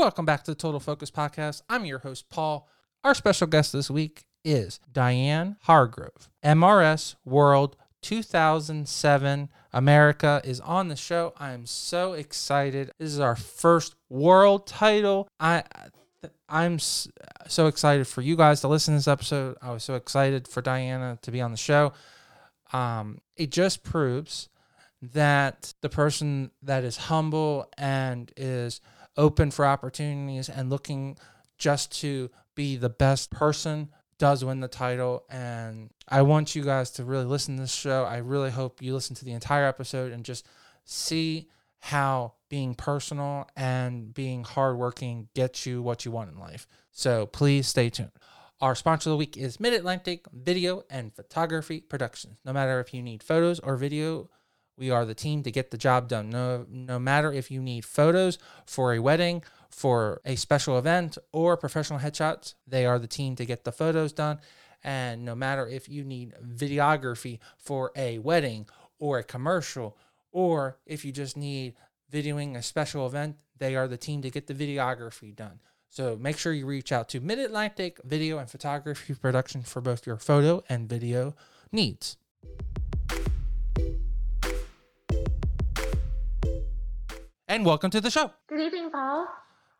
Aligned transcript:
Welcome 0.00 0.24
back 0.24 0.44
to 0.44 0.52
the 0.52 0.54
Total 0.54 0.80
Focus 0.80 1.10
Podcast. 1.10 1.60
I'm 1.68 1.84
your 1.84 1.98
host, 1.98 2.30
Paul. 2.30 2.66
Our 3.04 3.14
special 3.14 3.46
guest 3.46 3.74
this 3.74 3.90
week 3.90 4.24
is 4.42 4.80
Diana 4.90 5.58
Hargrove, 5.64 6.30
MRS 6.42 7.16
World 7.26 7.76
2007 8.00 9.50
America 9.74 10.40
is 10.42 10.58
on 10.60 10.88
the 10.88 10.96
show. 10.96 11.34
I 11.36 11.52
am 11.52 11.66
so 11.66 12.14
excited. 12.14 12.90
This 12.98 13.12
is 13.12 13.20
our 13.20 13.36
first 13.36 13.94
world 14.08 14.66
title. 14.66 15.28
I 15.38 15.64
I'm 16.48 16.78
so 16.78 17.66
excited 17.66 18.06
for 18.06 18.22
you 18.22 18.36
guys 18.36 18.62
to 18.62 18.68
listen 18.68 18.94
to 18.94 18.98
this 19.00 19.06
episode. 19.06 19.58
I 19.60 19.70
was 19.70 19.84
so 19.84 19.96
excited 19.96 20.48
for 20.48 20.62
Diana 20.62 21.18
to 21.20 21.30
be 21.30 21.42
on 21.42 21.50
the 21.50 21.58
show. 21.58 21.92
Um, 22.72 23.20
it 23.36 23.50
just 23.50 23.82
proves 23.82 24.48
that 25.02 25.74
the 25.82 25.90
person 25.90 26.52
that 26.62 26.84
is 26.84 26.96
humble 26.96 27.68
and 27.76 28.32
is 28.34 28.80
open 29.16 29.50
for 29.50 29.66
opportunities 29.66 30.48
and 30.48 30.70
looking 30.70 31.18
just 31.58 32.00
to 32.00 32.30
be 32.54 32.76
the 32.76 32.88
best 32.88 33.30
person 33.30 33.90
does 34.18 34.44
win 34.44 34.60
the 34.60 34.68
title. 34.68 35.24
And 35.30 35.90
I 36.08 36.22
want 36.22 36.54
you 36.54 36.62
guys 36.62 36.90
to 36.92 37.04
really 37.04 37.24
listen 37.24 37.56
to 37.56 37.62
this 37.62 37.74
show. 37.74 38.04
I 38.04 38.18
really 38.18 38.50
hope 38.50 38.82
you 38.82 38.94
listen 38.94 39.16
to 39.16 39.24
the 39.24 39.32
entire 39.32 39.66
episode 39.66 40.12
and 40.12 40.24
just 40.24 40.46
see 40.84 41.48
how 41.80 42.34
being 42.48 42.74
personal 42.74 43.48
and 43.56 44.12
being 44.12 44.44
hardworking 44.44 45.28
gets 45.34 45.64
you 45.64 45.80
what 45.82 46.04
you 46.04 46.10
want 46.10 46.30
in 46.30 46.38
life. 46.38 46.66
So 46.90 47.26
please 47.26 47.66
stay 47.66 47.88
tuned. 47.88 48.12
Our 48.60 48.74
sponsor 48.74 49.08
of 49.08 49.12
the 49.12 49.16
week 49.16 49.38
is 49.38 49.58
Mid 49.58 49.72
Atlantic 49.72 50.26
Video 50.32 50.82
and 50.90 51.14
Photography 51.14 51.80
Productions. 51.80 52.38
No 52.44 52.52
matter 52.52 52.78
if 52.80 52.92
you 52.92 53.02
need 53.02 53.22
photos 53.22 53.58
or 53.60 53.76
video, 53.76 54.28
we 54.80 54.90
are 54.90 55.04
the 55.04 55.14
team 55.14 55.42
to 55.42 55.50
get 55.50 55.70
the 55.70 55.76
job 55.76 56.08
done. 56.08 56.30
No, 56.30 56.64
no 56.70 56.98
matter 56.98 57.30
if 57.30 57.50
you 57.50 57.60
need 57.60 57.84
photos 57.84 58.38
for 58.64 58.94
a 58.94 58.98
wedding, 58.98 59.44
for 59.68 60.22
a 60.24 60.36
special 60.36 60.78
event, 60.78 61.18
or 61.32 61.56
professional 61.58 62.00
headshots, 62.00 62.54
they 62.66 62.86
are 62.86 62.98
the 62.98 63.06
team 63.06 63.36
to 63.36 63.44
get 63.44 63.64
the 63.64 63.72
photos 63.72 64.12
done. 64.12 64.40
And 64.82 65.22
no 65.22 65.34
matter 65.34 65.68
if 65.68 65.88
you 65.90 66.02
need 66.02 66.32
videography 66.42 67.40
for 67.58 67.92
a 67.94 68.18
wedding 68.20 68.66
or 68.98 69.18
a 69.18 69.22
commercial, 69.22 69.98
or 70.32 70.78
if 70.86 71.04
you 71.04 71.12
just 71.12 71.36
need 71.36 71.74
videoing 72.10 72.56
a 72.56 72.62
special 72.62 73.06
event, 73.06 73.36
they 73.58 73.76
are 73.76 73.86
the 73.86 73.98
team 73.98 74.22
to 74.22 74.30
get 74.30 74.46
the 74.46 74.54
videography 74.54 75.36
done. 75.36 75.60
So 75.90 76.16
make 76.18 76.38
sure 76.38 76.54
you 76.54 76.64
reach 76.64 76.90
out 76.90 77.10
to 77.10 77.20
Mid 77.20 77.38
Atlantic 77.38 78.00
Video 78.02 78.38
and 78.38 78.48
Photography 78.48 79.14
Production 79.14 79.62
for 79.62 79.82
both 79.82 80.06
your 80.06 80.16
photo 80.16 80.64
and 80.70 80.88
video 80.88 81.34
needs. 81.70 82.16
And 87.50 87.66
welcome 87.66 87.90
to 87.90 88.00
the 88.00 88.12
show. 88.12 88.30
Good 88.46 88.60
evening, 88.60 88.92
Paul. 88.92 89.26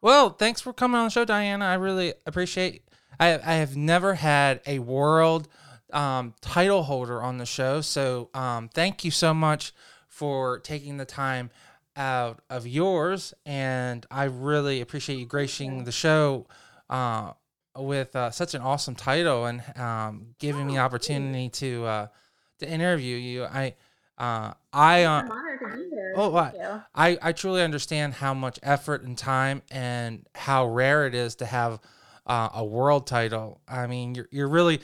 Well, 0.02 0.30
thanks 0.30 0.60
for 0.60 0.72
coming 0.72 0.98
on 0.98 1.04
the 1.04 1.10
show, 1.10 1.24
Diana. 1.24 1.66
I 1.66 1.74
really 1.74 2.14
appreciate. 2.26 2.82
I 3.20 3.34
I 3.34 3.54
have 3.54 3.76
never 3.76 4.14
had 4.14 4.60
a 4.66 4.80
world 4.80 5.46
um, 5.92 6.34
title 6.40 6.82
holder 6.82 7.22
on 7.22 7.38
the 7.38 7.46
show, 7.46 7.80
so 7.80 8.28
um, 8.34 8.70
thank 8.70 9.04
you 9.04 9.12
so 9.12 9.32
much 9.32 9.72
for 10.08 10.58
taking 10.58 10.96
the 10.96 11.04
time 11.04 11.50
out 11.94 12.40
of 12.50 12.66
yours, 12.66 13.34
and 13.46 14.04
I 14.10 14.24
really 14.24 14.80
appreciate 14.80 15.20
you 15.20 15.26
gracing 15.26 15.84
the 15.84 15.92
show 15.92 16.48
uh, 16.88 17.34
with 17.78 18.16
uh, 18.16 18.32
such 18.32 18.54
an 18.54 18.62
awesome 18.62 18.96
title 18.96 19.46
and 19.46 19.62
um, 19.78 20.34
giving 20.40 20.66
me 20.66 20.72
the 20.72 20.80
opportunity 20.80 21.48
to 21.50 21.84
uh, 21.84 22.06
to 22.58 22.68
interview 22.68 23.16
you. 23.16 23.44
I 23.44 23.76
uh, 24.20 24.52
I 24.72 25.04
uh, 25.04 25.22
I'm 25.22 25.30
honored 25.32 25.60
to 25.60 25.76
be 25.76 25.88
here. 25.90 26.12
oh 26.14 26.36
I. 26.36 26.52
I 26.94 27.18
I 27.22 27.32
truly 27.32 27.62
understand 27.62 28.14
how 28.14 28.34
much 28.34 28.58
effort 28.62 29.02
and 29.02 29.16
time 29.16 29.62
and 29.70 30.26
how 30.34 30.66
rare 30.66 31.06
it 31.06 31.14
is 31.14 31.36
to 31.36 31.46
have 31.46 31.80
uh, 32.26 32.50
a 32.54 32.64
world 32.64 33.06
title. 33.06 33.60
I 33.66 33.86
mean, 33.86 34.14
you're 34.14 34.28
you're 34.30 34.48
really 34.48 34.80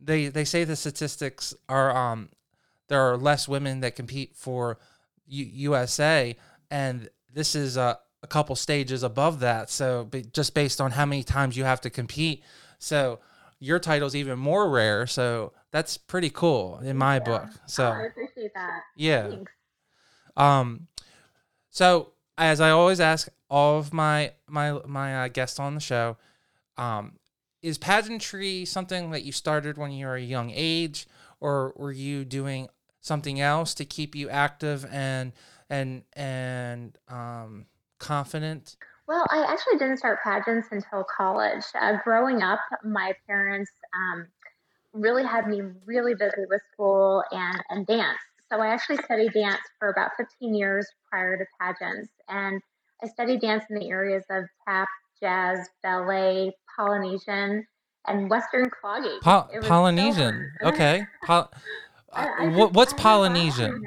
they 0.00 0.28
they 0.28 0.44
say 0.44 0.64
the 0.64 0.76
statistics 0.76 1.54
are 1.68 1.96
um 1.96 2.28
there 2.88 3.00
are 3.00 3.16
less 3.16 3.48
women 3.48 3.80
that 3.80 3.96
compete 3.96 4.36
for 4.36 4.78
U- 5.26 5.70
USA, 5.70 6.36
and 6.70 7.08
this 7.32 7.54
is 7.54 7.76
a, 7.76 7.98
a 8.22 8.26
couple 8.26 8.56
stages 8.56 9.02
above 9.02 9.40
that. 9.40 9.70
So 9.70 10.08
just 10.32 10.54
based 10.54 10.80
on 10.80 10.90
how 10.90 11.06
many 11.06 11.22
times 11.22 11.56
you 11.56 11.64
have 11.64 11.80
to 11.82 11.90
compete, 11.90 12.42
so 12.78 13.20
your 13.58 13.78
title's 13.78 14.14
even 14.14 14.38
more 14.38 14.68
rare. 14.68 15.06
So 15.06 15.52
that's 15.70 15.96
pretty 15.96 16.30
cool 16.30 16.80
in 16.80 16.96
my 16.96 17.18
book. 17.18 17.48
So 17.66 17.84
I 17.84 18.06
appreciate 18.06 18.52
that. 18.54 18.80
yeah. 18.96 19.28
Thanks. 19.28 19.52
Um, 20.36 20.88
so 21.70 22.12
as 22.38 22.60
I 22.60 22.70
always 22.70 23.00
ask 23.00 23.28
all 23.48 23.78
of 23.78 23.92
my 23.92 24.32
my 24.48 24.80
my 24.86 25.24
uh, 25.24 25.28
guests 25.28 25.58
on 25.58 25.74
the 25.74 25.80
show, 25.80 26.16
um, 26.76 27.18
is 27.62 27.78
pageantry 27.78 28.64
something 28.64 29.10
that 29.10 29.22
you 29.22 29.32
started 29.32 29.76
when 29.76 29.92
you 29.92 30.06
were 30.06 30.16
a 30.16 30.22
young 30.22 30.50
age, 30.54 31.06
or 31.40 31.74
were 31.76 31.92
you 31.92 32.24
doing 32.24 32.68
something 33.00 33.40
else 33.40 33.74
to 33.74 33.84
keep 33.84 34.14
you 34.14 34.28
active 34.28 34.86
and 34.90 35.32
and 35.68 36.02
and 36.14 36.98
um, 37.08 37.66
confident? 37.98 38.76
Well, 39.06 39.26
I 39.30 39.42
actually 39.42 39.78
didn't 39.78 39.96
start 39.96 40.20
pageants 40.22 40.68
until 40.70 41.04
college. 41.04 41.64
Uh, 41.74 41.98
growing 42.04 42.42
up, 42.42 42.60
my 42.84 43.12
parents 43.26 43.72
um, 43.92 44.28
really 44.92 45.24
had 45.24 45.46
me 45.46 45.62
really 45.86 46.14
busy 46.14 46.44
with 46.48 46.60
school 46.72 47.22
and, 47.30 47.62
and 47.70 47.86
dance. 47.86 48.18
So 48.50 48.60
I 48.60 48.68
actually 48.68 48.96
studied 49.04 49.32
dance 49.32 49.60
for 49.78 49.90
about 49.90 50.10
15 50.16 50.54
years 50.54 50.86
prior 51.08 51.38
to 51.38 51.44
pageants. 51.60 52.10
And 52.28 52.60
I 53.02 53.06
studied 53.08 53.40
dance 53.40 53.64
in 53.70 53.78
the 53.78 53.88
areas 53.88 54.24
of 54.30 54.44
tap, 54.66 54.88
jazz, 55.22 55.68
ballet, 55.82 56.52
Polynesian, 56.76 57.66
and 58.06 58.28
Western 58.28 58.68
clogging. 58.70 59.18
Po- 59.22 59.46
was 59.52 59.64
so 59.64 59.68
Polynesian. 59.68 60.50
Okay. 60.64 61.06
Po- 61.24 61.48
I- 62.12 62.26
I 62.26 62.46
uh, 62.46 62.50
what, 62.50 62.72
what's 62.72 62.92
I 62.92 62.96
just 62.96 63.04
love 63.04 63.22
doing 63.22 63.32
Polynesian? 63.32 63.82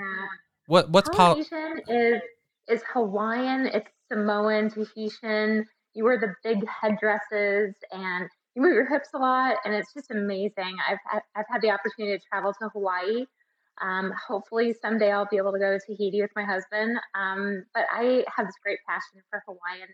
What 0.67 0.89
what's 0.91 1.09
Poly? 1.09 1.43
Polynesian 1.43 1.81
is 1.89 2.21
is 2.69 2.81
Hawaiian, 2.93 3.67
it's 3.67 3.89
Samoan, 4.09 4.69
Tahitian. 4.69 5.65
You 5.93 6.05
wear 6.05 6.19
the 6.19 6.33
big 6.43 6.65
headdresses 6.67 7.75
and 7.91 8.29
you 8.55 8.61
move 8.61 8.73
your 8.73 8.87
hips 8.87 9.09
a 9.13 9.17
lot, 9.17 9.57
and 9.65 9.73
it's 9.73 9.93
just 9.93 10.11
amazing. 10.11 10.77
I've 10.89 11.21
I've 11.35 11.45
had 11.49 11.61
the 11.61 11.71
opportunity 11.71 12.17
to 12.17 12.23
travel 12.29 12.53
to 12.61 12.69
Hawaii. 12.69 13.25
Um, 13.81 14.13
hopefully 14.27 14.75
someday 14.79 15.11
I'll 15.11 15.27
be 15.29 15.37
able 15.37 15.51
to 15.51 15.59
go 15.59 15.77
to 15.77 15.79
Tahiti 15.79 16.21
with 16.21 16.29
my 16.35 16.43
husband. 16.43 16.97
Um, 17.15 17.65
but 17.73 17.85
I 17.91 18.23
have 18.35 18.45
this 18.45 18.55
great 18.63 18.77
passion 18.87 19.21
for 19.31 19.41
Hawaiian 19.47 19.89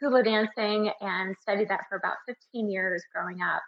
hula 0.00 0.22
dancing, 0.22 0.90
and 1.00 1.36
studied 1.40 1.68
that 1.68 1.80
for 1.88 1.96
about 1.96 2.16
15 2.26 2.70
years 2.70 3.02
growing 3.12 3.40
up. 3.42 3.62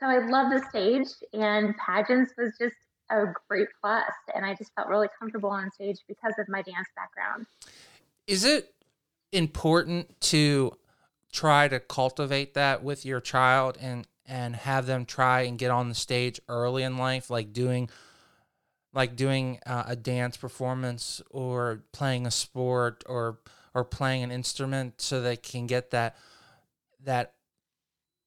So 0.00 0.06
I 0.06 0.18
love 0.26 0.52
the 0.52 0.66
stage, 0.68 1.08
and 1.32 1.74
pageants 1.78 2.32
was 2.36 2.52
just 2.60 2.76
a 3.10 3.24
great 3.48 3.68
plus, 3.80 4.12
and 4.34 4.44
I 4.44 4.54
just 4.54 4.74
felt 4.74 4.88
really 4.88 5.08
comfortable 5.18 5.50
on 5.50 5.70
stage 5.70 5.98
because 6.08 6.34
of 6.38 6.48
my 6.48 6.62
dance 6.62 6.88
background. 6.96 7.46
is 8.26 8.44
it 8.44 8.74
important 9.32 10.20
to 10.20 10.72
try 11.32 11.68
to 11.68 11.80
cultivate 11.80 12.54
that 12.54 12.82
with 12.82 13.04
your 13.04 13.20
child 13.20 13.76
and 13.80 14.06
and 14.26 14.56
have 14.56 14.86
them 14.86 15.04
try 15.04 15.42
and 15.42 15.58
get 15.58 15.70
on 15.70 15.88
the 15.88 15.94
stage 15.94 16.40
early 16.48 16.82
in 16.82 16.96
life 16.98 17.30
like 17.30 17.52
doing 17.52 17.88
like 18.92 19.14
doing 19.14 19.60
uh, 19.66 19.84
a 19.86 19.94
dance 19.94 20.36
performance 20.36 21.20
or 21.30 21.84
playing 21.92 22.26
a 22.26 22.30
sport 22.30 23.04
or 23.06 23.38
or 23.74 23.84
playing 23.84 24.22
an 24.22 24.30
instrument 24.30 25.00
so 25.00 25.20
they 25.20 25.36
can 25.36 25.66
get 25.66 25.90
that 25.90 26.16
that 27.04 27.34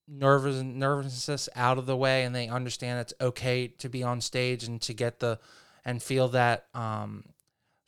nervous 0.07 0.61
nervousness 0.61 1.49
out 1.55 1.77
of 1.77 1.85
the 1.85 1.97
way 1.97 2.23
and 2.23 2.35
they 2.35 2.47
understand 2.47 2.99
it's 2.99 3.13
okay 3.19 3.67
to 3.67 3.89
be 3.89 4.03
on 4.03 4.21
stage 4.21 4.63
and 4.63 4.81
to 4.81 4.93
get 4.93 5.19
the 5.19 5.39
and 5.85 6.01
feel 6.01 6.27
that 6.27 6.65
um 6.73 7.23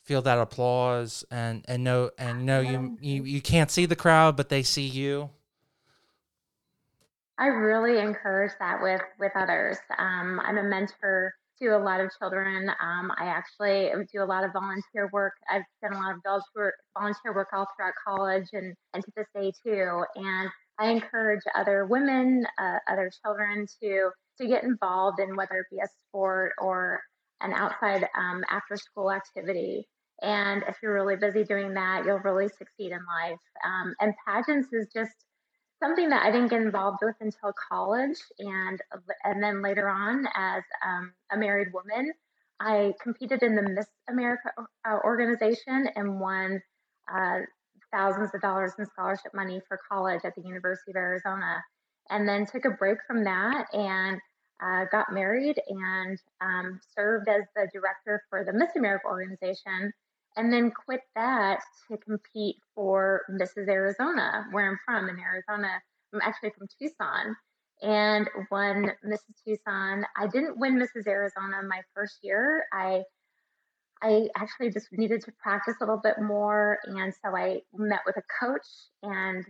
feel 0.04 0.22
that 0.22 0.38
applause 0.38 1.24
and 1.30 1.64
and 1.68 1.84
know 1.84 2.10
and 2.18 2.44
know 2.44 2.60
you 2.60 2.98
you, 3.00 3.24
you 3.24 3.40
can't 3.40 3.70
see 3.70 3.86
the 3.86 3.96
crowd 3.96 4.36
but 4.36 4.48
they 4.48 4.62
see 4.62 4.86
you 4.86 5.30
I 7.38 7.46
really 7.46 7.98
encourage 7.98 8.52
that 8.60 8.80
with 8.80 9.00
with 9.18 9.32
others. 9.34 9.76
Um, 9.98 10.40
I'm 10.44 10.58
a 10.58 10.62
mentor 10.62 11.34
to 11.60 11.76
a 11.76 11.78
lot 11.78 12.00
of 12.00 12.10
children. 12.18 12.68
Um, 12.68 13.10
I 13.18 13.24
actually 13.24 13.90
do 14.12 14.22
a 14.22 14.24
lot 14.24 14.44
of 14.44 14.52
volunteer 14.52 15.08
work. 15.12 15.32
I've 15.50 15.62
done 15.82 15.94
a 15.94 15.98
lot 15.98 16.14
of 16.14 16.20
volunteer 16.24 16.74
volunteer 16.96 17.34
work 17.34 17.48
all 17.52 17.66
throughout 17.76 17.94
college 18.06 18.46
and 18.52 18.76
and 18.94 19.02
to 19.02 19.12
this 19.16 19.26
day 19.34 19.52
too. 19.64 20.04
And 20.14 20.50
I 20.78 20.90
encourage 20.90 21.42
other 21.54 21.86
women, 21.86 22.46
uh, 22.58 22.78
other 22.88 23.10
children 23.24 23.66
to 23.82 24.10
to 24.38 24.46
get 24.46 24.62
involved 24.62 25.18
in 25.18 25.34
whether 25.34 25.56
it 25.56 25.66
be 25.70 25.78
a 25.78 25.88
sport 26.08 26.52
or 26.58 27.00
an 27.42 27.52
outside 27.52 28.06
um, 28.18 28.44
after 28.48 28.76
school 28.76 29.10
activity. 29.10 29.86
And 30.22 30.62
if 30.68 30.76
you're 30.82 30.94
really 30.94 31.16
busy 31.16 31.42
doing 31.44 31.74
that, 31.74 32.04
you'll 32.06 32.20
really 32.20 32.48
succeed 32.48 32.92
in 32.92 33.00
life. 33.20 33.40
Um, 33.64 33.94
and 34.00 34.14
pageants 34.26 34.68
is 34.72 34.86
just 34.94 35.12
something 35.82 36.10
that 36.10 36.24
I 36.24 36.30
didn't 36.30 36.48
get 36.48 36.62
involved 36.62 36.98
with 37.02 37.16
until 37.20 37.52
college, 37.70 38.18
and 38.38 38.80
and 39.24 39.42
then 39.42 39.62
later 39.62 39.88
on, 39.88 40.26
as 40.36 40.62
um, 40.86 41.12
a 41.32 41.36
married 41.36 41.68
woman, 41.74 42.12
I 42.60 42.92
competed 43.02 43.42
in 43.42 43.56
the 43.56 43.62
Miss 43.62 43.86
America 44.08 44.50
uh, 44.88 44.98
organization 45.04 45.88
and 45.96 46.20
won 46.20 46.62
uh, 47.12 47.40
thousands 47.92 48.30
of 48.34 48.40
dollars 48.40 48.72
in 48.78 48.86
scholarship 48.86 49.32
money 49.34 49.60
for 49.66 49.78
college 49.90 50.20
at 50.24 50.34
the 50.36 50.42
University 50.42 50.92
of 50.92 50.96
Arizona. 50.96 51.62
And 52.10 52.28
then 52.28 52.46
took 52.46 52.64
a 52.64 52.70
break 52.70 52.98
from 53.06 53.24
that 53.24 53.66
and 53.72 54.20
uh, 54.62 54.84
got 54.90 55.12
married 55.12 55.60
and 55.68 56.18
um, 56.40 56.80
served 56.96 57.28
as 57.28 57.42
the 57.56 57.68
director 57.72 58.22
for 58.30 58.44
the 58.44 58.52
Miss 58.52 58.70
America 58.76 59.06
organization. 59.06 59.92
And 60.36 60.50
then 60.50 60.70
quit 60.70 61.00
that 61.14 61.60
to 61.90 61.98
compete 61.98 62.56
for 62.74 63.22
Mrs. 63.30 63.68
Arizona, 63.68 64.46
where 64.50 64.70
I'm 64.70 64.78
from 64.86 65.10
in 65.10 65.18
Arizona. 65.18 65.68
I'm 66.14 66.20
actually 66.22 66.52
from 66.56 66.68
Tucson 66.78 67.36
and 67.82 68.28
won 68.50 68.92
Mrs. 69.04 69.34
Tucson. 69.44 70.04
I 70.16 70.26
didn't 70.28 70.58
win 70.58 70.78
Mrs. 70.78 71.06
Arizona 71.06 71.62
my 71.68 71.82
first 71.94 72.18
year. 72.22 72.64
I 72.72 73.02
I 74.02 74.28
actually 74.36 74.70
just 74.70 74.88
needed 74.92 75.22
to 75.22 75.32
practice 75.40 75.76
a 75.80 75.84
little 75.84 76.00
bit 76.02 76.20
more. 76.20 76.78
And 76.84 77.14
so 77.24 77.36
I 77.36 77.60
met 77.72 78.00
with 78.04 78.16
a 78.16 78.22
coach 78.40 78.66
and 79.02 79.44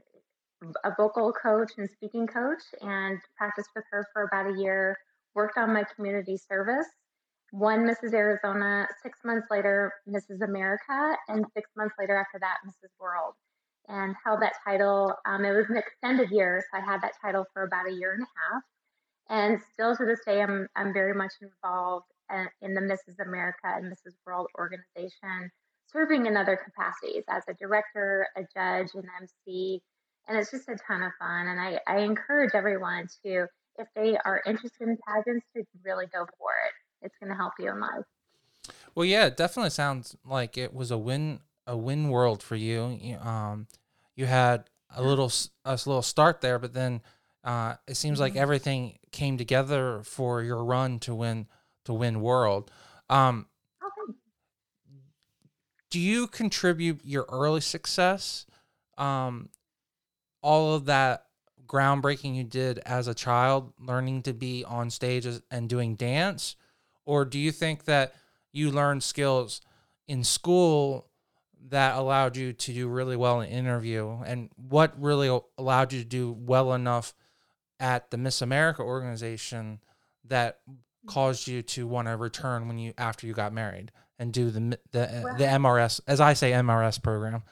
a 0.84 0.90
vocal 0.96 1.32
coach 1.32 1.72
and 1.78 1.88
speaking 1.90 2.26
coach 2.26 2.62
and 2.80 3.18
practiced 3.36 3.70
with 3.74 3.84
her 3.90 4.06
for 4.12 4.22
about 4.24 4.54
a 4.54 4.60
year, 4.60 4.96
worked 5.34 5.58
on 5.58 5.72
my 5.72 5.84
community 5.96 6.36
service, 6.36 6.86
won 7.52 7.80
Mrs. 7.80 8.14
Arizona, 8.14 8.86
six 9.02 9.18
months 9.24 9.48
later, 9.50 9.92
Mrs. 10.08 10.42
America, 10.42 11.16
and 11.28 11.44
six 11.54 11.70
months 11.76 11.94
later 11.98 12.16
after 12.16 12.38
that, 12.40 12.58
Mrs. 12.66 12.90
World. 12.98 13.34
And 13.88 14.14
held 14.24 14.40
that 14.42 14.54
title. 14.64 15.14
Um, 15.26 15.44
it 15.44 15.52
was 15.52 15.66
an 15.68 15.76
extended 15.76 16.30
year, 16.30 16.64
so 16.70 16.80
I 16.80 16.84
had 16.84 17.02
that 17.02 17.14
title 17.20 17.44
for 17.52 17.64
about 17.64 17.88
a 17.88 17.92
year 17.92 18.12
and 18.14 18.22
a 18.22 18.26
half. 18.54 18.62
And 19.28 19.60
still 19.72 19.96
to 19.96 20.04
this 20.04 20.20
day, 20.24 20.40
I'm, 20.40 20.68
I'm 20.76 20.92
very 20.92 21.14
much 21.14 21.32
involved 21.40 22.06
in 22.60 22.74
the 22.74 22.80
Mrs. 22.80 23.24
America 23.24 23.64
and 23.64 23.92
Mrs. 23.92 24.14
World 24.26 24.46
organization, 24.58 25.50
serving 25.92 26.26
in 26.26 26.36
other 26.36 26.56
capacities 26.56 27.24
as 27.28 27.42
a 27.48 27.54
director, 27.54 28.26
a 28.36 28.42
judge, 28.54 28.88
an 28.94 29.04
MC. 29.20 29.82
And 30.28 30.38
it's 30.38 30.50
just 30.50 30.68
a 30.68 30.76
ton 30.86 31.02
of 31.02 31.12
fun. 31.18 31.48
And 31.48 31.60
I, 31.60 31.80
I 31.86 32.00
encourage 32.00 32.52
everyone 32.54 33.08
to, 33.24 33.46
if 33.78 33.88
they 33.96 34.16
are 34.24 34.42
interested 34.46 34.82
in 34.88 34.96
pageants, 35.06 35.46
to 35.56 35.64
really 35.84 36.06
go 36.06 36.26
for 36.38 36.50
it. 36.66 37.06
It's 37.06 37.14
going 37.20 37.30
to 37.30 37.36
help 37.36 37.52
you 37.58 37.70
in 37.70 37.80
life. 37.80 38.04
Well, 38.94 39.04
yeah, 39.04 39.26
it 39.26 39.36
definitely 39.36 39.70
sounds 39.70 40.16
like 40.24 40.56
it 40.56 40.72
was 40.72 40.90
a 40.90 40.98
win 40.98 41.40
a 41.66 41.76
win 41.76 42.08
world 42.08 42.42
for 42.42 42.56
you. 42.56 42.98
you 43.00 43.16
um, 43.18 43.66
you 44.16 44.26
had 44.26 44.64
a 44.94 45.02
little 45.02 45.32
a 45.64 45.72
little 45.72 46.02
start 46.02 46.40
there, 46.40 46.58
but 46.58 46.74
then 46.74 47.00
uh, 47.44 47.74
it 47.86 47.96
seems 47.96 48.20
like 48.20 48.32
mm-hmm. 48.32 48.42
everything 48.42 48.98
came 49.10 49.36
together 49.36 50.02
for 50.04 50.42
your 50.42 50.64
run 50.64 50.98
to 51.00 51.14
win 51.14 51.46
to 51.84 51.92
win 51.92 52.20
world. 52.20 52.70
Um, 53.10 53.46
okay. 53.82 54.18
Do 55.90 55.98
you 55.98 56.26
contribute 56.26 57.00
your 57.04 57.26
early 57.28 57.60
success, 57.60 58.46
um, 58.96 59.48
all 60.42 60.74
of 60.74 60.84
that 60.86 61.26
groundbreaking 61.66 62.34
you 62.36 62.44
did 62.44 62.78
as 62.80 63.08
a 63.08 63.14
child, 63.14 63.72
learning 63.80 64.22
to 64.22 64.34
be 64.34 64.64
on 64.64 64.90
stage 64.90 65.26
and 65.50 65.68
doing 65.68 65.94
dance, 65.94 66.56
or 67.06 67.24
do 67.24 67.38
you 67.38 67.50
think 67.50 67.84
that 67.84 68.14
you 68.52 68.70
learned 68.70 69.02
skills 69.02 69.60
in 70.06 70.22
school 70.24 71.08
that 71.68 71.96
allowed 71.96 72.36
you 72.36 72.52
to 72.52 72.72
do 72.72 72.88
really 72.88 73.16
well 73.16 73.40
in 73.40 73.48
interview, 73.48 74.18
and 74.26 74.50
what 74.56 75.00
really 75.00 75.28
allowed 75.56 75.92
you 75.92 76.00
to 76.00 76.04
do 76.08 76.32
well 76.32 76.74
enough 76.74 77.14
at 77.80 78.10
the 78.10 78.18
Miss 78.18 78.42
America 78.42 78.82
organization 78.82 79.80
that 80.24 80.58
caused 81.06 81.48
you 81.48 81.62
to 81.62 81.86
want 81.86 82.06
to 82.08 82.16
return 82.16 82.68
when 82.68 82.78
you 82.78 82.92
after 82.98 83.26
you 83.26 83.32
got 83.32 83.52
married 83.52 83.90
and 84.18 84.32
do 84.32 84.50
the 84.50 84.60
the 84.92 85.34
the 85.38 85.44
MRS 85.44 86.00
as 86.06 86.20
I 86.20 86.34
say 86.34 86.52
MRS 86.52 86.98
program. 87.02 87.42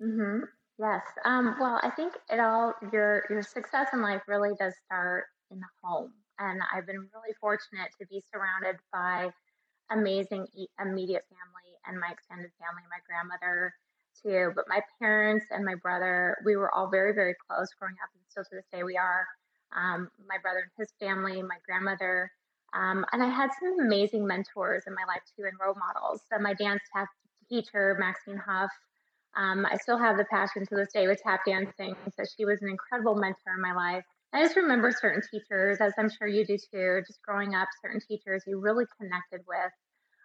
Mhm. 0.00 0.42
Yes. 0.82 1.02
Um, 1.24 1.56
well, 1.60 1.80
I 1.84 1.90
think 1.90 2.14
it 2.30 2.40
all 2.40 2.74
your 2.92 3.24
your 3.30 3.42
success 3.42 3.88
in 3.94 4.02
life 4.02 4.22
really 4.28 4.52
does 4.58 4.74
start 4.86 5.26
in 5.52 5.60
the 5.60 5.70
home, 5.84 6.12
and 6.40 6.60
I've 6.74 6.86
been 6.86 7.08
really 7.14 7.34
fortunate 7.40 7.90
to 8.00 8.06
be 8.08 8.22
surrounded 8.34 8.80
by 8.92 9.30
amazing 9.90 10.46
immediate 10.80 11.24
family 11.30 11.70
and 11.86 12.00
my 12.00 12.10
extended 12.12 12.50
family, 12.60 12.84
my 12.90 13.00
grandmother 13.08 13.74
too, 14.22 14.52
but 14.56 14.66
my 14.68 14.82
parents 15.00 15.46
and 15.50 15.64
my 15.64 15.76
brother, 15.82 16.38
we 16.46 16.56
were 16.56 16.72
all 16.74 16.90
very 16.90 17.14
very 17.14 17.34
close 17.48 17.68
growing 17.80 17.96
up, 18.02 18.10
and 18.14 18.24
still 18.28 18.44
to 18.44 18.56
this 18.56 18.66
day 18.72 18.84
we 18.84 18.96
are. 18.98 19.26
Um, 19.76 20.10
my 20.28 20.38
brother 20.42 20.60
and 20.68 20.72
his 20.78 20.92
family, 21.00 21.42
my 21.42 21.58
grandmother, 21.66 22.30
um, 22.74 23.06
and 23.12 23.22
I 23.22 23.28
had 23.30 23.50
some 23.60 23.80
amazing 23.80 24.26
mentors 24.26 24.84
in 24.86 24.94
my 24.94 25.04
life 25.08 25.22
too, 25.36 25.44
and 25.44 25.54
role 25.60 25.76
models. 25.76 26.22
So 26.32 26.38
my 26.40 26.54
dance 26.54 26.82
teacher, 27.48 27.96
Maxine 27.98 28.36
Huff, 28.38 28.70
um, 29.36 29.66
I 29.66 29.76
still 29.76 29.98
have 29.98 30.16
the 30.16 30.24
passion 30.24 30.66
to 30.66 30.74
this 30.74 30.92
day 30.92 31.06
with 31.06 31.22
tap 31.22 31.40
dancing. 31.46 31.94
So 32.16 32.24
she 32.36 32.44
was 32.44 32.60
an 32.62 32.68
incredible 32.68 33.14
mentor 33.14 33.54
in 33.56 33.62
my 33.62 33.72
life. 33.72 34.04
I 34.34 34.42
just 34.42 34.56
remember 34.56 34.90
certain 34.90 35.22
teachers, 35.30 35.78
as 35.80 35.92
I'm 35.98 36.10
sure 36.10 36.26
you 36.26 36.44
do 36.46 36.56
too, 36.56 37.02
just 37.06 37.20
growing 37.22 37.54
up, 37.54 37.68
certain 37.82 38.00
teachers 38.00 38.42
you 38.46 38.58
really 38.58 38.84
connected 38.98 39.40
with. 39.46 39.72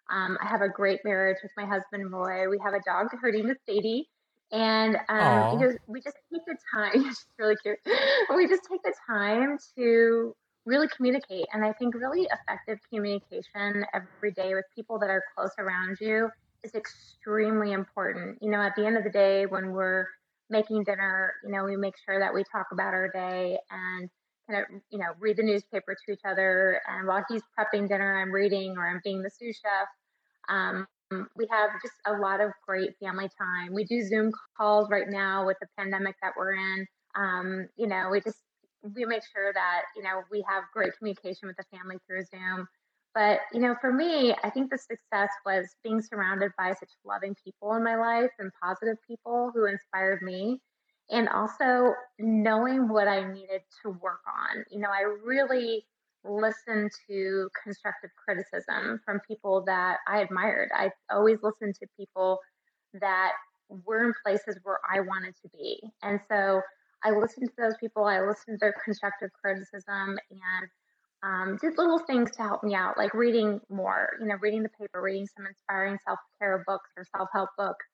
Um, 0.10 0.38
I 0.42 0.48
have 0.48 0.62
a 0.62 0.70
great 0.70 1.02
marriage 1.04 1.38
with 1.44 1.52
my 1.58 1.66
husband, 1.66 2.12
Roy. 2.12 2.50
We 2.50 2.58
have 2.64 2.74
a 2.74 2.82
dog, 2.86 3.08
her 3.22 3.32
name 3.32 3.50
is 3.50 3.58
Sadie. 3.68 4.08
And 4.52 4.96
um, 5.10 5.60
we 5.88 6.00
just 6.00 6.18
take 6.32 6.46
the 6.46 6.56
time, 6.74 6.92
it's 7.06 7.26
really 7.38 7.56
cute. 7.62 7.78
We 8.34 8.48
just 8.48 8.64
take 8.70 8.82
the 8.84 8.94
time 9.10 9.58
to 9.78 10.34
really 10.66 10.88
communicate. 10.96 11.46
And 11.52 11.66
I 11.66 11.74
think 11.74 11.96
really 11.96 12.28
effective 12.32 12.80
communication 12.94 13.86
every 13.94 14.32
day 14.32 14.54
with 14.54 14.66
people 14.74 15.00
that 15.00 15.10
are 15.10 15.24
close 15.36 15.52
around 15.60 15.98
you 16.00 16.30
is 16.64 16.76
extremely 16.76 17.72
important. 17.72 18.38
You 18.42 18.52
know, 18.52 18.62
at 18.62 18.76
the 18.76 18.86
end 18.86 18.98
of 18.98 19.04
the 19.04 19.10
day, 19.10 19.46
when 19.46 19.72
we're 19.72 20.08
making 20.50 20.84
dinner, 20.84 21.34
you 21.44 21.52
know, 21.52 21.64
we 21.64 21.76
make 21.76 21.96
sure 22.06 22.20
that 22.20 22.34
we 22.34 22.44
talk 22.52 22.68
about 22.72 22.94
our 22.94 23.10
day 23.10 23.58
and 23.70 24.10
kind 24.50 24.62
of, 24.64 24.82
you 24.90 25.00
know, 25.00 25.08
read 25.20 25.38
the 25.38 25.44
newspaper 25.44 25.96
to 26.06 26.14
each 26.14 26.22
other. 26.26 26.82
And 26.88 27.08
while 27.08 27.24
he's 27.30 27.42
prepping 27.58 27.88
dinner, 27.88 28.22
I'm 28.22 28.32
reading 28.32 28.76
or 28.78 28.88
I'm 28.88 29.02
being 29.04 29.22
the 29.22 29.30
sous 29.30 29.58
chef. 29.58 29.88
Um, 30.50 30.88
we 31.36 31.48
have 31.50 31.70
just 31.82 31.96
a 32.06 32.14
lot 32.14 32.42
of 32.42 32.52
great 32.66 32.92
family 33.02 33.30
time. 33.38 33.74
We 33.74 33.86
do 33.86 34.02
Zoom 34.06 34.32
calls 34.58 34.90
right 34.90 35.08
now 35.08 35.46
with 35.46 35.58
the 35.62 35.68
pandemic 35.78 36.16
that 36.22 36.34
we're 36.38 36.54
in. 36.54 36.86
Um, 37.16 37.68
you 37.78 37.88
know, 37.88 38.10
we 38.12 38.22
just 38.22 38.38
we 38.96 39.06
make 39.06 39.24
sure 39.34 39.52
that 39.54 39.82
you 39.96 40.04
know 40.04 40.22
we 40.32 40.44
have 40.48 40.64
great 40.74 40.98
communication 40.98 41.48
with 41.48 41.58
the 41.58 41.64
family 41.76 41.98
through 42.08 42.24
Zoom. 42.26 42.68
But 43.18 43.40
you 43.52 43.60
know, 43.60 43.76
for 43.82 43.92
me, 43.92 44.36
I 44.44 44.52
think 44.52 44.70
the 44.70 44.78
success 44.78 45.30
was 45.44 45.76
being 45.84 46.04
surrounded 46.04 46.52
by 46.56 46.74
such 46.74 46.92
loving 47.04 47.36
people 47.44 47.74
in 47.74 47.84
my 47.84 47.96
life 47.96 48.30
and 48.38 48.52
positive 48.62 48.98
people 49.08 49.50
who 49.56 49.66
inspired 49.66 50.22
me, 50.22 50.62
and 51.10 51.28
also 51.28 51.96
knowing 52.20 52.88
what 52.88 53.08
I 53.08 53.28
needed 53.34 53.62
to 53.82 53.90
work 53.90 54.22
on. 54.28 54.64
You 54.70 54.82
know, 54.82 54.90
I 54.90 55.02
really 55.26 55.84
listened 56.24 56.92
to 57.10 57.50
constructive 57.64 58.12
criticism 58.24 59.02
from 59.04 59.20
people 59.28 59.64
that 59.66 59.98
I 60.08 60.20
admired. 60.20 60.70
I 60.76 60.92
always 61.10 61.40
listened 61.42 61.74
to 61.82 61.88
people 61.98 62.38
that 63.02 63.32
were 63.70 64.06
in 64.06 64.14
places 64.24 64.60
where 64.62 64.80
I 64.88 65.00
wanted 65.00 65.34
to 65.42 65.50
be. 65.58 65.82
And 66.04 66.20
so 66.30 66.62
I 67.04 67.12
listened 67.12 67.50
to 67.50 67.56
those 67.58 67.78
people. 67.80 68.06
I 68.06 68.22
listened 68.22 68.58
to 68.58 68.58
their 68.62 68.76
constructive 68.86 69.32
criticism 69.42 70.20
and 70.30 70.70
um, 71.24 71.58
did 71.62 71.78
little 71.78 72.00
things 72.00 72.32
to 72.32 72.44
help 72.44 72.64
me 72.64 72.76
out, 72.76 72.98
like 72.98 73.14
reading 73.14 73.60
more, 73.70 74.10
you 74.22 74.28
know, 74.28 74.36
reading 74.42 74.64
the 74.64 74.70
paper, 74.70 75.02
reading 75.02 75.28
some 75.36 75.46
inspiring 75.46 75.98
self 76.06 76.20
care 76.40 76.64
books 76.68 76.90
or 76.96 77.06
self 77.16 77.30
help 77.34 77.50
books, 77.58 77.86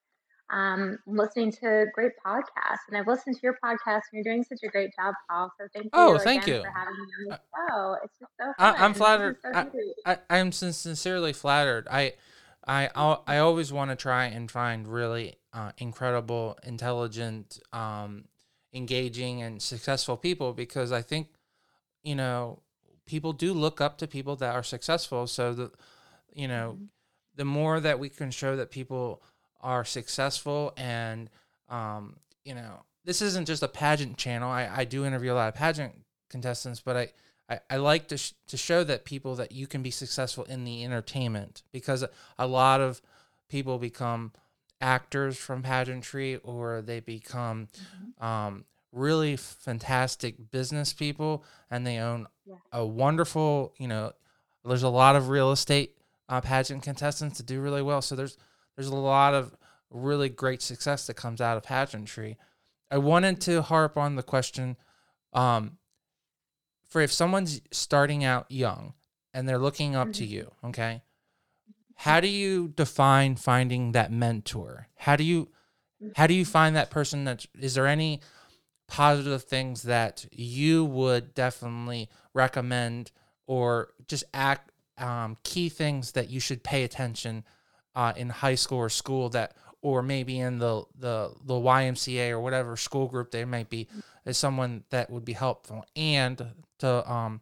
um, 0.52 0.98
listening 1.08 1.52
to 1.52 1.86
great 1.94 2.12
podcasts. 2.26 2.84
And 2.90 2.98
I've 2.98 3.08
listened 3.08 3.36
to 3.36 3.42
your 3.42 3.58
podcast, 3.64 4.02
and 4.12 4.14
you're 4.14 4.24
doing 4.24 4.44
such 4.44 4.60
a 4.64 4.68
great 4.68 4.92
job, 5.00 5.16
Paul. 5.30 5.52
So 5.60 5.68
thank 5.74 5.86
you. 5.86 5.90
Oh, 5.94 6.18
thank 6.18 6.48
you 6.48 6.62
for 6.62 6.70
having 6.70 6.96
me 6.96 7.08
on 7.20 7.30
the 7.30 7.40
show. 7.70 7.96
It's 8.04 8.20
just 8.20 8.32
so 8.40 8.46
fun. 8.58 8.76
I, 8.76 8.86
am 8.86 8.94
flattered. 8.94 9.38
So 9.42 9.70
I, 10.06 10.18
I, 10.30 10.38
am 10.38 10.52
sincerely 10.52 11.32
flattered. 11.32 11.88
I, 11.90 12.14
I, 12.68 12.90
I 13.26 13.38
always 13.38 13.72
want 13.72 13.92
to 13.92 13.96
try 13.96 14.26
and 14.26 14.52
find 14.52 14.88
really 14.88 15.36
uh, 15.54 15.72
incredible, 15.78 16.58
intelligent, 16.64 17.60
um, 17.72 18.26
engaging 18.74 19.42
and 19.42 19.62
successful 19.62 20.18
people 20.18 20.52
because 20.54 20.92
I 20.92 21.02
think, 21.02 21.30
you 22.04 22.16
know, 22.16 22.63
people 23.06 23.34
do 23.34 23.54
look 23.54 23.82
up 23.82 23.98
to 23.98 24.08
people 24.08 24.36
that 24.38 24.54
are 24.54 24.64
successful. 24.64 25.28
So 25.28 25.54
the, 25.54 25.72
you 26.34 26.48
know, 26.48 26.74
mm-hmm. 26.76 26.86
the 27.36 27.46
more 27.46 27.80
that 27.80 28.00
we 28.00 28.10
can 28.10 28.32
show 28.32 28.56
that 28.56 28.72
people 28.72 29.22
are 29.62 29.86
successful 29.86 30.74
and, 30.78 31.30
um, 31.70 32.18
you 32.44 32.54
know, 32.54 32.84
this 33.06 33.22
isn't 33.22 33.46
just 33.46 33.64
a 33.64 33.68
pageant 33.68 34.18
channel. 34.18 34.50
I, 34.50 34.70
I 34.74 34.86
do 34.86 35.06
interview 35.06 35.34
a 35.34 35.36
lot 35.36 35.48
of 35.50 35.56
pageant 35.56 35.94
contestants, 36.30 36.80
but 36.80 36.98
I, 36.98 37.10
I, 37.50 37.60
I 37.70 37.78
like 37.78 38.08
to, 38.10 38.18
sh- 38.18 38.34
to 38.48 38.58
show 38.58 38.84
that 38.86 39.06
people 39.06 39.36
that 39.36 39.52
you 39.52 39.68
can 39.68 39.82
be 39.82 39.92
successful 39.92 40.46
in 40.46 40.64
the 40.64 40.84
entertainment 40.84 41.64
because 41.72 42.06
a 42.38 42.48
lot 42.48 42.82
of 42.82 43.02
people 43.50 43.78
become 43.78 44.32
actors 44.82 45.38
from 45.38 45.64
pageantry 45.64 46.38
or 46.38 46.82
they 46.82 47.00
become 47.00 47.68
mm-hmm. 47.68 48.26
um, 48.26 48.66
really 48.94 49.36
fantastic 49.36 50.52
business 50.52 50.94
people 50.94 51.44
and 51.70 51.86
they 51.86 51.98
own 51.98 52.28
yeah. 52.46 52.56
a 52.72 52.86
wonderful 52.86 53.74
you 53.80 53.88
know 53.88 54.12
there's 54.64 54.84
a 54.84 54.90
lot 54.90 55.16
of 55.16 55.30
real 55.30 55.52
estate 55.52 55.98
uh, 56.30 56.40
pageant 56.40 56.84
contestants 56.84 57.38
to 57.38 57.44
do 57.44 57.60
really 57.60 57.82
well 57.82 58.02
so 58.02 58.16
there's 58.16 58.38
there's 58.76 58.88
a 58.88 58.96
lot 58.96 59.34
of 59.34 59.56
really 59.94 60.30
great 60.30 60.62
success 60.62 61.08
that 61.08 61.14
comes 61.14 61.40
out 61.40 61.58
of 61.58 61.64
pageantry. 61.64 62.38
I 62.92 62.98
wanted 62.98 63.40
to 63.42 63.62
harp 63.62 63.98
on 63.98 64.16
the 64.16 64.24
question 64.24 64.76
um, 65.34 65.78
for 66.90 67.02
if 67.02 67.12
someone's 67.12 67.62
starting 67.72 68.24
out 68.24 68.46
young 68.50 68.94
and 69.34 69.48
they're 69.48 69.60
looking 69.60 69.96
up 69.96 70.14
to 70.14 70.26
you, 70.26 70.52
okay? 70.64 71.02
How 71.96 72.20
do 72.20 72.28
you 72.28 72.70
define 72.76 73.36
finding 73.36 73.94
that 73.94 74.12
mentor? 74.12 74.88
How 74.96 75.16
do 75.16 75.24
you 75.24 75.50
how 76.18 76.28
do 76.28 76.34
you 76.34 76.44
find 76.44 76.76
that 76.76 76.90
person 76.90 77.24
that 77.24 77.46
is 77.58 77.76
there 77.76 77.88
any 77.88 78.20
positive 78.88 79.44
things 79.44 79.84
that 79.84 80.26
you 80.32 80.86
would 80.86 81.34
definitely 81.34 82.10
recommend 82.34 83.12
or 83.48 83.94
just 84.08 84.24
act 84.34 84.72
um, 84.98 85.38
key 85.44 85.70
things 85.70 86.12
that 86.12 86.30
you 86.30 86.40
should 86.40 86.64
pay 86.64 86.84
attention 86.84 87.44
uh, 87.96 88.14
in 88.16 88.30
high 88.30 88.56
school 88.56 88.78
or 88.78 88.90
school 88.90 89.30
that 89.30 89.56
or 89.82 90.02
maybe 90.02 90.40
in 90.40 90.60
the, 90.60 90.84
the 90.98 91.32
the 91.46 91.54
YMCA 91.54 92.32
or 92.32 92.40
whatever 92.40 92.78
school 92.78 93.08
group 93.08 93.32
they 93.32 93.46
might 93.46 93.70
be 93.70 93.88
as 94.26 94.38
someone 94.38 94.84
that 94.90 95.10
would 95.10 95.26
be 95.26 95.34
helpful. 95.34 95.86
And 95.96 96.54
to 96.80 97.12
um 97.12 97.42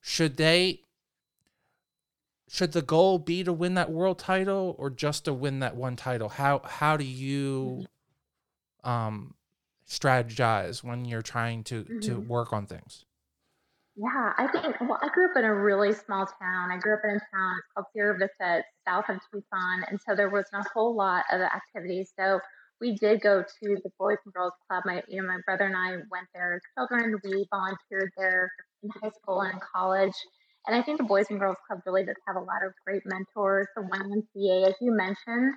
should 0.00 0.36
they 0.36 0.80
should 2.48 2.72
the 2.72 2.82
goal 2.82 3.18
be 3.18 3.44
to 3.44 3.52
win 3.52 3.74
that 3.74 3.90
world 3.90 4.18
title 4.18 4.74
or 4.78 4.90
just 4.90 5.26
to 5.26 5.32
win 5.32 5.60
that 5.60 5.76
one 5.76 5.96
title? 5.96 6.28
How 6.28 6.60
how 6.64 6.96
do 6.96 7.04
you 7.04 7.86
um 8.82 9.34
strategize 9.88 10.82
when 10.84 11.04
you're 11.04 11.22
trying 11.22 11.64
to 11.64 11.84
to 12.00 12.20
Mhm. 12.20 12.26
work 12.28 12.52
on 12.52 12.66
things 12.66 13.04
Yeah, 13.96 14.32
I 14.38 14.46
think, 14.46 14.80
well, 14.80 14.98
I 15.02 15.08
grew 15.08 15.28
up 15.30 15.36
in 15.36 15.44
a 15.44 15.54
really 15.54 15.92
small 15.92 16.24
town. 16.26 16.70
I 16.70 16.78
grew 16.78 16.94
up 16.94 17.00
in 17.04 17.16
a 17.16 17.20
town 17.34 17.56
called 17.74 17.86
Sierra 17.92 18.16
Vista, 18.16 18.62
south 18.86 19.06
of 19.08 19.18
Tucson. 19.32 19.84
And 19.88 19.98
so 20.00 20.14
there 20.14 20.30
wasn't 20.30 20.64
a 20.64 20.68
whole 20.72 20.94
lot 20.94 21.24
of 21.32 21.40
activities. 21.40 22.12
So 22.18 22.38
we 22.80 22.94
did 22.96 23.20
go 23.22 23.42
to 23.42 23.76
the 23.82 23.90
Boys 23.98 24.18
and 24.24 24.32
Girls 24.32 24.52
Club. 24.68 24.84
My, 24.86 25.02
you 25.08 25.20
know, 25.20 25.26
my 25.26 25.38
brother 25.46 25.64
and 25.64 25.76
I 25.76 25.96
went 26.12 26.28
there 26.32 26.54
as 26.54 26.60
children. 26.78 27.18
We 27.24 27.46
volunteered 27.50 28.10
there 28.16 28.48
in 28.84 28.90
high 29.02 29.10
school 29.20 29.40
and 29.40 29.54
in 29.54 29.60
college. 29.74 30.14
And 30.68 30.76
I 30.76 30.82
think 30.82 30.98
the 30.98 31.04
Boys 31.04 31.26
and 31.30 31.40
Girls 31.40 31.56
Club 31.66 31.80
really 31.84 32.04
does 32.04 32.16
have 32.28 32.36
a 32.36 32.40
lot 32.40 32.64
of 32.64 32.72
great 32.86 33.02
mentors. 33.04 33.66
The 33.74 33.82
YMCA, 33.82 34.68
as 34.68 34.74
you 34.80 34.92
mentioned, 34.92 35.54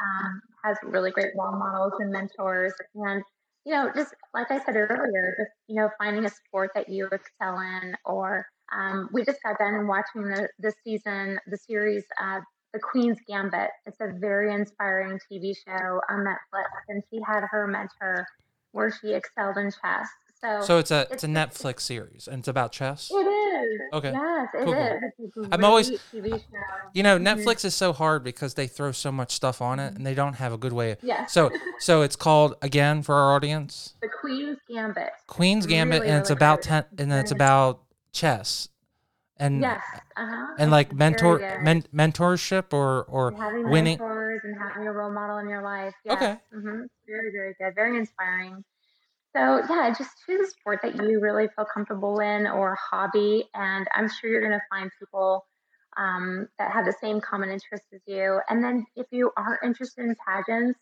um, 0.00 0.40
has 0.64 0.76
really 0.84 1.10
great 1.10 1.32
role 1.36 1.58
models 1.58 1.94
and 1.98 2.12
mentors. 2.12 2.72
And 2.94 3.24
you 3.64 3.72
know, 3.74 3.90
just 3.94 4.14
like 4.34 4.50
I 4.50 4.58
said 4.64 4.76
earlier, 4.76 5.36
just 5.38 5.52
you 5.68 5.76
know, 5.76 5.90
finding 5.98 6.24
a 6.24 6.30
sport 6.30 6.70
that 6.74 6.88
you 6.88 7.06
excel 7.12 7.58
in, 7.60 7.94
or 8.04 8.46
um, 8.72 9.08
we 9.12 9.24
just 9.24 9.38
got 9.42 9.58
done 9.58 9.86
watching 9.86 10.22
the 10.22 10.48
the 10.60 10.72
season, 10.84 11.38
the 11.46 11.58
series, 11.58 12.04
uh, 12.20 12.40
The 12.72 12.80
Queen's 12.80 13.18
Gambit. 13.28 13.70
It's 13.86 14.00
a 14.00 14.12
very 14.18 14.54
inspiring 14.54 15.18
TV 15.30 15.54
show 15.66 16.00
on 16.08 16.24
Netflix, 16.24 16.66
and 16.88 17.02
she 17.10 17.20
had 17.26 17.42
her 17.50 17.66
mentor 17.66 18.26
where 18.72 18.90
she 18.90 19.12
excelled 19.12 19.58
in 19.58 19.70
chess. 19.70 20.08
So, 20.42 20.60
so 20.62 20.78
it's 20.78 20.90
a 20.90 21.06
it's 21.10 21.22
a 21.24 21.28
it's- 21.30 21.58
netflix 21.60 21.80
series 21.80 22.26
and 22.26 22.38
it's 22.38 22.48
about 22.48 22.72
chess 22.72 23.10
it 23.12 23.14
is. 23.14 23.80
Okay. 23.92 24.10
Yes, 24.12 24.48
it 24.54 24.68
is. 24.68 25.30
Cool, 25.34 25.44
a 25.44 25.48
I'm 25.52 25.64
always- 25.64 25.88
great 25.90 26.00
TV 26.12 26.30
show. 26.30 26.38
you 26.94 27.02
know 27.02 27.18
Mhm. 27.18 27.24
netflix 27.44 27.64
is 27.64 27.74
so 27.74 27.92
hard 27.92 28.24
because 28.24 28.54
they 28.54 28.66
throw 28.66 28.90
so 28.92 29.12
much 29.12 29.32
stuff 29.32 29.60
on 29.60 29.78
it 29.78 29.94
and 29.94 30.06
they 30.06 30.14
don't 30.14 30.34
have 30.34 30.52
a 30.52 30.58
good 30.58 30.72
way 30.72 30.96
Yes. 31.02 31.32
so 31.32 31.50
so 31.78 32.00
it's 32.02 32.16
called 32.16 32.54
again 32.62 33.02
for 33.02 33.14
our 33.16 33.34
audience 33.34 33.94
The 34.00 34.08
Queen's 34.08 34.58
Gambit. 34.68 35.10
Queen's 35.26 35.66
Gambit, 35.66 36.00
Really, 36.00 36.10
and 36.12 36.20
it's 36.20 36.30
really 36.30 36.38
about 36.38 36.62
ten, 36.62 36.84
and 36.98 37.12
it's 37.12 37.30
about 37.32 37.80
chess, 38.12 38.68
and 39.36 39.60
Yes. 39.60 39.82
Uh-huh. 40.16 40.46
and 40.58 40.70
like 40.70 40.92
mentor 40.94 41.38
men, 41.62 41.82
mentorship 41.94 42.72
or 42.72 43.04
or 43.04 43.30
winning. 43.68 43.98
mentors 43.98 44.40
and 44.44 44.56
having 44.58 44.86
a 44.88 44.92
role 44.92 45.10
model 45.12 45.38
in 45.38 45.48
your 45.48 45.62
life. 45.62 45.94
Yes. 46.04 46.14
Okay. 46.16 46.38
hmm 46.52 46.82
Very, 47.06 47.30
very 47.32 47.54
good. 47.58 47.74
Very 47.74 47.98
inspiring. 47.98 48.64
So 49.34 49.62
yeah, 49.68 49.94
just 49.96 50.10
choose 50.26 50.48
a 50.48 50.50
sport 50.50 50.80
that 50.82 50.96
you 50.96 51.20
really 51.20 51.48
feel 51.54 51.64
comfortable 51.72 52.18
in 52.18 52.46
or 52.46 52.72
a 52.72 52.76
hobby, 52.76 53.44
and 53.54 53.86
I'm 53.94 54.08
sure 54.08 54.30
you're 54.30 54.40
going 54.40 54.58
to 54.58 54.66
find 54.68 54.90
people 54.98 55.46
um, 55.96 56.48
that 56.58 56.72
have 56.72 56.84
the 56.84 56.94
same 57.00 57.20
common 57.20 57.50
interests 57.50 57.86
as 57.92 58.00
you. 58.06 58.40
And 58.48 58.62
then 58.62 58.86
if 58.96 59.06
you 59.10 59.30
are 59.36 59.60
interested 59.64 60.04
in 60.04 60.16
pageants, 60.26 60.80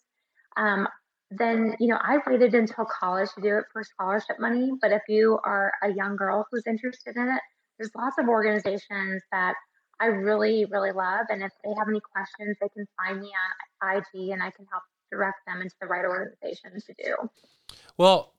um, 0.56 0.88
then 1.30 1.76
you 1.78 1.88
know 1.88 1.98
I 2.00 2.18
waited 2.26 2.54
until 2.54 2.86
college 2.86 3.28
to 3.34 3.42
do 3.42 3.58
it 3.58 3.64
for 3.72 3.84
scholarship 3.84 4.40
money. 4.40 4.72
But 4.80 4.92
if 4.92 5.02
you 5.08 5.38
are 5.44 5.72
a 5.82 5.92
young 5.92 6.16
girl 6.16 6.46
who's 6.50 6.66
interested 6.66 7.16
in 7.16 7.28
it, 7.28 7.40
there's 7.78 7.90
lots 7.94 8.16
of 8.18 8.28
organizations 8.28 9.22
that 9.30 9.54
I 10.00 10.06
really, 10.06 10.64
really 10.70 10.92
love. 10.92 11.26
And 11.28 11.42
if 11.42 11.52
they 11.64 11.70
have 11.76 11.88
any 11.88 12.00
questions, 12.00 12.56
they 12.60 12.68
can 12.68 12.86
find 12.96 13.20
me 13.20 13.30
on 13.82 13.98
IG 13.98 14.30
and 14.30 14.42
I 14.42 14.50
can 14.50 14.66
help 14.70 14.84
direct 15.10 15.38
them 15.46 15.60
into 15.60 15.74
the 15.80 15.86
right 15.86 16.04
organization 16.04 16.72
to 16.80 16.94
do. 17.02 17.14
Well, 17.96 18.32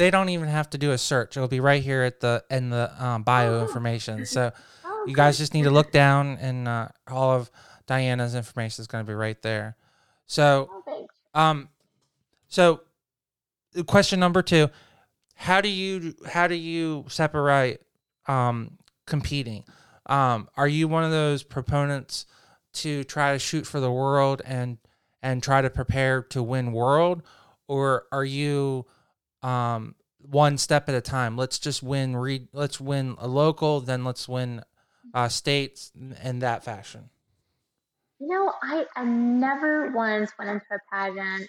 they 0.00 0.10
don't 0.10 0.30
even 0.30 0.48
have 0.48 0.70
to 0.70 0.78
do 0.78 0.92
a 0.92 0.98
search. 0.98 1.36
It'll 1.36 1.46
be 1.46 1.60
right 1.60 1.82
here 1.82 2.02
at 2.04 2.20
the 2.20 2.42
in 2.50 2.70
the 2.70 2.90
um, 3.04 3.22
bio 3.22 3.58
Oh. 3.58 3.60
information. 3.62 4.24
So 4.36 4.50
Oh, 4.82 5.04
you 5.06 5.14
guys 5.14 5.36
just 5.36 5.52
need 5.52 5.64
to 5.64 5.70
look 5.70 5.92
down, 5.92 6.38
and 6.40 6.66
uh, 6.66 6.88
all 7.06 7.32
of 7.32 7.50
Diana's 7.86 8.34
information 8.34 8.80
is 8.82 8.86
going 8.86 9.04
to 9.04 9.08
be 9.08 9.14
right 9.14 9.40
there. 9.42 9.76
So 10.26 10.70
Oh. 10.86 11.06
Um, 11.34 11.68
so 12.48 12.80
question 13.86 14.18
number 14.20 14.40
two: 14.42 14.70
How 15.34 15.60
do 15.60 15.68
you 15.68 16.14
how 16.26 16.46
do 16.46 16.54
you 16.54 17.04
separate 17.08 17.82
um 18.26 18.78
competing? 19.06 19.64
Um, 20.06 20.48
are 20.56 20.66
you 20.68 20.88
one 20.88 21.04
of 21.04 21.10
those 21.10 21.42
proponents 21.42 22.24
to 22.72 23.04
try 23.04 23.34
to 23.34 23.38
shoot 23.38 23.66
for 23.66 23.80
the 23.80 23.92
world 23.92 24.40
and 24.46 24.78
and 25.22 25.42
try 25.42 25.60
to 25.60 25.68
prepare 25.68 26.22
to 26.22 26.42
win 26.42 26.72
world, 26.72 27.22
or 27.68 28.04
are 28.12 28.24
you 28.24 28.86
um 29.42 29.94
one 30.18 30.58
step 30.58 30.88
at 30.88 30.94
a 30.94 31.00
time? 31.00 31.36
Let's 31.36 31.58
just 31.58 31.82
win. 31.82 32.16
Re- 32.16 32.48
let's 32.52 32.80
win 32.80 33.16
a 33.18 33.26
local, 33.26 33.80
then 33.80 34.04
let's 34.04 34.28
win 34.28 34.62
uh, 35.14 35.28
states 35.28 35.92
in 36.22 36.40
that 36.40 36.64
fashion. 36.64 37.10
You 38.18 38.28
know, 38.28 38.52
I, 38.62 38.84
I 38.96 39.04
never 39.04 39.92
once 39.92 40.30
went 40.38 40.50
into 40.50 40.66
a 40.72 40.78
pageant 40.92 41.48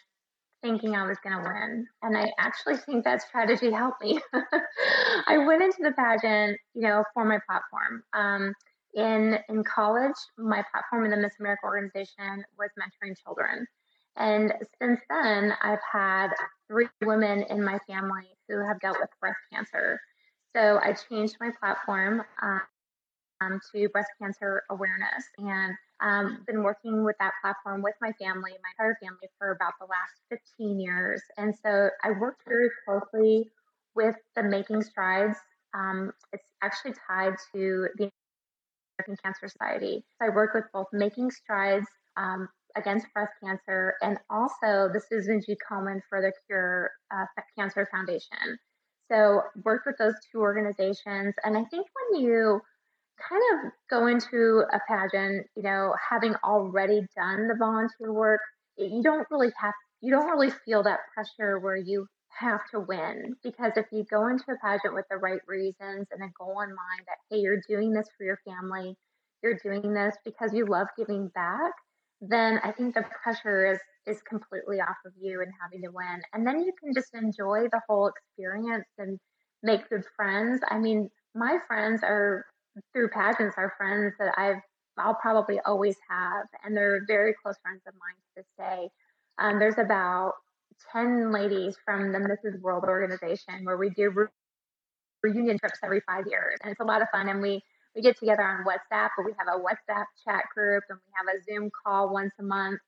thinking 0.61 0.95
I 0.95 1.07
was 1.07 1.17
going 1.23 1.35
to 1.35 1.43
win. 1.43 1.87
And 2.01 2.17
I 2.17 2.31
actually 2.39 2.77
think 2.77 3.03
that 3.03 3.21
strategy 3.21 3.71
helped 3.71 4.01
me. 4.01 4.19
I 5.27 5.39
went 5.39 5.63
into 5.63 5.79
the 5.81 5.91
pageant, 5.91 6.57
you 6.73 6.81
know, 6.81 7.03
for 7.13 7.25
my 7.25 7.39
platform. 7.47 8.03
Um, 8.13 8.53
in, 8.93 9.39
in 9.49 9.63
college, 9.63 10.15
my 10.37 10.63
platform 10.71 11.05
in 11.05 11.11
the 11.11 11.17
Miss 11.17 11.33
America 11.39 11.65
organization 11.65 12.43
was 12.57 12.69
mentoring 12.79 13.15
children. 13.23 13.65
And 14.17 14.53
since 14.81 14.99
then, 15.09 15.53
I've 15.61 15.79
had 15.91 16.29
three 16.71 16.87
women 17.03 17.43
in 17.49 17.63
my 17.63 17.77
family 17.85 18.29
who 18.47 18.65
have 18.65 18.79
dealt 18.79 18.97
with 18.99 19.09
breast 19.19 19.39
cancer. 19.53 19.99
So 20.55 20.79
I 20.81 20.93
changed 21.09 21.35
my 21.39 21.51
platform 21.59 22.23
um, 22.41 23.59
to 23.73 23.89
breast 23.89 24.09
cancer 24.21 24.63
awareness 24.69 25.23
and 25.37 25.75
um, 26.01 26.43
been 26.47 26.63
working 26.63 27.03
with 27.03 27.15
that 27.19 27.33
platform 27.41 27.81
with 27.81 27.95
my 28.01 28.11
family, 28.13 28.51
my 28.51 28.71
entire 28.77 28.97
family, 29.01 29.27
for 29.37 29.51
about 29.51 29.73
the 29.79 29.87
last 29.87 30.41
15 30.57 30.79
years. 30.79 31.21
And 31.37 31.53
so 31.63 31.89
I 32.03 32.11
worked 32.11 32.43
very 32.47 32.69
closely 32.85 33.49
with 33.95 34.15
the 34.35 34.43
Making 34.43 34.81
Strides. 34.81 35.37
Um, 35.73 36.11
it's 36.31 36.51
actually 36.63 36.93
tied 37.07 37.35
to 37.53 37.87
the 37.97 38.09
American 38.97 39.17
Cancer 39.23 39.47
Society. 39.47 40.03
So 40.19 40.27
I 40.27 40.29
work 40.29 40.53
with 40.53 40.65
both 40.73 40.87
Making 40.91 41.31
Strides 41.31 41.87
um, 42.17 42.47
against 42.75 43.07
breast 43.13 43.33
cancer 43.43 43.95
and 44.01 44.17
also 44.29 44.89
the 44.91 45.01
Susan 45.09 45.41
G. 45.45 45.57
Komen 45.69 46.01
for 46.09 46.21
the 46.21 46.31
Cure 46.47 46.91
uh, 47.13 47.25
Cancer 47.57 47.87
Foundation. 47.91 48.57
So 49.11 49.41
worked 49.65 49.85
with 49.85 49.97
those 49.97 50.15
two 50.31 50.39
organizations, 50.39 51.33
and 51.43 51.57
I 51.57 51.63
think 51.65 51.87
when 52.11 52.21
you 52.21 52.61
kind 53.29 53.41
of 53.53 53.71
go 53.89 54.07
into 54.07 54.63
a 54.71 54.79
pageant, 54.87 55.45
you 55.55 55.63
know, 55.63 55.93
having 56.09 56.33
already 56.43 57.01
done 57.15 57.47
the 57.47 57.55
volunteer 57.57 58.13
work, 58.13 58.41
you 58.77 59.03
don't 59.03 59.27
really 59.29 59.51
have, 59.59 59.73
you 60.01 60.11
don't 60.11 60.29
really 60.29 60.51
feel 60.65 60.83
that 60.83 60.99
pressure 61.13 61.59
where 61.59 61.75
you 61.75 62.07
have 62.29 62.61
to 62.73 62.79
win. 62.79 63.35
Because 63.43 63.73
if 63.75 63.85
you 63.91 64.05
go 64.09 64.27
into 64.27 64.45
a 64.49 64.57
pageant 64.65 64.93
with 64.93 65.05
the 65.09 65.17
right 65.17 65.41
reasons 65.47 66.07
and 66.11 66.23
a 66.23 66.31
goal 66.39 66.61
in 66.61 66.69
mind 66.69 67.01
that, 67.05 67.17
hey, 67.29 67.41
you're 67.41 67.61
doing 67.67 67.91
this 67.93 68.07
for 68.17 68.23
your 68.23 68.39
family, 68.45 68.95
you're 69.43 69.59
doing 69.63 69.93
this 69.93 70.15
because 70.23 70.53
you 70.53 70.65
love 70.65 70.87
giving 70.97 71.27
back, 71.29 71.73
then 72.21 72.59
I 72.63 72.71
think 72.71 72.95
the 72.95 73.03
pressure 73.23 73.71
is 73.73 73.79
is 74.07 74.21
completely 74.23 74.79
off 74.81 74.97
of 75.05 75.13
you 75.19 75.41
and 75.41 75.51
having 75.61 75.83
to 75.83 75.91
win. 75.91 76.21
And 76.33 76.45
then 76.45 76.59
you 76.61 76.71
can 76.81 76.93
just 76.93 77.13
enjoy 77.13 77.67
the 77.71 77.81
whole 77.87 78.07
experience 78.09 78.87
and 78.97 79.19
make 79.63 79.87
good 79.89 80.03
friends. 80.15 80.61
I 80.69 80.79
mean, 80.79 81.09
my 81.35 81.57
friends 81.67 82.01
are 82.03 82.45
through 82.93 83.09
pageants 83.09 83.55
are 83.57 83.73
friends 83.77 84.13
that 84.19 84.33
I've 84.37 84.61
I'll 84.97 85.15
probably 85.15 85.59
always 85.65 85.95
have, 86.09 86.45
and 86.63 86.75
they're 86.75 87.01
very 87.07 87.33
close 87.41 87.55
friends 87.63 87.81
of 87.87 87.93
mine 87.95 88.15
to 88.15 88.29
this 88.35 88.45
day. 88.57 88.89
Um, 89.39 89.57
there's 89.59 89.77
about 89.77 90.33
ten 90.91 91.31
ladies 91.31 91.75
from 91.85 92.11
the 92.11 92.19
Mrs. 92.19 92.59
World 92.61 92.83
organization 92.85 93.63
where 93.63 93.77
we 93.77 93.89
do 93.91 94.09
re- 94.11 94.27
reunion 95.23 95.57
trips 95.59 95.79
every 95.83 96.01
five 96.01 96.25
years, 96.29 96.57
and 96.63 96.71
it's 96.71 96.81
a 96.81 96.85
lot 96.85 97.01
of 97.01 97.09
fun. 97.11 97.29
And 97.29 97.41
we 97.41 97.61
we 97.95 98.01
get 98.01 98.17
together 98.17 98.43
on 98.43 98.65
WhatsApp, 98.65 99.09
but 99.17 99.25
we 99.25 99.33
have 99.37 99.47
a 99.47 99.59
WhatsApp 99.59 100.05
chat 100.25 100.43
group, 100.53 100.83
and 100.89 100.99
we 100.99 101.11
have 101.15 101.27
a 101.27 101.43
Zoom 101.43 101.69
call 101.85 102.13
once 102.13 102.33
a 102.39 102.43
month. 102.43 102.79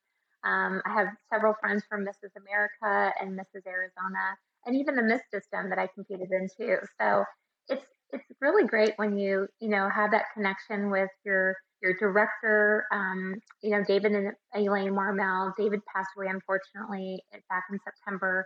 Um, 0.43 0.81
I 0.85 0.93
have 0.93 1.07
several 1.31 1.55
friends 1.59 1.83
from 1.89 2.05
Mrs. 2.05 2.31
America 2.37 3.13
and 3.21 3.37
Mrs. 3.37 3.65
Arizona, 3.67 4.37
and 4.65 4.75
even 4.75 4.95
the 4.95 5.03
Miss 5.03 5.21
System 5.31 5.69
that 5.69 5.79
I 5.79 5.87
competed 5.93 6.29
in 6.31 6.47
too. 6.57 6.77
So 6.99 7.23
it's 7.69 7.85
it's 8.11 8.23
really 8.41 8.65
great 8.67 8.93
when 8.97 9.17
you 9.17 9.47
you 9.59 9.69
know 9.69 9.89
have 9.89 10.11
that 10.11 10.25
connection 10.33 10.89
with 10.91 11.09
your 11.25 11.55
your 11.81 11.95
director. 11.97 12.85
Um, 12.91 13.35
you 13.61 13.71
know, 13.71 13.83
David 13.85 14.13
and 14.13 14.33
Elaine 14.55 14.95
Marmel. 14.95 15.53
David 15.57 15.81
passed 15.93 16.09
away 16.17 16.27
unfortunately 16.29 17.23
back 17.49 17.63
in 17.71 17.79
September, 17.83 18.45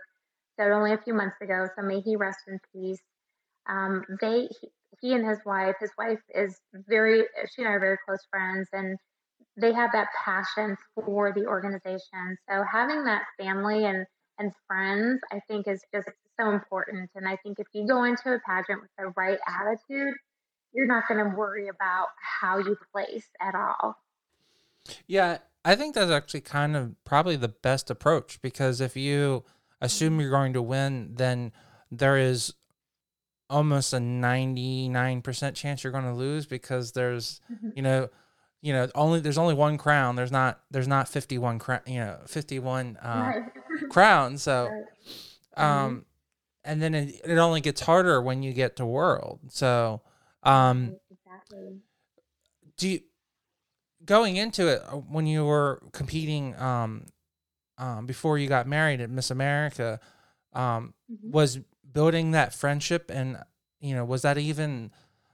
so 0.58 0.64
only 0.72 0.92
a 0.92 0.98
few 0.98 1.14
months 1.14 1.36
ago. 1.42 1.68
So 1.76 1.84
may 1.84 2.00
he 2.00 2.16
rest 2.16 2.40
in 2.48 2.58
peace. 2.72 3.02
Um, 3.68 4.04
they 4.20 4.48
he, 5.00 5.14
and 5.14 5.28
his 5.28 5.38
wife. 5.44 5.76
His 5.80 5.90
wife 5.98 6.20
is 6.34 6.58
very. 6.88 7.24
She 7.54 7.62
and 7.62 7.68
I 7.68 7.72
are 7.72 7.80
very 7.80 7.98
close 8.06 8.20
friends, 8.30 8.68
and 8.72 8.98
they 9.60 9.72
have 9.72 9.90
that 9.92 10.08
passion 10.24 10.76
for 10.94 11.32
the 11.32 11.46
organization. 11.46 12.36
So 12.48 12.64
having 12.70 13.04
that 13.04 13.22
family 13.38 13.84
and 13.84 14.06
and 14.38 14.52
friends, 14.66 15.20
I 15.32 15.40
think, 15.48 15.66
is 15.66 15.82
just 15.92 16.08
so 16.38 16.50
important. 16.50 17.10
And 17.14 17.28
I 17.28 17.36
think 17.42 17.58
if 17.58 17.66
you 17.72 17.86
go 17.86 18.04
into 18.04 18.32
a 18.32 18.38
pageant 18.46 18.80
with 18.82 18.90
the 18.96 19.12
right 19.16 19.38
attitude, 19.46 20.14
you're 20.72 20.86
not 20.86 21.08
going 21.08 21.18
to 21.18 21.36
worry 21.36 21.68
about 21.68 22.08
how 22.40 22.58
you 22.58 22.76
place 22.92 23.26
at 23.40 23.54
all. 23.54 23.96
Yeah, 25.06 25.38
I 25.64 25.74
think 25.74 25.94
that's 25.94 26.10
actually 26.10 26.42
kind 26.42 26.76
of 26.76 26.94
probably 27.04 27.36
the 27.36 27.48
best 27.48 27.90
approach 27.90 28.40
because 28.40 28.80
if 28.80 28.96
you 28.96 29.44
assume 29.80 30.20
you're 30.20 30.30
going 30.30 30.52
to 30.52 30.62
win, 30.62 31.14
then 31.14 31.52
there 31.90 32.16
is 32.16 32.54
almost 33.50 33.92
a 33.92 33.98
99% 33.98 35.54
chance 35.54 35.82
you're 35.82 35.92
going 35.92 36.04
to 36.04 36.14
lose 36.14 36.46
because 36.46 36.92
there's, 36.92 37.40
mm-hmm. 37.50 37.70
you 37.74 37.82
know, 37.82 38.08
you 38.60 38.72
know 38.72 38.88
only 38.94 39.20
there's 39.20 39.38
only 39.38 39.54
one 39.54 39.78
crown 39.78 40.16
there's 40.16 40.32
not 40.32 40.60
there's 40.70 40.88
not 40.88 41.08
51 41.08 41.58
crown 41.58 41.80
you 41.86 42.00
know 42.00 42.18
51 42.26 42.98
uh, 43.02 43.08
right. 43.08 43.42
crowns 43.90 44.42
so 44.42 44.68
right. 44.68 44.82
um 45.56 45.90
mm-hmm. 45.90 45.98
and 46.64 46.82
then 46.82 46.94
it, 46.94 47.20
it 47.24 47.38
only 47.38 47.60
gets 47.60 47.80
harder 47.80 48.20
when 48.20 48.42
you 48.42 48.52
get 48.52 48.76
to 48.76 48.86
world 48.86 49.40
so 49.48 50.00
um 50.42 50.96
exactly. 51.10 51.78
do 52.76 52.88
you 52.88 53.00
going 54.04 54.36
into 54.36 54.68
it 54.68 54.82
uh, 54.88 54.96
when 54.96 55.26
you 55.26 55.44
were 55.44 55.82
competing 55.92 56.56
um 56.56 57.04
um 57.76 58.06
before 58.06 58.38
you 58.38 58.48
got 58.48 58.66
married 58.66 59.00
at 59.00 59.10
Miss 59.10 59.30
America 59.30 60.00
um 60.52 60.94
mm-hmm. 61.10 61.30
was 61.30 61.60
building 61.90 62.32
that 62.32 62.54
friendship? 62.54 63.10
And 63.12 63.38
you 63.80 63.94
know 63.94 64.04
was 64.04 64.22
that 64.22 64.38
even 64.38 64.90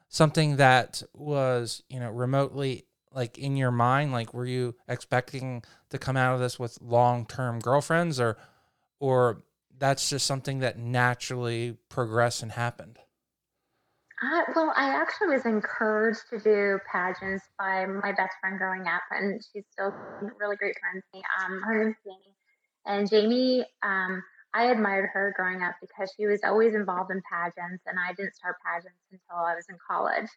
something 0.08 0.56
that 0.56 1.02
was 1.12 1.82
you 1.88 2.00
know 2.00 2.10
remotely 2.10 2.86
like 3.12 3.38
in 3.38 3.56
your 3.56 3.70
mind? 3.70 4.12
Like 4.12 4.34
were 4.34 4.46
you 4.46 4.74
expecting 4.88 5.62
to 5.90 5.98
come 5.98 6.16
out 6.16 6.34
of 6.34 6.40
this 6.40 6.58
with 6.58 6.78
long-term 6.80 7.60
girlfriends 7.60 8.20
or 8.20 8.36
or 9.00 9.42
that's 9.76 10.08
just 10.08 10.26
something 10.26 10.60
that 10.60 10.78
naturally 10.78 11.76
progressed 11.88 12.42
and 12.42 12.52
happened? 12.52 12.98
Uh, 14.22 14.42
well, 14.54 14.72
I 14.76 14.88
actually 14.88 15.28
was 15.28 15.44
encouraged 15.44 16.20
to 16.30 16.38
do 16.38 16.78
pageants 16.90 17.44
by 17.58 17.84
my 17.84 18.12
best 18.12 18.32
friend 18.40 18.58
growing 18.58 18.86
up, 18.86 19.02
and 19.10 19.42
she's 19.52 19.64
still 19.72 19.92
really 20.40 20.56
great 20.56 20.76
friends 20.78 21.04
with 21.12 21.20
me. 21.20 21.24
Um, 21.40 21.60
her 21.62 21.84
name's 21.84 21.96
Jamie, 22.04 22.36
and 22.86 23.10
Jamie, 23.10 23.66
um, 23.82 24.22
I 24.54 24.66
admired 24.66 25.10
her 25.12 25.34
growing 25.36 25.62
up 25.62 25.74
because 25.80 26.12
she 26.16 26.26
was 26.26 26.40
always 26.44 26.74
involved 26.74 27.10
in 27.10 27.20
pageants, 27.30 27.82
and 27.86 27.98
I 27.98 28.12
didn't 28.14 28.36
start 28.36 28.56
pageants 28.64 29.02
until 29.10 29.44
I 29.44 29.54
was 29.54 29.66
in 29.68 29.76
college. 29.86 30.30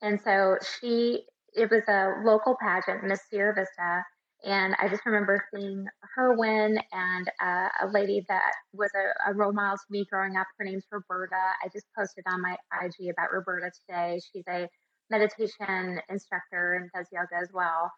And 0.00 0.20
so 0.20 0.56
she 0.80 1.24
it 1.54 1.70
was 1.70 1.82
a 1.88 2.22
local 2.24 2.56
pageant, 2.60 3.04
Miss 3.04 3.20
Sierra 3.30 3.54
Vista, 3.54 4.04
and 4.44 4.74
I 4.78 4.88
just 4.88 5.04
remember 5.04 5.44
seeing 5.52 5.86
her 6.14 6.34
win 6.34 6.78
and 6.92 7.30
uh, 7.42 7.68
a 7.82 7.86
lady 7.90 8.24
that 8.28 8.52
was 8.72 8.90
a, 8.94 9.30
a, 9.30 9.34
role 9.34 9.52
model 9.52 9.76
to 9.76 9.84
me 9.90 10.06
growing 10.08 10.36
up. 10.36 10.46
Her 10.58 10.64
name's 10.64 10.84
Roberta. 10.92 11.34
I 11.34 11.68
just 11.72 11.86
posted 11.96 12.24
on 12.28 12.40
my 12.40 12.56
IG 12.82 13.10
about 13.10 13.32
Roberta 13.32 13.70
today. 13.86 14.20
She's 14.32 14.44
a 14.48 14.68
meditation 15.10 16.00
instructor 16.08 16.74
and 16.74 16.90
does 16.94 17.08
yoga 17.10 17.42
as 17.42 17.48
well. 17.52 17.90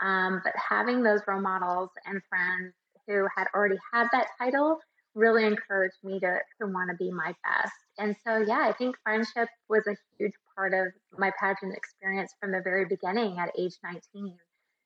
Um, 0.00 0.40
but 0.44 0.52
having 0.56 1.02
those 1.02 1.20
role 1.26 1.40
models 1.40 1.90
and 2.06 2.20
friends 2.28 2.74
who 3.08 3.26
had 3.36 3.48
already 3.52 3.78
had 3.92 4.06
that 4.12 4.28
title 4.38 4.78
really 5.18 5.44
encouraged 5.44 5.96
me 6.04 6.20
to, 6.20 6.38
to 6.60 6.66
want 6.66 6.90
to 6.90 6.96
be 6.96 7.10
my 7.10 7.34
best. 7.44 7.72
And 7.98 8.14
so, 8.24 8.38
yeah, 8.38 8.68
I 8.68 8.72
think 8.72 8.96
friendship 9.02 9.48
was 9.68 9.86
a 9.88 9.96
huge 10.16 10.32
part 10.54 10.72
of 10.72 10.92
my 11.18 11.32
pageant 11.40 11.74
experience 11.76 12.32
from 12.40 12.52
the 12.52 12.60
very 12.62 12.84
beginning 12.84 13.38
at 13.38 13.50
age 13.58 13.74
19. 13.82 14.36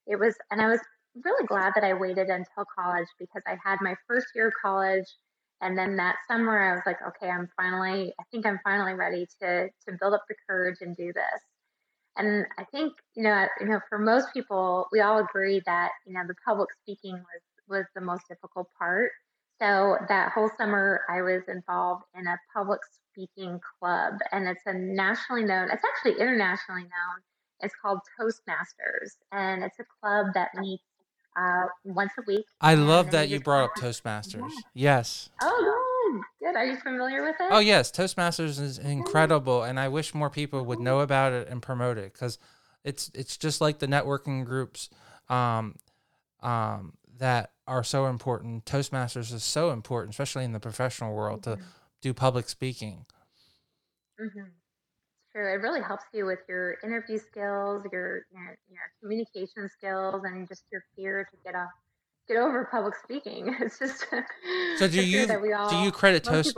It 0.06 0.16
was, 0.16 0.34
and 0.50 0.60
I 0.60 0.68
was 0.68 0.80
really 1.22 1.46
glad 1.46 1.74
that 1.74 1.84
I 1.84 1.92
waited 1.92 2.28
until 2.28 2.64
college 2.76 3.08
because 3.18 3.42
I 3.46 3.58
had 3.62 3.78
my 3.82 3.94
first 4.08 4.28
year 4.34 4.48
of 4.48 4.54
college. 4.60 5.06
And 5.60 5.78
then 5.78 5.96
that 5.96 6.16
summer, 6.26 6.58
I 6.58 6.72
was 6.72 6.82
like, 6.86 6.98
okay, 7.06 7.30
I'm 7.30 7.48
finally, 7.56 8.12
I 8.18 8.24
think 8.32 8.46
I'm 8.46 8.58
finally 8.64 8.94
ready 8.94 9.26
to, 9.40 9.68
to 9.68 9.96
build 10.00 10.14
up 10.14 10.24
the 10.28 10.34
courage 10.48 10.78
and 10.80 10.96
do 10.96 11.12
this. 11.12 11.40
And 12.16 12.46
I 12.58 12.64
think, 12.64 12.92
you 13.14 13.22
know, 13.22 13.46
you 13.60 13.68
know, 13.68 13.80
for 13.88 13.98
most 13.98 14.28
people, 14.34 14.86
we 14.92 15.00
all 15.00 15.18
agree 15.18 15.62
that, 15.66 15.90
you 16.06 16.14
know, 16.14 16.22
the 16.26 16.34
public 16.46 16.68
speaking 16.82 17.12
was, 17.12 17.42
was 17.68 17.84
the 17.94 18.00
most 18.00 18.22
difficult 18.28 18.68
part. 18.78 19.12
So 19.62 19.96
that 20.08 20.32
whole 20.32 20.50
summer, 20.58 21.02
I 21.08 21.22
was 21.22 21.42
involved 21.46 22.02
in 22.18 22.26
a 22.26 22.36
public 22.52 22.80
speaking 23.12 23.60
club, 23.78 24.14
and 24.32 24.48
it's 24.48 24.62
a 24.66 24.74
nationally 24.74 25.44
known, 25.44 25.70
it's 25.70 25.84
actually 25.84 26.20
internationally 26.20 26.82
known. 26.82 27.22
It's 27.60 27.74
called 27.80 28.00
Toastmasters, 28.18 29.18
and 29.30 29.62
it's 29.62 29.78
a 29.78 29.84
club 30.00 30.26
that 30.34 30.48
meets 30.56 30.82
uh, 31.36 31.66
once 31.84 32.10
a 32.18 32.22
week. 32.26 32.44
I 32.60 32.74
love 32.74 33.12
that 33.12 33.28
you 33.28 33.38
brought 33.38 33.64
up 33.64 33.76
Toastmasters. 33.76 34.50
Yeah. 34.74 34.96
Yes. 34.96 35.30
Oh, 35.40 36.20
good. 36.40 36.48
Good. 36.48 36.56
Are 36.56 36.66
you 36.66 36.76
familiar 36.78 37.22
with 37.22 37.36
it? 37.38 37.46
Oh, 37.52 37.60
yes. 37.60 37.92
Toastmasters 37.92 38.60
is 38.60 38.78
incredible, 38.78 39.62
and 39.62 39.78
I 39.78 39.86
wish 39.86 40.12
more 40.12 40.28
people 40.28 40.64
would 40.64 40.80
know 40.80 41.00
about 41.00 41.32
it 41.32 41.46
and 41.48 41.62
promote 41.62 41.98
it 41.98 42.12
because 42.12 42.40
it's 42.82 43.12
it's 43.14 43.36
just 43.36 43.60
like 43.60 43.78
the 43.78 43.86
networking 43.86 44.44
groups 44.44 44.90
um, 45.28 45.76
um, 46.42 46.94
that 47.18 47.52
are 47.66 47.84
so 47.84 48.06
important. 48.06 48.64
Toastmasters 48.64 49.32
is 49.32 49.44
so 49.44 49.70
important, 49.70 50.14
especially 50.14 50.44
in 50.44 50.52
the 50.52 50.60
professional 50.60 51.14
world, 51.14 51.42
mm-hmm. 51.42 51.60
to 51.60 51.66
do 52.00 52.12
public 52.12 52.48
speaking. 52.48 53.06
Mm-hmm. 54.20 54.40
It's 54.40 55.32
true. 55.32 55.52
It 55.52 55.60
really 55.62 55.82
helps 55.82 56.04
you 56.12 56.26
with 56.26 56.40
your 56.48 56.76
interview 56.84 57.18
skills, 57.18 57.84
your, 57.92 58.26
your 58.32 58.58
your 58.68 58.92
communication 59.00 59.68
skills, 59.68 60.22
and 60.24 60.48
just 60.48 60.64
your 60.70 60.84
fear 60.96 61.28
to 61.30 61.36
get 61.44 61.54
off 61.54 61.70
get 62.28 62.36
over 62.36 62.64
public 62.64 62.94
speaking. 63.02 63.54
It's 63.60 63.78
just 63.78 64.06
so. 64.78 64.88
Do 64.88 65.02
you 65.02 65.26
all, 65.54 65.70
do 65.70 65.76
you 65.76 65.92
credit 65.92 66.24
Toast? 66.24 66.56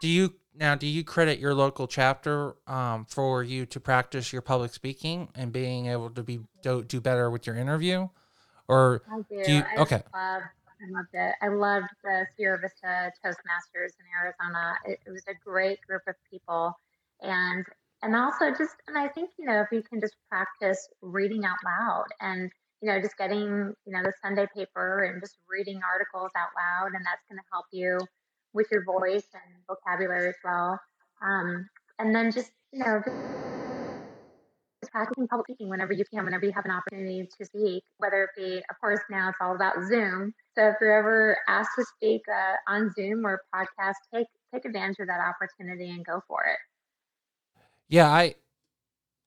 Do 0.00 0.08
you 0.08 0.34
now? 0.54 0.74
Do 0.74 0.86
you 0.86 1.04
credit 1.04 1.38
your 1.38 1.54
local 1.54 1.86
chapter 1.86 2.56
um, 2.66 3.06
for 3.06 3.42
you 3.42 3.66
to 3.66 3.80
practice 3.80 4.32
your 4.32 4.42
public 4.42 4.72
speaking 4.72 5.28
and 5.34 5.52
being 5.52 5.86
able 5.86 6.10
to 6.10 6.22
be 6.22 6.40
do, 6.62 6.82
do 6.82 7.00
better 7.00 7.30
with 7.30 7.46
your 7.46 7.56
interview? 7.56 8.08
Or 8.68 9.02
I 9.10 9.16
do. 9.30 9.44
do 9.44 9.52
you, 9.52 9.62
I 9.62 9.80
okay. 9.82 10.02
Love, 10.14 10.42
I 10.42 10.90
loved 10.90 11.08
it. 11.12 11.34
I 11.40 11.48
loved 11.48 11.88
the 12.02 12.26
Sierra 12.36 12.58
Vista 12.60 13.12
Toastmasters 13.24 13.92
in 13.98 14.06
Arizona. 14.20 14.74
It, 14.84 15.00
it 15.06 15.10
was 15.10 15.24
a 15.28 15.34
great 15.44 15.80
group 15.86 16.02
of 16.08 16.14
people, 16.30 16.72
and 17.22 17.64
and 18.02 18.14
also 18.14 18.50
just 18.50 18.76
and 18.88 18.98
I 18.98 19.08
think 19.08 19.30
you 19.38 19.46
know 19.46 19.60
if 19.60 19.68
you 19.72 19.82
can 19.82 20.00
just 20.00 20.16
practice 20.28 20.88
reading 21.00 21.44
out 21.44 21.56
loud 21.64 22.06
and 22.20 22.50
you 22.82 22.90
know 22.90 23.00
just 23.00 23.16
getting 23.16 23.72
you 23.86 23.92
know 23.92 24.02
the 24.02 24.12
Sunday 24.22 24.46
paper 24.54 25.04
and 25.04 25.22
just 25.22 25.38
reading 25.48 25.80
articles 25.82 26.30
out 26.36 26.48
loud, 26.56 26.94
and 26.94 27.04
that's 27.04 27.22
going 27.30 27.38
to 27.38 27.44
help 27.52 27.66
you 27.72 27.98
with 28.52 28.66
your 28.70 28.84
voice 28.84 29.26
and 29.34 29.64
vocabulary 29.68 30.28
as 30.28 30.36
well. 30.44 30.78
Um, 31.22 31.68
and 31.98 32.14
then 32.14 32.32
just 32.32 32.50
you 32.72 32.80
know 32.80 33.02
public 35.28 35.46
speaking 35.46 35.68
whenever 35.68 35.92
you 35.92 36.04
can, 36.12 36.24
whenever 36.24 36.46
you 36.46 36.52
have 36.52 36.64
an 36.64 36.70
opportunity 36.70 37.28
to 37.38 37.44
speak, 37.44 37.82
whether 37.98 38.24
it 38.24 38.30
be, 38.36 38.56
of 38.70 38.80
course, 38.80 39.00
now 39.10 39.28
it's 39.28 39.38
all 39.40 39.54
about 39.54 39.74
Zoom. 39.88 40.32
So 40.54 40.68
if 40.68 40.76
you're 40.80 40.98
ever 40.98 41.36
asked 41.48 41.70
to 41.78 41.84
speak 41.96 42.22
uh, 42.32 42.72
on 42.72 42.90
Zoom 42.94 43.26
or 43.26 43.42
podcast, 43.54 43.94
take 44.14 44.26
take 44.54 44.64
advantage 44.64 44.96
of 45.00 45.08
that 45.08 45.20
opportunity 45.20 45.90
and 45.90 46.04
go 46.04 46.22
for 46.26 46.44
it. 46.44 46.58
Yeah, 47.88 48.08
I, 48.08 48.34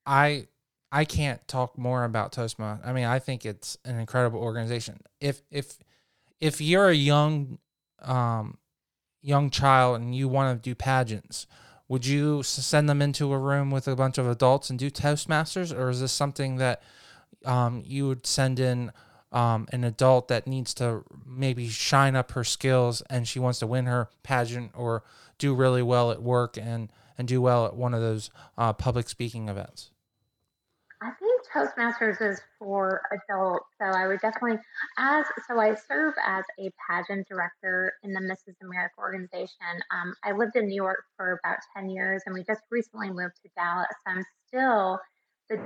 I, 0.05 0.47
I 0.91 1.05
can't 1.05 1.45
talk 1.47 1.77
more 1.77 2.03
about 2.03 2.31
Toastmasters. 2.31 2.87
I 2.87 2.93
mean, 2.93 3.05
I 3.05 3.19
think 3.19 3.45
it's 3.45 3.77
an 3.85 3.99
incredible 3.99 4.39
organization. 4.39 5.01
If 5.21 5.41
if 5.51 5.77
if 6.39 6.59
you're 6.61 6.89
a 6.89 6.95
young 6.95 7.59
um, 8.01 8.57
young 9.21 9.49
child 9.49 10.01
and 10.01 10.15
you 10.15 10.27
want 10.27 10.61
to 10.61 10.69
do 10.69 10.75
pageants, 10.75 11.47
would 11.89 12.05
you 12.05 12.43
send 12.43 12.87
them 12.87 13.01
into 13.01 13.33
a 13.33 13.37
room 13.37 13.71
with 13.71 13.87
a 13.87 13.95
bunch 13.95 14.17
of 14.17 14.27
adults 14.27 14.69
and 14.69 14.77
do 14.77 14.89
Toastmasters, 14.89 15.77
or 15.77 15.89
is 15.89 15.99
this 15.99 16.11
something 16.11 16.57
that 16.57 16.81
um, 17.43 17.83
you 17.85 18.07
would 18.07 18.25
send 18.25 18.59
in 18.59 18.91
um, 19.31 19.67
an 19.71 19.83
adult 19.83 20.27
that 20.27 20.47
needs 20.47 20.73
to 20.75 21.03
maybe 21.25 21.67
shine 21.67 22.15
up 22.15 22.31
her 22.31 22.43
skills 22.43 23.01
and 23.09 23.27
she 23.27 23.39
wants 23.39 23.59
to 23.59 23.67
win 23.67 23.85
her 23.85 24.09
pageant 24.23 24.71
or 24.75 25.03
do 25.39 25.53
really 25.53 25.81
well 25.81 26.11
at 26.11 26.21
work 26.21 26.57
and 26.57 26.89
and 27.17 27.27
do 27.27 27.41
well 27.41 27.65
at 27.65 27.75
one 27.75 27.93
of 27.93 27.99
those 27.99 28.29
uh, 28.57 28.71
public 28.71 29.09
speaking 29.09 29.49
events? 29.49 29.91
Toastmasters 31.53 32.21
is 32.21 32.41
for 32.59 33.01
adults, 33.11 33.65
so 33.81 33.85
I 33.87 34.07
would 34.07 34.19
definitely 34.21 34.59
as 34.97 35.25
so 35.47 35.59
I 35.59 35.75
serve 35.75 36.13
as 36.23 36.43
a 36.59 36.71
pageant 36.87 37.27
director 37.27 37.93
in 38.03 38.13
the 38.13 38.19
Mrs. 38.19 38.55
America 38.63 38.95
organization. 38.99 39.81
Um, 39.91 40.13
I 40.23 40.33
lived 40.33 40.55
in 40.55 40.67
New 40.67 40.75
York 40.75 41.03
for 41.17 41.39
about 41.43 41.57
ten 41.75 41.89
years, 41.89 42.21
and 42.25 42.35
we 42.35 42.43
just 42.43 42.61
recently 42.69 43.09
moved 43.09 43.35
to 43.43 43.49
Dallas. 43.55 43.87
I'm 44.05 44.23
still 44.47 44.99
the 45.49 45.57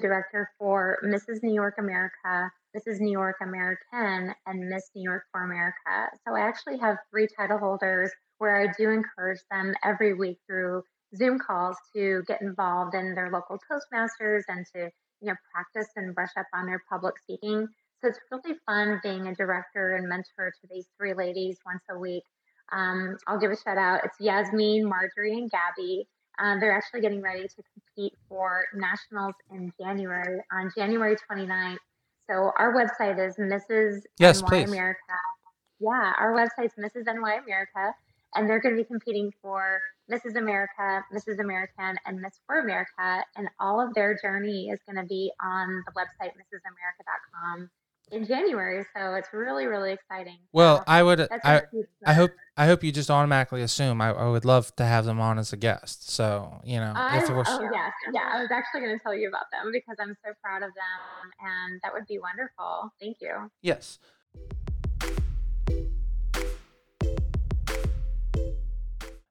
director 0.00 0.50
for 0.58 0.98
Mrs. 1.04 1.42
New 1.42 1.54
York 1.54 1.74
America, 1.78 2.50
Mrs. 2.76 3.00
New 3.00 3.12
York 3.12 3.36
American, 3.42 4.34
and 4.46 4.68
Miss 4.68 4.90
New 4.94 5.02
York 5.02 5.24
for 5.32 5.42
America. 5.42 6.10
So 6.26 6.34
I 6.34 6.40
actually 6.40 6.78
have 6.78 6.98
three 7.10 7.28
title 7.36 7.58
holders 7.58 8.10
where 8.38 8.60
I 8.60 8.72
do 8.78 8.90
encourage 8.90 9.40
them 9.50 9.74
every 9.82 10.14
week 10.14 10.38
through 10.46 10.82
Zoom 11.16 11.38
calls 11.38 11.76
to 11.94 12.22
get 12.26 12.42
involved 12.42 12.94
in 12.94 13.14
their 13.14 13.30
local 13.30 13.58
Toastmasters 13.70 14.42
and 14.48 14.66
to 14.74 14.90
you 15.20 15.28
know 15.28 15.34
practice 15.52 15.88
and 15.96 16.14
brush 16.14 16.30
up 16.38 16.46
on 16.54 16.66
their 16.66 16.82
public 16.88 17.18
speaking. 17.18 17.66
So 18.00 18.08
it's 18.08 18.18
really 18.30 18.58
fun 18.66 19.00
being 19.02 19.26
a 19.26 19.34
director 19.34 19.96
and 19.96 20.08
mentor 20.08 20.52
to 20.60 20.68
these 20.70 20.86
three 20.96 21.14
ladies 21.14 21.58
once 21.66 21.82
a 21.90 21.98
week. 21.98 22.22
Um, 22.70 23.16
I'll 23.26 23.40
give 23.40 23.50
a 23.50 23.56
shout 23.56 23.78
out. 23.78 24.04
It's 24.04 24.20
Yasmin, 24.20 24.88
Marjorie, 24.88 25.36
and 25.36 25.50
Gabby. 25.50 26.06
Um, 26.38 26.60
they're 26.60 26.76
actually 26.76 27.00
getting 27.00 27.20
ready 27.20 27.42
to 27.42 27.62
compete 27.74 28.12
for 28.28 28.66
nationals 28.74 29.34
in 29.50 29.72
January 29.80 30.38
on 30.52 30.70
January 30.76 31.16
29th. 31.28 31.78
So 32.30 32.52
our 32.56 32.74
website 32.74 33.18
is 33.26 33.36
Mrs. 33.36 34.02
Yes, 34.18 34.42
NY 34.42 34.48
please. 34.48 34.68
America. 34.68 35.00
Yeah, 35.80 36.12
our 36.18 36.34
website 36.34 36.66
is 36.66 36.72
Mrs. 36.78 37.06
NY 37.06 37.40
America, 37.44 37.94
and 38.34 38.48
they're 38.48 38.60
going 38.60 38.76
to 38.76 38.82
be 38.82 38.86
competing 38.86 39.32
for 39.42 39.80
Mrs. 40.10 40.36
America, 40.36 41.04
Mrs. 41.12 41.38
American, 41.40 41.96
and 42.06 42.20
Miss 42.20 42.40
for 42.46 42.60
America, 42.60 43.24
and 43.36 43.48
all 43.60 43.80
of 43.80 43.94
their 43.94 44.18
journey 44.20 44.70
is 44.70 44.80
going 44.86 44.96
to 44.96 45.06
be 45.06 45.30
on 45.42 45.84
the 45.86 45.92
website 45.92 46.30
MrsAmerica.com 46.30 47.70
in 48.10 48.26
January. 48.26 48.84
So 48.96 49.14
it's 49.14 49.28
really, 49.32 49.66
really 49.66 49.92
exciting. 49.92 50.38
Well, 50.52 50.78
So 50.78 50.84
I 50.86 51.02
would. 51.02 51.28
I 51.44 51.62
I 52.06 52.14
hope. 52.14 52.30
I 52.56 52.66
hope 52.66 52.82
you 52.82 52.90
just 52.90 53.10
automatically 53.10 53.62
assume. 53.62 54.00
I, 54.00 54.10
I 54.10 54.28
would 54.28 54.44
love 54.44 54.74
to 54.76 54.84
have 54.84 55.04
them 55.04 55.20
on 55.20 55.38
as 55.38 55.52
a 55.52 55.56
guest. 55.56 56.10
So 56.10 56.60
you 56.64 56.78
know, 56.78 56.92
I, 56.94 57.18
if 57.18 57.30
it 57.30 57.34
was. 57.34 57.46
oh 57.48 57.68
yes, 57.72 57.92
yeah. 58.12 58.30
I 58.32 58.40
was 58.40 58.50
actually 58.50 58.80
going 58.80 58.96
to 58.98 59.02
tell 59.02 59.14
you 59.14 59.28
about 59.28 59.44
them 59.52 59.70
because 59.72 59.96
I'm 60.00 60.16
so 60.24 60.32
proud 60.42 60.62
of 60.62 60.70
them, 60.74 61.30
and 61.40 61.80
that 61.82 61.92
would 61.92 62.06
be 62.06 62.18
wonderful. 62.18 62.92
Thank 63.00 63.18
you. 63.20 63.50
Yes. 63.62 63.98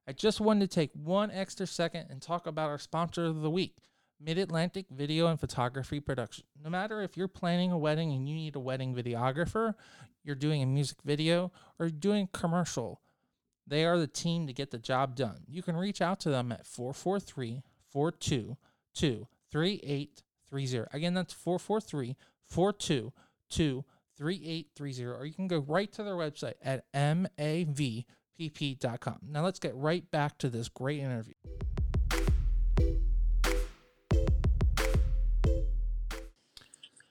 I 0.08 0.12
just 0.12 0.40
wanted 0.40 0.70
to 0.70 0.74
take 0.74 0.90
one 0.94 1.30
extra 1.30 1.66
second 1.66 2.06
and 2.08 2.22
talk 2.22 2.46
about 2.46 2.70
our 2.70 2.78
sponsor 2.78 3.26
of 3.26 3.42
the 3.42 3.50
week, 3.50 3.76
Mid 4.18 4.38
Atlantic 4.38 4.86
Video 4.90 5.26
and 5.26 5.38
Photography 5.38 6.00
Production. 6.00 6.44
No 6.64 6.70
matter 6.70 7.02
if 7.02 7.14
you're 7.14 7.28
planning 7.28 7.72
a 7.72 7.76
wedding 7.76 8.12
and 8.12 8.26
you 8.26 8.34
need 8.34 8.56
a 8.56 8.60
wedding 8.60 8.94
videographer, 8.94 9.74
you're 10.24 10.34
doing 10.34 10.62
a 10.62 10.66
music 10.66 10.96
video, 11.04 11.52
or 11.78 11.90
doing 11.90 12.26
commercial, 12.32 13.02
they 13.66 13.84
are 13.84 13.98
the 13.98 14.06
team 14.06 14.46
to 14.46 14.54
get 14.54 14.70
the 14.70 14.78
job 14.78 15.14
done. 15.14 15.42
You 15.46 15.62
can 15.62 15.76
reach 15.76 16.00
out 16.00 16.20
to 16.20 16.30
them 16.30 16.52
at 16.52 16.66
443 16.66 17.62
422 17.90 19.26
3830. 19.52 20.96
Again, 20.96 21.12
that's 21.12 21.34
443 21.34 22.16
422 22.46 23.84
3830. 24.16 25.04
Or 25.04 25.26
you 25.26 25.34
can 25.34 25.48
go 25.48 25.58
right 25.58 25.92
to 25.92 26.02
their 26.02 26.14
website 26.14 26.54
at 26.62 26.86
mavpp.com. 28.40 29.18
Now, 29.30 29.44
let's 29.44 29.58
get 29.58 29.74
right 29.74 30.08
back 30.10 30.38
to 30.38 30.48
this 30.48 30.68
great 30.68 31.00
interview. 31.00 31.34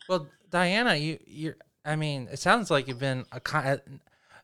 Well, 0.09 0.27
Diana, 0.49 0.95
you 0.95 1.19
you're 1.25 1.57
I 1.83 1.95
mean, 1.95 2.27
it 2.31 2.39
sounds 2.39 2.69
like 2.69 2.87
you've 2.87 2.99
been 2.99 3.25
a 3.31 3.79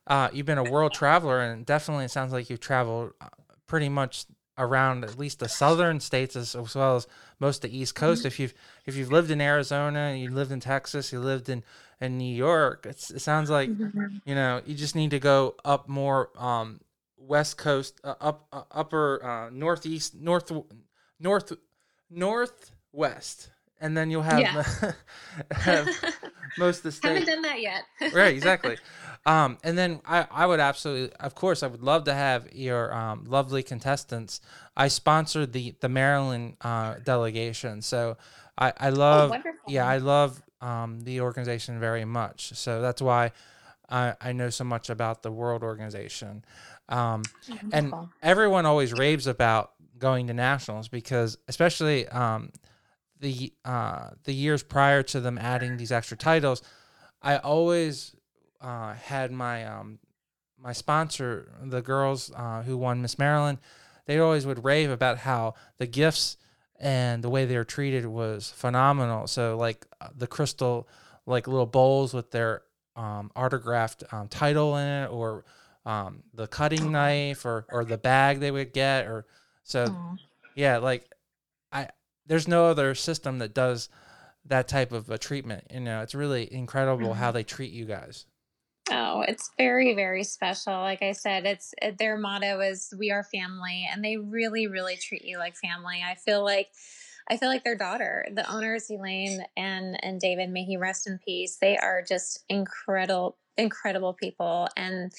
uh, 0.08 0.30
you've 0.34 0.46
been 0.46 0.58
a 0.58 0.70
world 0.70 0.94
traveler 0.94 1.42
and 1.42 1.66
definitely 1.66 2.06
it 2.06 2.12
sounds 2.12 2.34
like 2.34 2.50
you've 2.50 2.60
traveled 2.60 3.14
uh, 3.22 3.28
pretty 3.68 3.90
much 3.90 4.26
around 4.58 5.04
at 5.04 5.18
least 5.18 5.40
the 5.40 5.50
southern 5.50 6.00
states 6.00 6.36
as, 6.36 6.56
as 6.56 6.76
well 6.76 6.96
as 6.96 7.08
most 7.40 7.66
of 7.66 7.72
the 7.72 7.78
east 7.78 7.96
coast 7.96 8.24
if 8.24 8.40
you've 8.40 8.54
if 8.86 8.96
you've 8.96 9.12
lived 9.12 9.32
in 9.32 9.42
Arizona, 9.42 10.14
you 10.16 10.30
lived 10.30 10.52
in 10.52 10.60
Texas, 10.60 11.12
you 11.12 11.20
lived 11.20 11.50
in 11.50 11.64
in 12.04 12.18
New 12.18 12.36
York, 12.36 12.86
it's, 12.90 13.10
it 13.12 13.20
sounds 13.22 13.50
like 13.50 13.70
you 14.26 14.36
know, 14.36 14.62
you 14.66 14.76
just 14.76 14.96
need 14.96 15.12
to 15.12 15.20
go 15.20 15.56
up 15.64 15.88
more 15.88 16.30
um 16.38 16.80
west 17.18 17.58
coast 17.58 17.94
uh, 18.04 18.16
up 18.30 18.38
uh, 18.52 18.64
upper 18.72 19.06
uh, 19.24 19.50
northeast 19.50 20.14
north 20.16 20.52
north 21.20 21.50
northwest. 22.10 23.50
And 23.82 23.98
then 23.98 24.10
you'll 24.12 24.22
have, 24.24 24.42
Yeah. 24.42 24.92
have 25.52 25.88
most 26.58 26.86
of 26.86 27.02
the 27.02 27.08
Haven't 27.08 27.24
state. 27.24 27.28
done 27.34 27.42
that 27.42 27.60
yet. 27.62 27.84
right 28.14 28.34
exactly. 28.36 28.78
Um 29.26 29.58
and 29.64 29.78
then 29.78 30.02
i 30.06 30.28
i 30.32 30.46
would 30.46 30.60
absolutely 30.60 31.16
of 31.18 31.34
course 31.34 31.64
i 31.64 31.68
would 31.68 31.82
love 31.82 32.04
to 32.12 32.14
have 32.14 32.52
your 32.54 32.94
um 32.94 33.24
lovely 33.26 33.64
contestants. 33.64 34.42
I 34.76 34.90
sponsored 34.90 35.54
the 35.54 35.76
the 35.80 35.88
maryland 35.88 36.58
uh 36.60 36.96
delegation. 37.06 37.82
So 37.82 38.18
i 38.58 38.74
i 38.78 38.90
love 38.90 39.30
wonderful. 39.30 39.72
yeah 39.72 39.88
i 39.88 39.98
love 40.00 40.42
um 40.64 40.90
the 41.02 41.22
organization 41.22 41.80
very 41.80 42.06
much. 42.06 42.40
So 42.56 42.82
that's 42.82 43.02
why 43.02 43.32
i 43.90 44.14
i 44.22 44.32
know 44.32 44.50
so 44.50 44.64
much 44.64 44.90
about 44.90 45.22
the 45.24 45.32
world 45.32 45.62
organization. 45.64 46.44
Um 46.90 47.22
and 47.72 47.94
everyone 48.22 48.66
always 48.66 48.92
raves 48.94 49.28
about 49.28 49.72
going 50.00 50.28
to 50.28 50.34
nationals 50.34 50.88
because 50.88 51.38
especially 51.48 52.08
um 52.10 52.52
the 53.20 53.54
uh 53.66 54.10
the 54.24 54.34
years 54.34 54.64
prior 54.64 55.02
to 55.04 55.20
them 55.20 55.38
adding 55.38 55.78
these 55.78 55.92
extra 55.92 56.18
titles 56.18 56.62
i 57.22 57.38
always 57.38 58.16
uh 58.62 58.94
had 58.94 59.32
my 59.32 59.66
um 59.66 60.00
my 60.58 60.74
sponsor 60.74 61.50
the 61.64 61.82
girls 61.82 62.32
uh 62.36 62.62
who 62.64 62.76
won 62.78 63.02
miss 63.02 63.18
maryland 63.18 63.60
they 64.08 64.20
always 64.20 64.46
would 64.46 64.64
rave 64.66 64.90
about 64.90 65.20
how 65.20 65.54
the 65.78 65.88
gifts 65.88 66.36
and 66.84 67.24
the 67.24 67.30
way 67.30 67.46
they 67.46 67.56
were 67.56 67.64
treated 67.64 68.06
was 68.06 68.52
phenomenal. 68.52 69.26
So 69.28 69.58
like 69.58 69.88
uh, 70.02 70.10
the 70.16 70.28
crystal 70.28 70.88
like 71.26 71.48
little 71.48 71.66
bowls 71.66 72.14
with 72.14 72.30
their 72.32 72.62
um 72.96 73.32
autographed 73.36 74.04
um, 74.12 74.28
title 74.28 74.76
in 74.78 74.88
it 74.88 75.08
or 75.08 75.46
um, 75.86 76.24
the 76.34 76.46
cutting 76.46 76.92
knife 76.92 77.46
or 77.46 77.66
or 77.70 77.86
the 77.86 77.98
bag 77.98 78.40
they 78.40 78.52
would 78.52 78.74
get 78.74 79.08
or 79.08 79.26
so 79.64 79.86
Aw. 79.90 80.16
yeah 80.56 80.78
like 80.78 81.10
i 81.72 81.88
there's 82.28 82.48
no 82.48 82.66
other 82.66 82.94
system 82.94 83.40
that 83.40 83.54
does 83.54 83.90
that 84.46 84.68
type 84.68 84.92
of 84.92 85.10
a 85.10 85.18
treatment 85.18 85.66
you 85.74 85.80
know? 85.80 86.02
It's 86.02 86.14
really 86.14 86.54
incredible 86.54 87.14
how 87.14 87.32
they 87.32 87.44
treat 87.44 87.72
you 87.72 87.86
guys 87.86 88.26
Oh, 88.92 89.22
it's 89.22 89.50
very, 89.58 89.96
very 89.96 90.24
special. 90.26 90.74
Like 90.74 91.02
I 91.02 91.14
said, 91.14 91.46
it's 91.46 91.74
it, 91.82 91.98
their 91.98 92.18
motto 92.18 92.60
is 92.60 92.94
"We 93.00 93.12
are 93.12 93.24
family," 93.24 93.88
and 93.90 94.04
they 94.04 94.18
really, 94.18 94.68
really 94.68 94.98
treat 94.98 95.24
you 95.24 95.38
like 95.38 95.56
family. 95.56 96.02
I 96.06 96.16
feel 96.16 96.44
like, 96.44 96.68
I 97.30 97.38
feel 97.38 97.48
like 97.48 97.64
their 97.64 97.78
daughter, 97.78 98.28
the 98.34 98.50
owners, 98.52 98.90
Elaine 98.90 99.46
and 99.56 100.04
and 100.04 100.20
David, 100.20 100.50
may 100.50 100.64
he 100.66 100.76
rest 100.76 101.08
in 101.08 101.18
peace. 101.24 101.58
They 101.62 101.78
are 101.78 102.04
just 102.06 102.44
incredible, 102.50 103.38
incredible 103.58 104.14
people, 104.14 104.68
and 104.76 105.14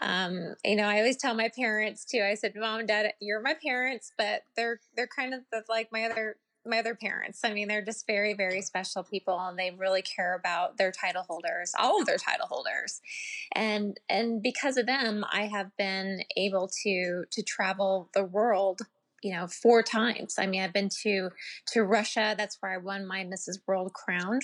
um, 0.00 0.54
you 0.64 0.76
know, 0.76 0.84
I 0.88 0.98
always 0.98 1.16
tell 1.16 1.34
my 1.34 1.50
parents 1.50 2.04
too. 2.04 2.22
I 2.28 2.34
said, 2.34 2.54
"Mom 2.56 2.84
Dad, 2.86 3.12
you're 3.20 3.40
my 3.42 3.54
parents, 3.54 4.12
but 4.18 4.42
they're 4.56 4.80
they're 4.96 5.06
kind 5.08 5.34
of 5.34 5.42
like 5.68 5.90
my 5.92 6.04
other." 6.04 6.36
My 6.68 6.78
other 6.80 6.94
parents. 6.94 7.40
I 7.44 7.52
mean, 7.52 7.68
they're 7.68 7.84
just 7.84 8.06
very, 8.06 8.34
very 8.34 8.62
special 8.62 9.02
people, 9.02 9.38
and 9.38 9.58
they 9.58 9.70
really 9.70 10.02
care 10.02 10.34
about 10.34 10.76
their 10.76 10.92
title 10.92 11.24
holders, 11.28 11.72
all 11.78 12.00
of 12.00 12.06
their 12.06 12.18
title 12.18 12.46
holders 12.46 13.00
and 13.52 13.98
and 14.08 14.42
because 14.42 14.76
of 14.76 14.86
them 14.86 15.24
i 15.32 15.42
have 15.42 15.74
been 15.76 16.22
able 16.36 16.68
to 16.68 17.24
to 17.30 17.42
travel 17.42 18.08
the 18.14 18.24
world 18.24 18.82
you 19.22 19.32
know 19.32 19.46
four 19.46 19.82
times. 19.82 20.36
I 20.38 20.46
mean 20.46 20.62
i've 20.62 20.72
been 20.72 20.88
to 21.02 21.30
to 21.68 21.82
russia 21.82 22.34
that's 22.36 22.58
where 22.60 22.72
i 22.72 22.76
won 22.78 23.06
my 23.06 23.24
mrs 23.24 23.58
world 23.66 23.92
crown 23.92 24.40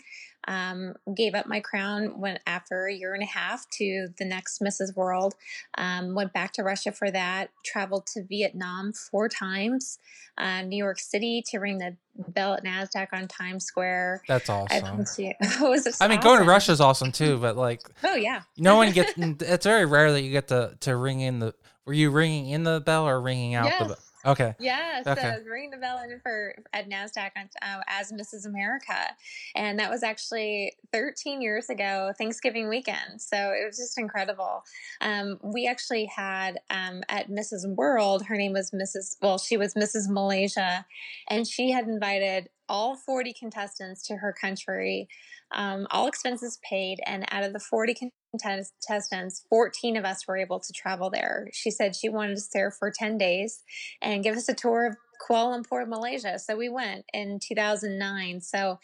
um, 0.46 0.94
gave 1.16 1.34
up 1.34 1.46
my 1.46 1.60
crown 1.60 2.20
went 2.20 2.40
after 2.46 2.86
a 2.86 2.92
year 2.92 3.14
and 3.14 3.22
a 3.22 3.26
half 3.26 3.68
to 3.70 4.08
the 4.18 4.24
next 4.24 4.60
mrs 4.60 4.94
world 4.94 5.34
um, 5.78 6.14
went 6.14 6.32
back 6.32 6.52
to 6.54 6.62
russia 6.62 6.92
for 6.92 7.10
that 7.10 7.50
traveled 7.64 8.06
to 8.06 8.22
vietnam 8.22 8.92
four 8.92 9.28
times 9.28 9.98
uh, 10.38 10.62
new 10.62 10.76
york 10.76 10.98
city 10.98 11.42
to 11.46 11.58
ring 11.58 11.78
the 11.78 11.96
bell 12.28 12.54
at 12.54 12.64
nasdaq 12.64 13.08
on 13.12 13.26
times 13.26 13.64
square. 13.64 14.22
That's 14.28 14.48
awesome. 14.48 15.04
to, 15.16 15.32
was 15.62 15.84
just 15.84 16.02
i 16.02 16.08
mean 16.08 16.20
going 16.20 16.40
to 16.40 16.46
russia 16.46 16.72
is 16.72 16.80
awesome 16.80 17.12
too 17.12 17.38
but 17.38 17.56
like 17.56 17.82
oh 18.04 18.14
yeah. 18.14 18.42
no 18.58 18.76
one 18.76 18.92
gets 18.92 19.14
it's 19.16 19.66
very 19.66 19.86
rare 19.86 20.12
that 20.12 20.22
you 20.22 20.30
get 20.30 20.48
to 20.48 20.76
to 20.80 20.96
ring 20.96 21.20
in 21.20 21.38
the 21.38 21.54
were 21.86 21.92
you 21.92 22.10
ringing 22.10 22.48
in 22.48 22.64
the 22.64 22.80
bell 22.80 23.06
or 23.08 23.20
ringing 23.20 23.54
out 23.54 23.64
the 23.78 23.84
bell 23.86 23.88
Yes. 23.90 24.03
Okay 24.24 24.54
Yeah. 24.58 25.02
So 25.02 25.14
was 25.14 25.46
ringing 25.46 25.70
the 25.70 25.76
bell 25.76 26.02
in 26.02 26.18
for 26.20 26.54
at 26.72 26.88
Nasdaq 26.88 27.30
on, 27.36 27.48
uh, 27.62 27.82
as 27.86 28.12
Mrs. 28.12 28.46
America, 28.46 29.14
and 29.54 29.78
that 29.78 29.90
was 29.90 30.02
actually 30.02 30.74
13 30.92 31.42
years 31.42 31.68
ago, 31.68 32.12
Thanksgiving 32.16 32.68
weekend. 32.68 33.20
So 33.20 33.36
it 33.36 33.64
was 33.66 33.76
just 33.76 33.98
incredible. 33.98 34.64
Um, 35.00 35.38
we 35.42 35.66
actually 35.66 36.06
had 36.06 36.60
um, 36.70 37.02
at 37.08 37.30
Mrs. 37.30 37.66
World, 37.74 38.26
her 38.26 38.36
name 38.36 38.52
was 38.52 38.70
Mrs. 38.70 39.16
Well, 39.20 39.38
she 39.38 39.56
was 39.56 39.74
Mrs. 39.74 40.08
Malaysia, 40.08 40.86
and 41.28 41.46
she 41.46 41.70
had 41.70 41.86
invited 41.86 42.48
all 42.68 42.96
40 42.96 43.32
contestants 43.34 44.02
to 44.06 44.16
her 44.16 44.32
country, 44.32 45.08
um, 45.54 45.86
all 45.90 46.06
expenses 46.06 46.58
paid. 46.68 46.98
And 47.06 47.24
out 47.30 47.44
of 47.44 47.52
the 47.52 47.60
40 47.60 48.12
contestants, 48.30 49.44
14 49.48 49.96
of 49.96 50.04
us 50.04 50.26
were 50.26 50.36
able 50.36 50.60
to 50.60 50.72
travel 50.72 51.10
there. 51.10 51.48
She 51.52 51.70
said 51.70 51.96
she 51.96 52.08
wanted 52.08 52.36
us 52.36 52.48
there 52.52 52.70
for 52.70 52.90
10 52.90 53.16
days 53.18 53.62
and 54.02 54.22
give 54.22 54.36
us 54.36 54.48
a 54.48 54.54
tour 54.54 54.86
of 54.86 54.96
Kuala 55.26 55.62
Lumpur, 55.62 55.86
Malaysia. 55.88 56.38
So 56.38 56.56
we 56.56 56.68
went 56.68 57.04
in 57.12 57.38
2009. 57.40 58.40
So 58.40 58.78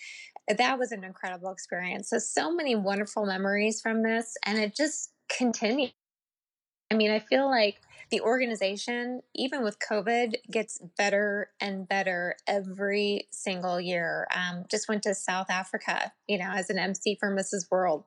that 0.49 0.79
was 0.79 0.93
an 0.93 1.05
incredible 1.05 1.53
experience. 1.53 2.11
So, 2.11 2.19
so 2.19 2.53
many 2.53 2.75
wonderful 2.75 3.27
memories 3.27 3.81
from 3.81 4.03
this. 4.03 4.37
And 4.47 4.59
it 4.59 4.75
just 4.75 5.11
continued. 5.37 5.93
I 6.91 6.97
mean, 6.97 7.11
I 7.11 7.21
feel 7.21 7.49
like 7.49 7.77
the 8.11 8.21
organization, 8.21 9.23
even 9.35 9.63
with 9.63 9.79
COVID, 9.79 10.35
gets 10.51 10.79
better 10.99 11.51
and 11.61 11.89
better 11.89 12.37
every 12.47 13.29
single 13.31 13.81
year. 13.81 14.27
Um, 14.35 14.65
just 14.71 14.89
went 14.89 15.03
to 15.05 15.15
South 15.15 15.51
Africa, 15.51 16.13
you 16.27 16.39
know, 16.39 16.51
as 16.51 16.71
an 16.71 16.79
MC 16.79 17.17
for 17.21 17.31
Mrs. 17.35 17.71
World, 17.71 18.05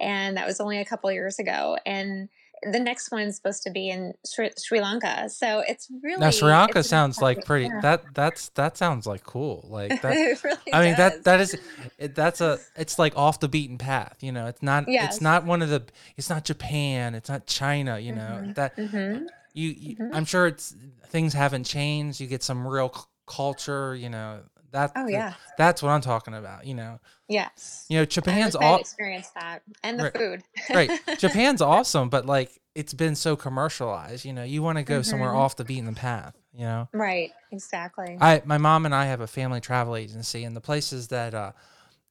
and 0.00 0.36
that 0.36 0.46
was 0.46 0.60
only 0.60 0.78
a 0.78 0.84
couple 0.84 1.10
years 1.12 1.38
ago. 1.38 1.76
And 1.86 2.28
the 2.62 2.80
next 2.80 3.12
one's 3.12 3.36
supposed 3.36 3.62
to 3.64 3.70
be 3.70 3.90
in 3.90 4.14
Sri, 4.24 4.50
Sri 4.56 4.80
Lanka. 4.80 5.28
So 5.28 5.62
it's 5.68 5.88
really 6.02 6.18
now 6.20 6.30
Sri 6.30 6.48
Lanka 6.48 6.82
sounds 6.82 7.20
like 7.20 7.44
pretty. 7.44 7.66
Yeah. 7.66 7.80
That 7.82 8.14
that's 8.14 8.48
that 8.50 8.78
sounds 8.78 9.06
like 9.06 9.24
cool. 9.24 9.66
Like 9.68 10.00
that. 10.02 10.42
really 10.42 10.56
I 10.72 10.80
mean 10.82 10.96
does. 10.96 11.12
that 11.12 11.24
that 11.24 11.40
is 11.40 11.58
it, 11.98 12.14
that's 12.14 12.40
a 12.40 12.58
it's 12.74 12.98
like 12.98 13.14
off 13.14 13.40
the 13.40 13.48
beaten 13.48 13.76
path. 13.76 14.16
You 14.20 14.32
know, 14.32 14.46
it's 14.46 14.62
not 14.62 14.88
Yes. 14.88 15.14
it's 15.16 15.20
not 15.20 15.44
one 15.44 15.60
of 15.60 15.68
the 15.68 15.82
it's 16.16 16.30
not 16.30 16.44
Japan. 16.46 17.14
It's 17.14 17.28
not 17.28 17.46
China. 17.46 17.98
You 17.98 18.14
know 18.14 18.40
Mhm. 18.42 18.54
that 18.54 18.76
Mhm. 18.78 19.26
You, 19.56 19.68
you 19.70 19.96
Mhm. 19.96 20.10
I'm 20.12 20.24
sure 20.26 20.46
it's 20.46 20.74
things 21.06 21.32
haven't 21.32 21.64
changed. 21.64 22.20
You 22.20 22.26
get 22.26 22.42
some 22.42 22.66
real 22.66 22.92
c- 22.94 23.02
culture. 23.26 23.94
You 23.96 24.10
know 24.10 24.40
that. 24.72 24.92
Oh 24.94 25.08
yeah, 25.08 25.32
That's 25.56 25.82
what 25.82 25.90
I'm 25.90 26.02
talking 26.02 26.34
about. 26.34 26.66
You 26.66 26.74
know. 26.74 27.00
yes. 27.28 27.86
You 27.88 27.98
know 27.98 28.04
Japan's 28.04 28.54
all 28.54 28.76
experience 28.78 29.30
that 29.30 29.62
and 29.82 29.98
the 29.98 30.04
Right. 30.04 30.14
food. 30.14 30.42
right. 30.74 30.90
Japan's 31.18 31.62
awesome, 31.62 32.08
but 32.10 32.26
like 32.26 32.60
it's 32.74 32.92
been 32.92 33.16
so 33.16 33.34
commercialized. 33.34 34.24
You 34.26 34.34
know, 34.34 34.44
you 34.44 34.62
want 34.62 34.76
to 34.76 34.84
go 34.84 35.00
somewhere 35.02 35.30
Mhm. 35.30 35.38
off 35.38 35.56
the 35.56 35.64
beaten 35.64 35.94
path. 35.94 36.36
You 36.52 36.64
know. 36.66 36.88
right, 36.92 37.32
exactly. 37.50 38.16
I 38.20 38.42
my 38.44 38.58
mom 38.58 38.84
and 38.84 38.94
I 38.94 39.06
have 39.06 39.20
a 39.22 39.26
family 39.26 39.60
travel 39.60 39.96
agency, 39.96 40.44
and 40.44 40.54
the 40.54 40.60
places 40.60 41.08
that 41.08 41.32
uh, 41.34 41.52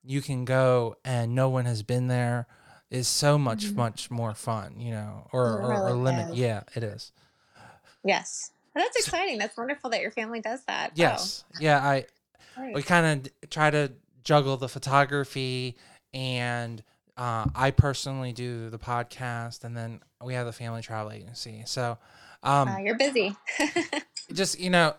you 0.03 0.21
can 0.21 0.45
go 0.45 0.95
and 1.05 1.35
no 1.35 1.49
one 1.49 1.65
has 1.65 1.83
been 1.83 2.07
there 2.07 2.47
is 2.91 3.07
so 3.07 3.37
much 3.37 3.65
Mhm. 3.65 3.75
much 3.75 4.09
more 4.11 4.33
fun. 4.33 4.79
You 4.79 4.91
know, 4.91 5.27
or 5.31 5.61
It 5.61 5.65
or, 5.65 5.89
or 5.89 5.93
limit. 5.93 6.29
is. 6.29 6.35
Yeah, 6.35 6.61
it 6.75 6.83
is. 6.83 7.11
Yes, 8.05 8.51
Well, 8.73 8.85
that's 8.85 8.95
exciting. 8.97 9.37
That's 9.37 9.57
wonderful 9.57 9.89
that 9.89 10.01
your 10.01 10.11
family 10.11 10.39
does 10.39 10.63
that. 10.65 10.93
Yes. 10.95 11.43
Yeah. 11.59 11.83
I 11.85 12.05
great. 12.55 12.75
we 12.75 12.83
kind 12.83 13.25
of 13.25 13.49
try 13.49 13.69
to 13.69 13.91
juggle 14.23 14.57
the 14.57 14.69
photography 14.69 15.75
and. 16.13 16.83
Uh, 17.17 17.45
I 17.55 17.71
personally 17.71 18.33
do 18.33 18.69
the 18.69 18.77
podcast, 18.77 19.63
and 19.63 19.77
then 19.77 20.01
we 20.21 20.33
have 20.33 20.45
the 20.45 20.51
family 20.51 20.81
travel 20.81 21.13
agency. 21.13 21.63
So, 21.65 21.97
um, 22.43 22.67
Uh, 22.67 22.77
you're 22.79 22.97
busy. 22.97 23.33
just 24.33 24.59
you 24.59 24.69
know 24.69 24.93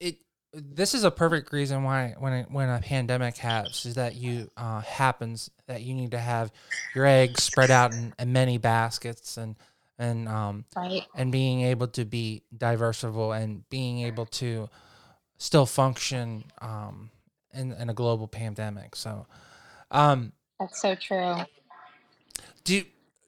it 0.00 0.16
this 0.52 0.94
is 0.94 1.04
a 1.04 1.10
perfect 1.10 1.52
reason 1.52 1.82
why 1.84 2.14
when 2.18 2.32
it, 2.32 2.50
when 2.50 2.68
a 2.68 2.80
pandemic 2.80 3.36
happens 3.36 3.86
is 3.86 3.94
that 3.94 4.16
you 4.16 4.50
uh, 4.56 4.80
happens 4.80 5.50
that 5.66 5.82
you 5.82 5.94
need 5.94 6.10
to 6.10 6.18
have 6.18 6.50
your 6.94 7.06
eggs 7.06 7.42
spread 7.44 7.70
out 7.70 7.92
in, 7.92 8.12
in 8.18 8.32
many 8.32 8.58
baskets 8.58 9.36
and 9.36 9.54
and 10.00 10.28
um 10.28 10.64
right. 10.74 11.04
and 11.14 11.30
being 11.30 11.60
able 11.60 11.86
to 11.86 12.04
be 12.04 12.42
diversible 12.56 13.32
and 13.32 13.68
being 13.68 14.00
able 14.00 14.26
to 14.26 14.68
still 15.38 15.66
function 15.66 16.42
um 16.60 17.10
in, 17.52 17.72
in 17.72 17.90
a 17.90 17.94
global 17.94 18.26
pandemic 18.26 18.96
so 18.96 19.26
um 19.90 20.32
That's 20.58 20.80
so 20.80 20.94
true. 20.94 21.36
do 22.64 22.82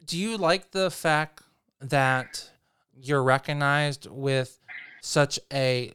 do 0.07 0.19
you 0.19 0.37
like 0.37 0.73
the 0.73 0.91
fact 0.91 1.43
that 1.81 2.51
you're 2.95 3.23
recognized 3.23 4.07
with 4.11 4.59
such 5.03 5.39
a 5.53 5.93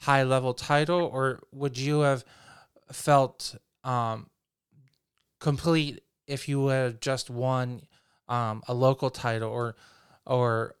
high 0.00 0.22
level 0.22 0.54
title 0.54 1.02
or 1.12 1.40
would 1.52 1.76
you 1.76 2.00
have 2.00 2.24
felt 2.90 3.56
um 3.84 4.30
complete 5.38 6.00
if 6.26 6.48
you 6.48 6.68
had 6.68 7.02
just 7.02 7.28
won 7.28 7.82
um 8.28 8.62
a 8.68 8.72
local 8.72 9.10
title 9.10 9.50
or 9.50 9.76
or 10.26 10.74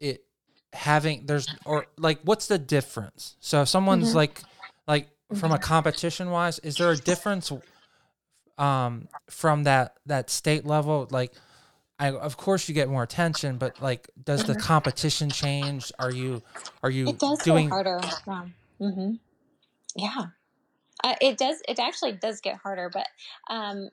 it 0.00 0.24
having 0.72 1.26
there's 1.26 1.48
or 1.64 1.86
like 1.98 2.20
what's 2.24 2.46
the 2.46 2.58
difference 2.58 3.36
so 3.40 3.62
if 3.62 3.68
someone's 3.68 4.12
Mhm. 4.12 4.14
like 4.14 4.42
like 4.86 5.08
from 5.34 5.52
a 5.52 5.58
competition 5.58 6.30
wise 6.30 6.58
is 6.60 6.76
there 6.76 6.90
a 6.90 6.96
difference 6.96 7.50
um 8.58 9.08
from 9.30 9.64
that 9.64 9.96
that 10.06 10.30
state 10.30 10.66
level 10.66 11.06
like 11.10 11.32
I, 11.98 12.10
of 12.12 12.36
course 12.36 12.68
you 12.68 12.74
get 12.74 12.88
more 12.88 13.02
attention 13.02 13.56
but 13.56 13.80
like 13.80 14.08
does 14.22 14.44
the 14.44 14.54
Mhm. 14.54 14.60
competition 14.60 15.32
change 15.32 15.92
are 15.98 16.10
you 16.10 16.42
are 16.82 16.90
you 16.90 17.08
It 17.08 17.18
does 17.18 17.42
doing 17.42 17.66
get 17.66 17.72
harder. 17.72 18.00
Yeah. 18.26 18.44
hmm 18.78 19.10
Yeah. 19.96 20.26
Uh, 21.04 21.14
it 21.20 21.38
does. 21.38 21.62
It 21.68 21.78
actually 21.78 22.12
does 22.12 22.40
get 22.40 22.56
harder, 22.56 22.90
but 22.92 23.06
um, 23.48 23.88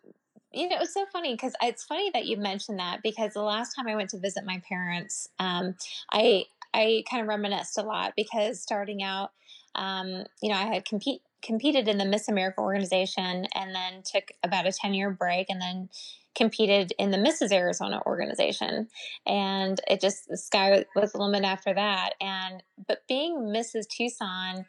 you 0.55 0.69
know, 0.69 0.77
it's 0.81 0.93
so 0.93 1.05
funny 1.11 1.33
because 1.33 1.53
it's 1.61 1.83
funny 1.83 2.09
that 2.13 2.25
you 2.25 2.37
mentioned 2.37 2.79
that 2.79 3.01
because 3.03 3.33
the 3.33 3.41
last 3.41 3.75
time 3.75 3.87
I 3.87 3.95
went 3.95 4.09
to 4.11 4.19
visit 4.19 4.45
my 4.45 4.61
parents, 4.67 5.27
um, 5.39 5.75
I 6.11 6.45
I 6.73 7.03
kind 7.09 7.21
of 7.21 7.27
reminisced 7.27 7.77
a 7.77 7.83
lot 7.83 8.13
because 8.15 8.61
starting 8.61 9.03
out, 9.03 9.31
um, 9.75 10.23
you 10.41 10.49
know, 10.49 10.55
I 10.55 10.65
had 10.65 10.85
compete 10.85 11.21
competed 11.41 11.87
in 11.87 11.97
the 11.97 12.05
Miss 12.05 12.27
America 12.27 12.61
organization 12.61 13.45
and 13.53 13.75
then 13.75 14.01
took 14.03 14.31
about 14.43 14.65
a 14.65 14.71
ten 14.71 14.93
year 14.93 15.11
break 15.11 15.47
and 15.49 15.61
then 15.61 15.89
competed 16.35 16.93
in 16.99 17.11
the 17.11 17.17
Mrs. 17.17 17.51
Arizona 17.51 18.01
organization 18.05 18.87
and 19.25 19.79
it 19.87 20.01
just 20.01 20.27
the 20.27 20.37
sky 20.37 20.85
was 20.95 21.11
the 21.11 21.17
limit 21.17 21.43
after 21.43 21.73
that 21.73 22.11
and 22.19 22.61
but 22.87 23.07
being 23.07 23.37
mrs 23.55 23.87
tucson 23.87 24.65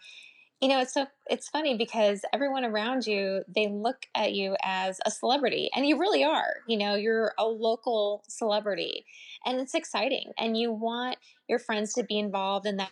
you 0.61 0.69
know 0.69 0.81
it's 0.81 0.95
so 0.95 1.07
it's 1.29 1.49
funny 1.49 1.77
because 1.77 2.23
everyone 2.33 2.65
around 2.65 3.07
you 3.07 3.43
they 3.55 3.69
look 3.69 4.07
at 4.15 4.33
you 4.33 4.57
as 4.63 5.01
a 5.05 5.11
celebrity 5.11 5.71
and 5.75 5.87
you 5.87 5.99
really 5.99 6.25
are 6.25 6.55
you 6.67 6.77
know 6.77 6.95
you're 6.95 7.33
a 7.39 7.45
local 7.45 8.25
celebrity 8.29 9.05
and 9.45 9.61
it's 9.61 9.75
exciting 9.75 10.33
and 10.39 10.57
you 10.57 10.73
want 10.73 11.17
your 11.49 11.59
friends 11.59 11.93
to 11.93 12.03
be 12.05 12.19
involved 12.19 12.67
in 12.67 12.77
that 12.77 12.91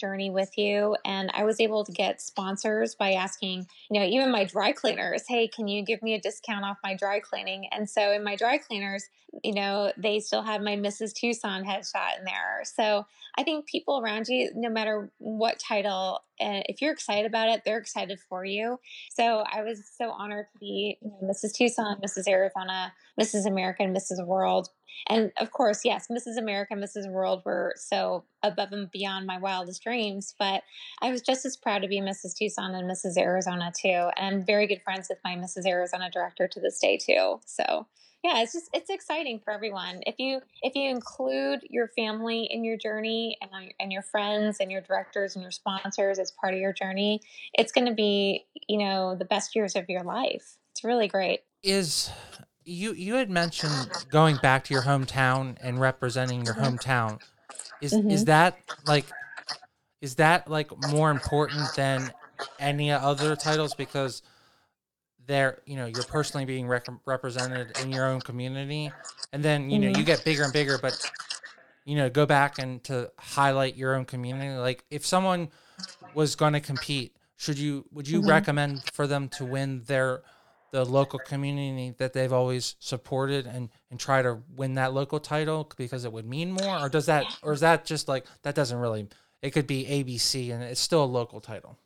journey 0.00 0.30
with 0.30 0.56
you 0.56 0.96
and 1.04 1.30
i 1.34 1.44
was 1.44 1.60
able 1.60 1.84
to 1.84 1.92
get 1.92 2.20
sponsors 2.20 2.94
by 2.94 3.12
asking 3.12 3.66
you 3.90 4.00
know 4.00 4.06
even 4.06 4.32
my 4.32 4.44
dry 4.44 4.72
cleaners 4.72 5.24
hey 5.28 5.46
can 5.48 5.68
you 5.68 5.84
give 5.84 6.02
me 6.02 6.14
a 6.14 6.20
discount 6.20 6.64
off 6.64 6.78
my 6.82 6.94
dry 6.94 7.20
cleaning? 7.20 7.66
And 7.72 7.88
so 7.88 8.12
in 8.12 8.24
my 8.24 8.36
dry 8.36 8.58
cleaners 8.58 9.08
you 9.44 9.54
know 9.54 9.92
they 9.96 10.18
still 10.18 10.42
have 10.42 10.60
my 10.60 10.76
mrs 10.76 11.12
tucson 11.12 11.64
headshot 11.64 12.18
in 12.18 12.24
there. 12.24 12.62
So 12.64 13.06
i 13.36 13.42
think 13.42 13.66
people 13.66 14.00
around 14.00 14.26
you 14.28 14.50
no 14.54 14.70
matter 14.70 15.10
what 15.18 15.58
title 15.58 16.20
and 16.38 16.64
if 16.68 16.80
you're 16.80 16.92
excited 16.92 17.26
about 17.26 17.48
it 17.48 17.62
they're 17.64 17.78
excited 17.78 18.18
for 18.28 18.44
you. 18.44 18.78
So 19.10 19.44
i 19.52 19.62
was 19.62 19.82
so 19.96 20.10
honored 20.10 20.46
to 20.52 20.58
be 20.58 20.98
you 21.00 21.10
know, 21.10 21.28
mrs 21.28 21.52
tucson 21.54 22.00
mrs 22.04 22.28
arizona 22.28 22.92
mrs 23.20 23.46
america 23.46 23.82
and 23.82 23.96
mrs 23.96 24.24
world 24.24 24.68
and 25.08 25.32
of 25.38 25.50
course, 25.50 25.84
yes, 25.84 26.08
Mrs. 26.10 26.38
America, 26.38 26.74
Mrs. 26.74 27.10
World 27.10 27.42
were 27.44 27.74
so 27.76 28.24
above 28.42 28.72
and 28.72 28.90
beyond 28.90 29.26
my 29.26 29.38
wildest 29.38 29.82
dreams. 29.82 30.34
But 30.38 30.62
I 31.00 31.10
was 31.10 31.22
just 31.22 31.44
as 31.46 31.56
proud 31.56 31.82
to 31.82 31.88
be 31.88 32.00
Mrs. 32.00 32.36
Tucson 32.36 32.74
and 32.74 32.90
Mrs. 32.90 33.18
Arizona 33.18 33.72
too. 33.76 34.10
And 34.16 34.36
I'm 34.36 34.44
very 34.44 34.66
good 34.66 34.82
friends 34.82 35.08
with 35.08 35.18
my 35.24 35.34
Mrs. 35.34 35.66
Arizona 35.66 36.10
director 36.10 36.48
to 36.48 36.60
this 36.60 36.78
day 36.78 36.98
too. 36.98 37.40
So 37.46 37.86
yeah, 38.22 38.42
it's 38.42 38.52
just 38.52 38.68
it's 38.74 38.90
exciting 38.90 39.40
for 39.40 39.50
everyone. 39.50 40.00
If 40.06 40.16
you 40.18 40.40
if 40.62 40.74
you 40.74 40.90
include 40.90 41.60
your 41.70 41.88
family 41.88 42.44
in 42.50 42.64
your 42.64 42.76
journey 42.76 43.38
and 43.40 43.50
uh, 43.52 43.72
and 43.80 43.90
your 43.90 44.02
friends 44.02 44.58
and 44.60 44.70
your 44.70 44.82
directors 44.82 45.36
and 45.36 45.42
your 45.42 45.50
sponsors 45.50 46.18
as 46.18 46.30
part 46.30 46.52
of 46.52 46.60
your 46.60 46.74
journey, 46.74 47.20
it's 47.54 47.72
going 47.72 47.86
to 47.86 47.94
be 47.94 48.44
you 48.68 48.78
know 48.78 49.14
the 49.14 49.24
best 49.24 49.56
years 49.56 49.74
of 49.74 49.88
your 49.88 50.02
life. 50.02 50.58
It's 50.72 50.84
really 50.84 51.08
great. 51.08 51.40
is 51.62 52.10
you 52.70 52.92
you 52.92 53.14
had 53.14 53.28
mentioned 53.30 53.90
going 54.08 54.36
back 54.36 54.64
to 54.64 54.74
your 54.74 54.84
hometown 54.84 55.56
and 55.60 55.80
representing 55.80 56.44
your 56.44 56.54
hometown 56.54 57.18
is 57.80 57.92
is 58.08 58.22
Mhm. 58.22 58.26
that 58.26 58.60
like 58.84 59.14
is 60.00 60.14
that 60.16 60.48
like 60.48 60.76
more 60.78 61.10
important 61.10 61.74
than 61.74 62.12
any 62.58 62.90
other 62.92 63.34
titles 63.36 63.74
because 63.74 64.22
they're 65.26 65.60
you 65.66 65.76
know 65.76 65.86
you're 65.86 66.04
personally 66.04 66.44
being 66.44 66.68
rec- 66.68 66.86
represented 67.06 67.72
in 67.72 67.90
your 67.90 68.06
own 68.06 68.20
community 68.22 68.94
and 69.32 69.42
then 69.42 69.70
you 69.70 69.78
know 69.78 69.88
Mhm. 69.88 69.96
you 69.96 70.04
get 70.04 70.24
bigger 70.24 70.44
and 70.44 70.52
bigger 70.52 70.78
but 70.78 71.00
you 71.84 71.96
know 71.96 72.08
go 72.08 72.24
back 72.24 72.58
and 72.58 72.82
to 72.84 73.10
highlight 73.18 73.76
your 73.76 73.94
own 73.94 74.04
community 74.04 74.54
like 74.56 74.84
if 74.90 75.04
someone 75.04 75.48
was 76.12 76.36
going 76.36 76.52
to 76.52 76.60
compete 76.60 77.16
should 77.36 77.58
you 77.58 77.84
would 77.90 78.06
you 78.08 78.22
Mhm. 78.22 78.26
recommend 78.28 78.84
for 78.92 79.06
them 79.06 79.28
to 79.28 79.44
win 79.44 79.82
their 79.84 80.22
the 80.72 80.84
local 80.84 81.18
community 81.18 81.94
that 81.98 82.12
they've 82.12 82.32
always 82.32 82.76
supported 82.78 83.46
and 83.46 83.68
and 83.90 83.98
try 83.98 84.22
to 84.22 84.38
win 84.56 84.74
that 84.74 84.92
local 84.92 85.18
title 85.20 85.70
because 85.76 86.04
it 86.04 86.12
would 86.12 86.26
mean 86.26 86.52
more 86.52 86.78
or 86.78 86.88
does 86.88 87.06
that 87.06 87.24
or 87.42 87.52
is 87.52 87.60
that 87.60 87.84
just 87.84 88.08
like 88.08 88.24
that 88.42 88.54
doesn't 88.54 88.78
really 88.78 89.08
it 89.42 89.50
could 89.50 89.66
be 89.66 89.84
abc 89.84 90.52
and 90.52 90.62
it's 90.62 90.80
still 90.80 91.04
a 91.04 91.06
local 91.06 91.40
title 91.40 91.76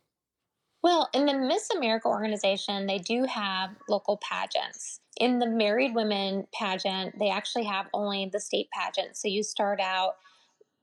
Well, 0.83 1.09
in 1.13 1.25
the 1.25 1.33
Miss 1.33 1.69
America 1.75 2.07
organization, 2.07 2.85
they 2.85 2.99
do 2.99 3.23
have 3.25 3.71
local 3.89 4.17
pageants. 4.17 4.99
In 5.17 5.39
the 5.39 5.47
married 5.47 5.95
women 5.95 6.45
pageant, 6.53 7.17
they 7.17 7.29
actually 7.29 7.63
have 7.65 7.87
only 7.91 8.29
the 8.31 8.39
state 8.39 8.69
pageant. 8.69 9.17
So 9.17 9.27
you 9.27 9.41
start 9.41 9.79
out 9.79 10.17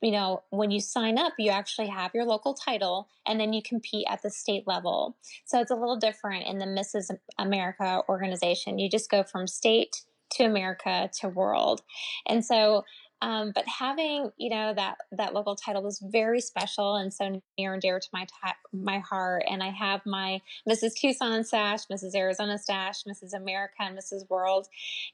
you 0.02 0.10
know, 0.10 0.42
when 0.50 0.70
you 0.70 0.80
sign 0.80 1.18
up, 1.18 1.34
you 1.38 1.50
actually 1.50 1.88
have 1.88 2.10
your 2.14 2.24
local 2.24 2.54
title 2.54 3.08
and 3.26 3.38
then 3.40 3.52
you 3.52 3.62
compete 3.62 4.06
at 4.10 4.22
the 4.22 4.30
state 4.30 4.64
level. 4.66 5.16
So 5.44 5.60
it's 5.60 5.70
a 5.70 5.76
little 5.76 5.96
different 5.96 6.46
in 6.46 6.58
the 6.58 6.66
Mrs. 6.66 7.16
America 7.38 8.02
organization. 8.08 8.78
You 8.78 8.90
just 8.90 9.10
go 9.10 9.22
from 9.22 9.46
state 9.46 10.02
to 10.32 10.44
America 10.44 11.10
to 11.20 11.28
world. 11.28 11.82
And 12.26 12.44
so 12.44 12.84
um, 13.22 13.52
but 13.54 13.64
having 13.68 14.30
you 14.36 14.50
know 14.50 14.74
that 14.74 14.98
that 15.12 15.32
local 15.32 15.54
title 15.54 15.82
was 15.82 16.00
very 16.00 16.40
special 16.40 16.96
and 16.96 17.14
so 17.14 17.40
near 17.56 17.72
and 17.72 17.80
dear 17.80 18.00
to 18.00 18.08
my 18.12 18.24
t- 18.24 18.52
my 18.72 18.98
heart. 18.98 19.44
And 19.48 19.62
I 19.62 19.70
have 19.70 20.04
my 20.04 20.40
Mrs. 20.68 20.94
Tucson 20.94 21.44
sash, 21.44 21.86
Mrs. 21.86 22.16
Arizona 22.16 22.58
sash, 22.58 23.04
Mrs. 23.04 23.32
America, 23.32 23.74
and 23.78 23.96
Mrs. 23.96 24.28
World, 24.28 24.66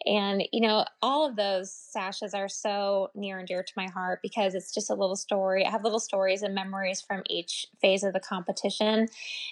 and 0.06 0.42
you 0.52 0.66
know 0.66 0.86
all 1.02 1.28
of 1.28 1.36
those 1.36 1.70
sashes 1.70 2.32
are 2.32 2.48
so 2.48 3.10
near 3.14 3.38
and 3.38 3.46
dear 3.46 3.62
to 3.62 3.72
my 3.76 3.86
heart 3.86 4.20
because 4.22 4.54
it's 4.54 4.72
just 4.72 4.88
a 4.88 4.94
little 4.94 5.16
story. 5.16 5.66
I 5.66 5.70
have 5.70 5.84
little 5.84 6.00
stories 6.00 6.42
and 6.42 6.54
memories 6.54 7.02
from 7.02 7.22
each 7.28 7.66
phase 7.82 8.02
of 8.02 8.14
the 8.14 8.20
competition, 8.20 9.08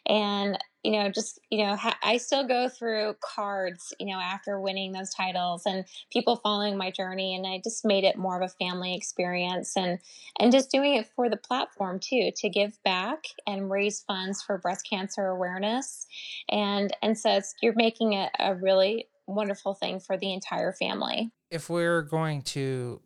and 0.07 0.59
you 0.87 0.93
know, 0.93 1.09
just, 1.09 1.41
you 1.51 1.65
know, 1.65 1.75
ha- 1.75 1.99
I 2.01 2.17
still 2.19 2.47
go 2.47 2.69
through 2.69 3.17
cards, 3.21 3.93
you 3.99 4.07
know, 4.07 4.21
after 4.21 4.61
winning 4.61 4.93
those 4.93 5.13
titles 5.13 5.65
and 5.67 5.85
people 6.13 6.37
following 6.37 6.77
my 6.77 6.93
journey. 6.93 7.35
And 7.35 7.45
I 7.45 7.61
just 7.63 7.85
made 7.85 8.05
it 8.05 8.17
more 8.17 8.41
of 8.41 8.49
a 8.49 8.55
family 8.65 8.95
experience 8.95 9.77
and, 9.77 9.99
and 10.39 10.53
just 10.53 10.71
doing 10.71 10.95
it 10.95 11.09
for 11.17 11.29
the 11.29 11.37
platform 11.37 11.99
too, 11.99 12.31
to 12.37 12.49
give 12.49 12.81
back 12.85 13.25
and 13.49 13.69
raise 13.69 14.03
funds 14.03 14.45
for 14.45 14.59
breast 14.59 14.87
cancer 14.89 15.27
awareness. 15.27 16.07
And, 16.49 16.97
and 17.03 17.19
so 17.19 17.41
you're 17.61 17.75
making 17.75 18.13
it 18.13 18.31
a 18.39 18.55
really 18.55 19.09
wonderful 19.27 19.75
thing 19.75 19.99
for 19.99 20.17
the 20.17 20.33
entire 20.33 20.73
family. 20.73 21.33
If 21.51 21.69
we're 21.69 22.03
going 22.03 22.43
to 22.43 23.01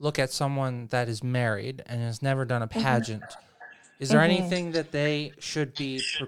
look 0.00 0.18
at 0.18 0.32
someone 0.32 0.88
that 0.88 1.08
is 1.08 1.22
married 1.22 1.84
and 1.86 2.00
has 2.00 2.22
never 2.22 2.44
done 2.44 2.62
a 2.62 2.66
mm-hmm. 2.66 2.82
pageant, 2.82 3.22
mm-hmm. 3.22 4.02
is 4.02 4.08
there 4.08 4.18
mm-hmm. 4.18 4.42
anything 4.42 4.72
that 4.72 4.90
they 4.90 5.32
should 5.38 5.76
be 5.76 6.02
pre- 6.18 6.26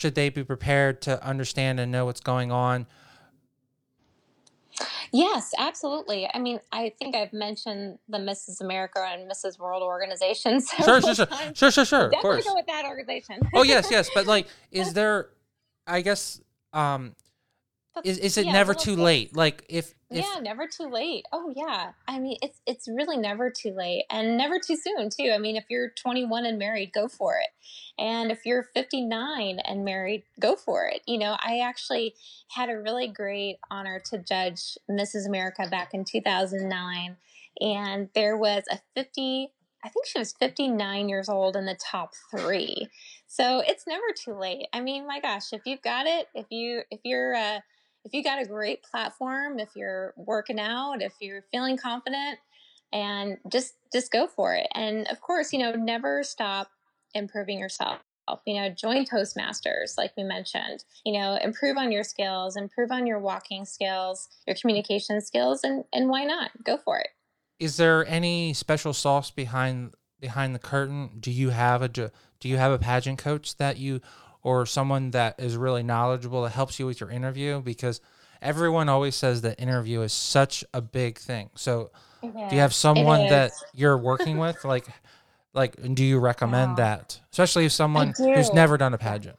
should 0.00 0.14
they 0.14 0.30
be 0.30 0.42
prepared 0.42 1.02
to 1.02 1.22
understand 1.22 1.78
and 1.78 1.92
know 1.92 2.06
what's 2.06 2.20
going 2.20 2.50
on? 2.50 2.86
Yes, 5.12 5.52
absolutely. 5.58 6.28
I 6.32 6.38
mean, 6.38 6.60
I 6.72 6.94
think 6.98 7.14
I've 7.14 7.32
mentioned 7.32 7.98
the 8.08 8.16
Mrs. 8.16 8.62
America 8.62 9.04
and 9.06 9.30
Mrs. 9.30 9.58
World 9.58 9.82
organizations. 9.82 10.70
Sure, 10.82 11.02
sure, 11.02 11.14
sure, 11.14 11.26
sure, 11.54 11.70
sure, 11.70 11.84
sure. 11.84 12.08
Definitely 12.08 12.42
go 12.42 12.54
with 12.54 12.66
that 12.66 12.86
organization. 12.86 13.40
oh 13.54 13.62
yes, 13.62 13.90
yes, 13.90 14.08
but 14.14 14.26
like, 14.26 14.46
is 14.70 14.94
there? 14.94 15.30
I 15.86 16.00
guess 16.00 16.40
um, 16.72 17.14
is 18.04 18.18
is 18.18 18.38
it 18.38 18.46
yeah, 18.46 18.52
never 18.52 18.74
too 18.74 18.96
late? 18.96 19.34
Like 19.36 19.64
if, 19.68 19.94
if 20.10 20.24
yeah, 20.24 20.40
never 20.40 20.66
too 20.66 20.88
late. 20.88 21.24
Oh 21.32 21.52
yeah. 21.54 21.92
I 22.06 22.18
mean, 22.18 22.36
it's 22.42 22.60
it's 22.66 22.88
really 22.88 23.16
never 23.16 23.50
too 23.50 23.72
late 23.72 24.04
and 24.10 24.36
never 24.36 24.58
too 24.58 24.76
soon 24.76 25.10
too. 25.10 25.32
I 25.34 25.38
mean, 25.38 25.56
if 25.56 25.64
you're 25.68 25.90
21 25.90 26.46
and 26.46 26.58
married, 26.58 26.92
go 26.92 27.08
for 27.08 27.36
it. 27.38 27.50
And 27.98 28.30
if 28.30 28.46
you're 28.46 28.62
59 28.74 29.58
and 29.58 29.84
married, 29.84 30.24
go 30.38 30.56
for 30.56 30.86
it. 30.86 31.02
You 31.06 31.18
know, 31.18 31.36
I 31.40 31.60
actually 31.60 32.14
had 32.48 32.70
a 32.70 32.78
really 32.78 33.08
great 33.08 33.58
honor 33.70 34.00
to 34.10 34.18
judge 34.18 34.78
Mrs. 34.90 35.26
America 35.26 35.66
back 35.70 35.92
in 35.92 36.04
2009 36.04 37.16
and 37.60 38.08
there 38.14 38.36
was 38.36 38.64
a 38.70 38.78
50 38.94 39.52
I 39.82 39.88
think 39.88 40.06
she 40.06 40.18
was 40.18 40.34
59 40.38 41.08
years 41.08 41.30
old 41.30 41.56
in 41.56 41.64
the 41.64 41.74
top 41.90 42.12
3. 42.36 42.86
So, 43.26 43.62
it's 43.66 43.86
never 43.86 44.04
too 44.14 44.34
late. 44.34 44.66
I 44.74 44.80
mean, 44.80 45.06
my 45.06 45.20
gosh, 45.20 45.54
if 45.54 45.62
you've 45.64 45.80
got 45.80 46.06
it, 46.06 46.26
if 46.34 46.46
you 46.50 46.82
if 46.90 47.00
you're 47.02 47.34
uh 47.34 47.60
if 48.04 48.12
you 48.14 48.22
got 48.22 48.40
a 48.40 48.46
great 48.46 48.82
platform, 48.82 49.58
if 49.58 49.70
you're 49.74 50.14
working 50.16 50.58
out, 50.58 51.02
if 51.02 51.12
you're 51.20 51.42
feeling 51.50 51.76
confident, 51.76 52.38
and 52.92 53.38
just 53.48 53.74
just 53.92 54.10
go 54.10 54.26
for 54.26 54.54
it. 54.54 54.66
And 54.74 55.06
of 55.08 55.20
course, 55.20 55.52
you 55.52 55.58
know, 55.58 55.72
never 55.72 56.22
stop 56.22 56.70
improving 57.14 57.58
yourself. 57.58 58.00
You 58.46 58.60
know, 58.60 58.68
join 58.68 59.04
Toastmasters, 59.06 59.98
like 59.98 60.12
we 60.16 60.22
mentioned. 60.22 60.84
You 61.04 61.14
know, 61.14 61.36
improve 61.42 61.76
on 61.76 61.90
your 61.90 62.04
skills, 62.04 62.56
improve 62.56 62.92
on 62.92 63.04
your 63.06 63.18
walking 63.18 63.64
skills, 63.64 64.28
your 64.46 64.54
communication 64.54 65.20
skills, 65.20 65.64
and 65.64 65.84
and 65.92 66.08
why 66.08 66.24
not 66.24 66.50
go 66.64 66.76
for 66.76 66.98
it? 66.98 67.08
Is 67.58 67.76
there 67.76 68.06
any 68.06 68.54
special 68.54 68.92
sauce 68.92 69.30
behind 69.30 69.94
behind 70.20 70.54
the 70.54 70.60
curtain? 70.60 71.18
Do 71.18 71.30
you 71.30 71.50
have 71.50 71.82
a 71.82 71.88
do 71.88 72.10
you 72.42 72.56
have 72.56 72.72
a 72.72 72.78
pageant 72.78 73.18
coach 73.18 73.56
that 73.56 73.78
you 73.78 74.00
or 74.42 74.66
someone 74.66 75.10
that 75.12 75.38
is 75.38 75.56
really 75.56 75.82
knowledgeable 75.82 76.42
that 76.42 76.50
helps 76.50 76.78
you 76.78 76.86
with 76.86 77.00
your 77.00 77.10
interview 77.10 77.60
because 77.60 78.00
everyone 78.40 78.88
always 78.88 79.14
says 79.14 79.42
that 79.42 79.60
interview 79.60 80.00
is 80.02 80.12
such 80.12 80.64
a 80.72 80.80
big 80.80 81.18
thing. 81.18 81.50
So 81.54 81.90
do 82.22 82.28
you 82.54 82.60
have 82.60 82.74
someone 82.74 83.28
that 83.28 83.52
you're 83.74 83.98
working 83.98 84.38
with? 84.38 84.64
Like 84.64 84.86
like 85.52 85.94
do 85.94 86.04
you 86.04 86.18
recommend 86.18 86.76
that? 86.76 87.20
Especially 87.32 87.66
if 87.66 87.72
someone 87.72 88.14
who's 88.16 88.52
never 88.52 88.76
done 88.78 88.94
a 88.94 88.98
pageant 88.98 89.38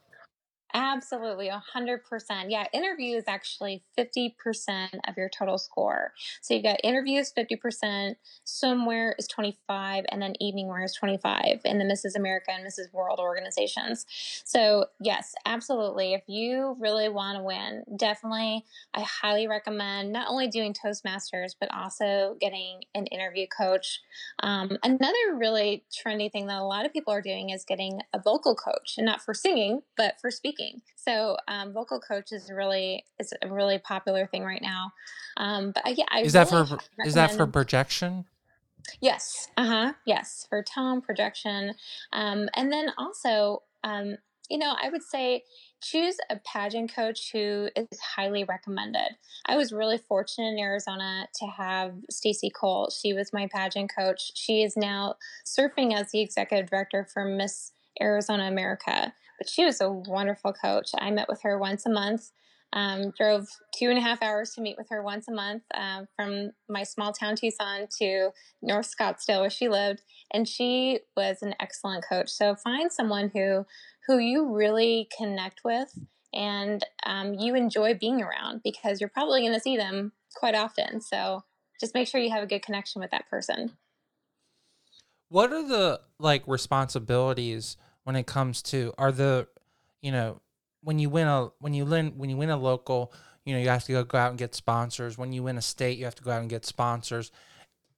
Absolutely, 0.74 1.48
100%. 1.48 2.46
Yeah, 2.50 2.64
interview 2.72 3.16
is 3.16 3.24
actually 3.26 3.82
50% 3.98 5.00
of 5.06 5.16
your 5.18 5.28
total 5.28 5.58
score. 5.58 6.12
So 6.40 6.54
you've 6.54 6.62
got 6.62 6.80
interviews 6.82 7.30
50%, 7.36 8.16
swimwear 8.46 9.12
is 9.18 9.26
25, 9.28 10.04
and 10.10 10.22
then 10.22 10.34
evening 10.40 10.68
wear 10.68 10.82
is 10.82 10.94
25 10.94 11.60
in 11.66 11.78
the 11.78 11.84
Mrs. 11.84 12.16
America 12.16 12.52
and 12.52 12.66
Mrs. 12.66 12.90
World 12.92 13.20
organizations. 13.20 14.06
So, 14.46 14.86
yes, 14.98 15.34
absolutely. 15.44 16.14
If 16.14 16.22
you 16.26 16.74
really 16.80 17.10
want 17.10 17.36
to 17.36 17.42
win, 17.42 17.84
definitely 17.96 18.64
I 18.94 19.02
highly 19.02 19.46
recommend 19.46 20.10
not 20.12 20.28
only 20.28 20.48
doing 20.48 20.72
Toastmasters, 20.74 21.54
but 21.60 21.70
also 21.74 22.36
getting 22.40 22.80
an 22.94 23.06
interview 23.08 23.46
coach. 23.46 24.00
Um, 24.42 24.78
another 24.82 25.36
really 25.36 25.84
trendy 25.92 26.32
thing 26.32 26.46
that 26.46 26.58
a 26.60 26.64
lot 26.64 26.86
of 26.86 26.94
people 26.94 27.12
are 27.12 27.20
doing 27.22 27.50
is 27.50 27.64
getting 27.64 28.00
a 28.14 28.18
vocal 28.18 28.54
coach, 28.54 28.94
and 28.96 29.04
not 29.04 29.20
for 29.22 29.34
singing, 29.34 29.82
but 29.98 30.14
for 30.20 30.30
speaking 30.30 30.61
speaking. 30.62 30.82
So 30.96 31.36
um, 31.48 31.72
vocal 31.72 32.00
coach 32.00 32.32
is 32.32 32.50
really 32.50 33.04
is 33.18 33.32
a 33.42 33.48
really 33.48 33.78
popular 33.78 34.26
thing 34.26 34.44
right 34.44 34.62
now. 34.62 34.92
Um, 35.36 35.72
but 35.72 35.86
uh, 35.86 35.94
yeah, 35.96 36.04
I 36.10 36.20
is 36.20 36.34
really 36.34 36.44
that 36.44 36.68
for 36.68 36.78
is 37.04 37.14
that 37.14 37.32
for 37.32 37.46
projection? 37.46 38.24
Yes. 39.00 39.48
Uh 39.56 39.66
huh. 39.66 39.92
Yes, 40.06 40.46
for 40.48 40.62
tone 40.62 41.00
projection, 41.00 41.74
um, 42.12 42.48
and 42.54 42.72
then 42.72 42.92
also, 42.98 43.62
um, 43.84 44.16
you 44.50 44.58
know, 44.58 44.74
I 44.82 44.88
would 44.90 45.02
say 45.02 45.44
choose 45.80 46.16
a 46.30 46.36
pageant 46.44 46.94
coach 46.94 47.30
who 47.32 47.68
is 47.74 48.00
highly 48.00 48.44
recommended. 48.44 49.16
I 49.46 49.56
was 49.56 49.72
really 49.72 49.98
fortunate 49.98 50.48
in 50.48 50.58
Arizona 50.58 51.26
to 51.40 51.46
have 51.46 51.94
Stacy 52.10 52.50
Cole. 52.50 52.90
She 52.90 53.12
was 53.12 53.32
my 53.32 53.48
pageant 53.52 53.90
coach. 53.96 54.32
She 54.34 54.62
is 54.62 54.76
now 54.76 55.16
surfing 55.44 55.94
as 55.94 56.12
the 56.12 56.20
executive 56.20 56.70
director 56.70 57.06
for 57.12 57.24
Miss 57.24 57.72
Arizona 58.00 58.44
America. 58.44 59.12
But 59.42 59.48
she 59.48 59.64
was 59.64 59.80
a 59.80 59.90
wonderful 59.90 60.52
coach. 60.52 60.90
I 60.96 61.10
met 61.10 61.28
with 61.28 61.42
her 61.42 61.58
once 61.58 61.84
a 61.84 61.90
month. 61.90 62.30
Um, 62.72 63.12
drove 63.18 63.48
two 63.76 63.90
and 63.90 63.98
a 63.98 64.00
half 64.00 64.22
hours 64.22 64.52
to 64.52 64.60
meet 64.60 64.76
with 64.78 64.86
her 64.90 65.02
once 65.02 65.26
a 65.26 65.32
month 65.32 65.64
um, 65.74 66.06
from 66.14 66.52
my 66.68 66.84
small 66.84 67.12
town 67.12 67.34
Tucson 67.34 67.88
to 67.98 68.30
North 68.62 68.88
Scottsdale 68.96 69.40
where 69.40 69.50
she 69.50 69.68
lived, 69.68 70.02
and 70.32 70.46
she 70.46 71.00
was 71.16 71.42
an 71.42 71.56
excellent 71.58 72.04
coach. 72.08 72.30
So 72.30 72.54
find 72.54 72.92
someone 72.92 73.32
who 73.34 73.66
who 74.06 74.18
you 74.18 74.54
really 74.54 75.08
connect 75.18 75.62
with 75.64 75.92
and 76.32 76.86
um, 77.04 77.34
you 77.34 77.56
enjoy 77.56 77.94
being 77.94 78.22
around 78.22 78.60
because 78.62 79.00
you're 79.00 79.10
probably 79.10 79.40
going 79.40 79.54
to 79.54 79.60
see 79.60 79.76
them 79.76 80.12
quite 80.36 80.54
often. 80.54 81.00
So 81.00 81.42
just 81.80 81.94
make 81.96 82.06
sure 82.06 82.20
you 82.20 82.30
have 82.30 82.44
a 82.44 82.46
good 82.46 82.62
connection 82.62 83.02
with 83.02 83.10
that 83.10 83.28
person. 83.28 83.72
What 85.30 85.52
are 85.52 85.66
the 85.66 86.00
like 86.20 86.46
responsibilities? 86.46 87.76
When 88.04 88.16
it 88.16 88.26
comes 88.26 88.62
to 88.62 88.92
are 88.98 89.12
the 89.12 89.46
you 90.00 90.12
know 90.12 90.40
when 90.82 90.98
you 90.98 91.08
win 91.08 91.26
a 91.26 91.50
when 91.58 91.74
you 91.74 91.84
win 91.84 92.12
when 92.16 92.30
you 92.30 92.36
win 92.36 92.50
a 92.50 92.56
local 92.56 93.12
you 93.44 93.54
know 93.54 93.60
you 93.60 93.68
have 93.68 93.84
to 93.84 93.92
go, 93.92 94.04
go 94.04 94.18
out 94.18 94.30
and 94.30 94.38
get 94.38 94.54
sponsors 94.54 95.16
when 95.16 95.32
you 95.32 95.42
win 95.42 95.58
a 95.58 95.62
state 95.62 95.98
you 95.98 96.04
have 96.04 96.14
to 96.14 96.22
go 96.22 96.30
out 96.30 96.40
and 96.40 96.50
get 96.50 96.66
sponsors 96.66 97.30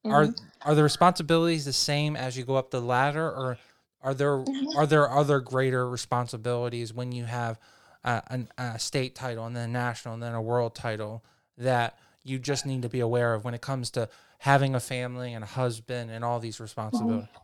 mm-hmm. 0.04 0.14
are 0.14 0.28
are 0.62 0.74
the 0.74 0.82
responsibilities 0.82 1.64
the 1.64 1.72
same 1.72 2.16
as 2.16 2.36
you 2.36 2.44
go 2.44 2.56
up 2.56 2.70
the 2.70 2.80
ladder 2.80 3.26
or 3.26 3.58
are 4.02 4.14
there 4.14 4.38
mm-hmm. 4.38 4.78
are 4.78 4.86
there 4.86 5.10
other 5.10 5.40
greater 5.40 5.88
responsibilities 5.88 6.92
when 6.92 7.12
you 7.12 7.24
have 7.24 7.58
a, 8.04 8.22
a, 8.58 8.62
a 8.62 8.78
state 8.78 9.14
title 9.14 9.46
and 9.46 9.56
then 9.56 9.70
a 9.70 9.72
national 9.72 10.14
and 10.14 10.22
then 10.22 10.34
a 10.34 10.42
world 10.42 10.74
title 10.74 11.24
that 11.56 11.98
you 12.22 12.38
just 12.38 12.66
need 12.66 12.82
to 12.82 12.88
be 12.88 13.00
aware 13.00 13.34
of 13.34 13.44
when 13.44 13.54
it 13.54 13.60
comes 13.60 13.90
to 13.90 14.08
having 14.38 14.74
a 14.74 14.80
family 14.80 15.32
and 15.32 15.42
a 15.42 15.46
husband 15.46 16.10
and 16.10 16.24
all 16.24 16.38
these 16.38 16.60
responsibilities 16.60 17.24
mm-hmm. 17.24 17.43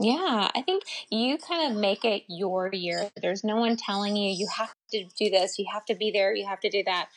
Yeah, 0.00 0.50
I 0.54 0.62
think 0.62 0.84
you 1.10 1.38
kind 1.38 1.72
of 1.72 1.78
make 1.80 2.04
it 2.04 2.24
your 2.28 2.70
year. 2.74 3.10
There's 3.22 3.44
no 3.44 3.56
one 3.56 3.76
telling 3.78 4.16
you 4.16 4.30
you 4.30 4.48
have 4.58 4.74
to 4.92 5.04
do 5.18 5.30
this, 5.30 5.58
you 5.58 5.66
have 5.72 5.86
to 5.86 5.96
be 5.96 6.12
there, 6.12 6.34
you 6.34 6.46
have 6.46 6.60
to 6.62 6.70
do 6.70 6.84
that. 6.86 7.08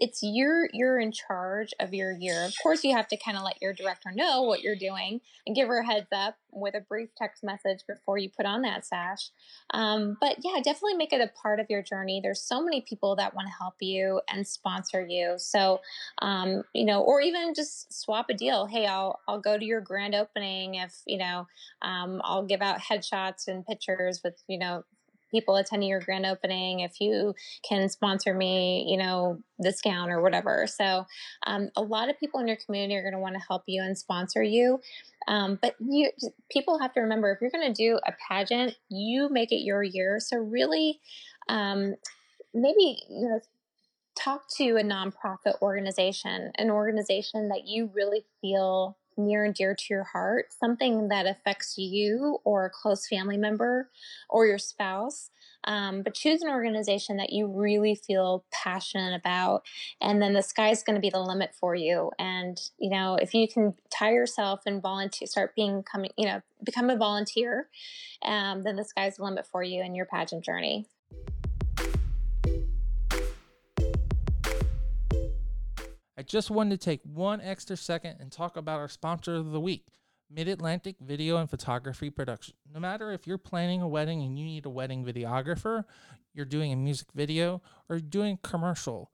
It's 0.00 0.20
you're 0.22 0.68
you're 0.72 0.98
in 0.98 1.12
charge 1.12 1.72
of 1.80 1.92
your 1.92 2.12
year. 2.12 2.44
Of 2.44 2.54
course, 2.62 2.84
you 2.84 2.94
have 2.96 3.08
to 3.08 3.16
kind 3.16 3.36
of 3.36 3.42
let 3.42 3.60
your 3.60 3.72
director 3.72 4.10
know 4.14 4.42
what 4.42 4.62
you're 4.62 4.76
doing 4.76 5.20
and 5.46 5.56
give 5.56 5.68
her 5.68 5.78
a 5.78 5.86
heads 5.86 6.08
up 6.12 6.36
with 6.52 6.74
a 6.74 6.80
brief 6.80 7.10
text 7.16 7.42
message 7.42 7.80
before 7.86 8.18
you 8.18 8.30
put 8.30 8.46
on 8.46 8.62
that 8.62 8.86
sash. 8.86 9.30
Um, 9.70 10.16
but 10.20 10.36
yeah, 10.42 10.60
definitely 10.62 10.94
make 10.94 11.12
it 11.12 11.20
a 11.20 11.30
part 11.40 11.60
of 11.60 11.66
your 11.68 11.82
journey. 11.82 12.20
There's 12.22 12.40
so 12.40 12.62
many 12.62 12.80
people 12.80 13.16
that 13.16 13.34
want 13.34 13.48
to 13.48 13.54
help 13.58 13.74
you 13.80 14.20
and 14.32 14.46
sponsor 14.46 15.04
you. 15.06 15.34
So, 15.38 15.80
um, 16.22 16.62
you 16.74 16.84
know, 16.84 17.02
or 17.02 17.20
even 17.20 17.54
just 17.54 17.92
swap 17.92 18.26
a 18.30 18.34
deal. 18.34 18.66
Hey, 18.66 18.86
I'll 18.86 19.20
I'll 19.26 19.40
go 19.40 19.58
to 19.58 19.64
your 19.64 19.80
grand 19.80 20.14
opening 20.14 20.76
if 20.76 21.02
you 21.06 21.18
know. 21.18 21.46
Um, 21.82 22.20
I'll 22.24 22.44
give 22.44 22.62
out 22.62 22.80
headshots 22.80 23.48
and 23.48 23.66
pictures 23.66 24.20
with 24.22 24.42
you 24.46 24.58
know 24.58 24.84
people 25.30 25.56
attending 25.56 25.88
your 25.88 26.00
grand 26.00 26.26
opening 26.26 26.80
if 26.80 27.00
you 27.00 27.34
can 27.68 27.88
sponsor 27.88 28.34
me 28.34 28.86
you 28.88 28.96
know 28.96 29.38
discount 29.60 30.10
or 30.10 30.20
whatever. 30.22 30.66
So 30.66 31.06
um, 31.46 31.70
a 31.76 31.82
lot 31.82 32.08
of 32.08 32.18
people 32.18 32.40
in 32.40 32.48
your 32.48 32.58
community 32.64 32.96
are 32.96 33.02
going 33.02 33.14
to 33.14 33.18
want 33.18 33.34
to 33.34 33.44
help 33.46 33.64
you 33.66 33.82
and 33.82 33.96
sponsor 33.96 34.42
you. 34.42 34.80
Um, 35.26 35.58
but 35.60 35.74
you 35.80 36.10
people 36.50 36.78
have 36.78 36.92
to 36.94 37.00
remember 37.00 37.32
if 37.32 37.40
you're 37.40 37.50
going 37.50 37.72
to 37.72 37.82
do 37.82 37.98
a 38.06 38.12
pageant 38.28 38.76
you 38.88 39.28
make 39.30 39.52
it 39.52 39.64
your 39.64 39.82
year. 39.82 40.18
So 40.20 40.38
really 40.38 41.00
um, 41.48 41.94
maybe 42.54 43.02
you 43.10 43.28
know 43.28 43.40
talk 44.16 44.48
to 44.56 44.76
a 44.76 44.82
nonprofit 44.82 45.60
organization 45.62 46.50
an 46.56 46.70
organization 46.70 47.48
that 47.48 47.66
you 47.66 47.90
really 47.94 48.24
feel 48.40 48.96
near 49.18 49.44
and 49.44 49.54
dear 49.54 49.74
to 49.74 49.84
your 49.90 50.04
heart, 50.04 50.46
something 50.58 51.08
that 51.08 51.26
affects 51.26 51.76
you 51.76 52.38
or 52.44 52.64
a 52.64 52.70
close 52.70 53.06
family 53.06 53.36
member 53.36 53.90
or 54.30 54.46
your 54.46 54.58
spouse. 54.58 55.30
Um, 55.64 56.02
but 56.02 56.14
choose 56.14 56.40
an 56.40 56.48
organization 56.48 57.16
that 57.16 57.32
you 57.32 57.46
really 57.46 57.96
feel 57.96 58.44
passionate 58.52 59.14
about, 59.14 59.64
and 60.00 60.22
then 60.22 60.32
the 60.32 60.42
sky's 60.42 60.84
going 60.84 60.94
to 60.94 61.00
be 61.00 61.10
the 61.10 61.20
limit 61.20 61.50
for 61.52 61.74
you. 61.74 62.12
And 62.18 62.58
you 62.78 62.90
know, 62.90 63.16
if 63.16 63.34
you 63.34 63.48
can 63.48 63.74
tie 63.90 64.12
yourself 64.12 64.62
and 64.66 64.80
volunteer, 64.80 65.26
start 65.26 65.56
being 65.56 65.82
coming, 65.82 66.12
you 66.16 66.26
know, 66.26 66.42
become 66.62 66.90
a 66.90 66.96
volunteer, 66.96 67.68
um, 68.22 68.62
then 68.62 68.76
the 68.76 68.84
sky's 68.84 69.16
the 69.16 69.24
limit 69.24 69.46
for 69.46 69.62
you 69.62 69.82
in 69.82 69.94
your 69.94 70.06
pageant 70.06 70.44
journey. 70.44 70.86
I 76.18 76.22
just 76.22 76.50
wanted 76.50 76.80
to 76.80 76.84
take 76.84 77.00
one 77.04 77.40
extra 77.40 77.76
second 77.76 78.16
and 78.18 78.32
talk 78.32 78.56
about 78.56 78.80
our 78.80 78.88
sponsor 78.88 79.36
of 79.36 79.52
the 79.52 79.60
week, 79.60 79.86
Mid 80.28 80.48
Atlantic 80.48 80.96
Video 81.00 81.36
and 81.36 81.48
Photography 81.48 82.10
Production. 82.10 82.54
No 82.74 82.80
matter 82.80 83.12
if 83.12 83.24
you're 83.24 83.38
planning 83.38 83.82
a 83.82 83.86
wedding 83.86 84.22
and 84.22 84.36
you 84.36 84.44
need 84.44 84.66
a 84.66 84.68
wedding 84.68 85.04
videographer, 85.04 85.84
you're 86.34 86.44
doing 86.44 86.72
a 86.72 86.76
music 86.76 87.06
video, 87.14 87.62
or 87.88 88.00
doing 88.00 88.36
commercial, 88.42 89.12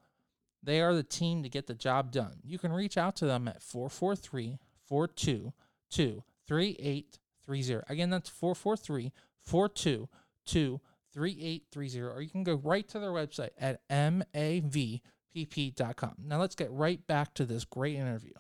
they 0.63 0.81
are 0.81 0.95
the 0.95 1.03
team 1.03 1.43
to 1.43 1.51
get 1.51 1.67
the 1.67 1.75
job 1.75 2.11
done. 2.11 2.39
You 2.43 2.59
can 2.59 2.73
reach 2.73 2.97
out 2.97 3.17
to 3.17 3.27
them 3.27 3.49
at 3.49 3.63
443 3.63 4.59
422 4.89 6.23
3830. 6.49 7.93
Again, 7.93 8.09
that's 8.09 8.31
443 8.31 9.13
422 9.43 10.81
3830. 11.13 12.01
Or 12.01 12.23
you 12.23 12.31
can 12.31 12.45
go 12.45 12.55
right 12.55 12.89
to 12.89 12.99
their 12.99 13.11
website 13.11 13.51
at 13.59 13.83
MAV 13.91 15.01
pp.com. 15.35 16.15
Now 16.25 16.41
let's 16.41 16.55
get 16.55 16.71
right 16.71 17.05
back 17.07 17.35
to 17.35 17.45
this 17.45 17.65
great 17.65 17.97
interview. 17.97 18.33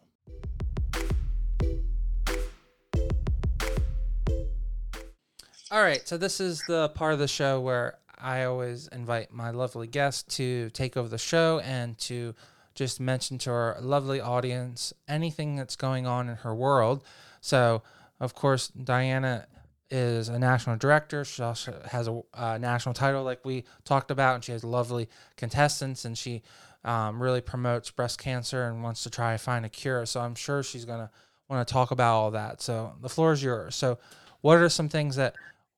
All 5.71 5.83
right, 5.83 6.07
so 6.07 6.17
this 6.17 6.41
is 6.41 6.63
the 6.69 6.91
part 6.91 7.15
of 7.15 7.19
the 7.19 7.27
show 7.27 7.61
where 7.61 7.99
I 8.17 8.45
always 8.45 8.87
invite 8.89 9.33
my 9.33 9.51
lovely 9.51 9.87
guest 9.87 10.29
to 10.37 10.71
take 10.71 10.97
over 10.97 11.09
the 11.09 11.19
show 11.19 11.61
and 11.65 11.99
to 12.01 12.35
just 12.75 13.01
mention 13.01 13.39
to 13.39 13.51
our 13.51 13.77
lovely 13.81 14.21
audience 14.21 14.93
anything 15.09 15.57
that's 15.57 15.77
going 15.77 16.07
on 16.07 16.29
in 16.29 16.37
her 16.37 16.55
world. 16.55 17.03
So, 17.41 17.83
of 18.21 18.35
course, 18.35 18.69
Diana 18.69 19.47
is 19.91 20.29
a 20.29 20.39
national 20.39 20.77
director. 20.77 21.25
She 21.25 21.43
also 21.43 21.81
has 21.91 22.09
a, 22.09 22.21
a 22.35 22.59
national 22.59 22.95
title, 22.95 23.23
like 23.23 23.45
we 23.45 23.65
talked 23.85 24.11
about, 24.11 24.37
and 24.37 24.45
she 24.45 24.53
has 24.53 24.65
lovely 24.65 25.09
contestants, 25.37 26.05
and 26.05 26.17
she 26.17 26.43
um, 26.85 27.23
really 27.23 27.41
promotes 27.41 27.91
breast 27.91 28.19
cancer 28.19 28.65
and 28.65 28.83
wants 28.83 29.03
to 29.05 29.11
try 29.11 29.33
to 29.33 29.39
find 29.39 29.65
a 29.65 29.69
cure. 29.69 30.07
So 30.07 30.21
I'm 30.21 30.35
sure 30.35 30.63
she's 30.63 30.85
going 30.85 31.01
to 31.01 31.11
want 31.49 31.67
to 31.67 31.73
talk 31.73 31.91
about 31.91 32.15
all 32.15 32.31
that. 32.33 32.61
So 32.61 32.93
the 33.01 33.09
floor 33.09 33.33
is 33.33 33.43
yours. 33.43 33.75
So, 33.75 33.99
what 34.41 34.59
are 34.59 34.69
some 34.69 34.91
things 34.91 35.17
that 35.17 35.35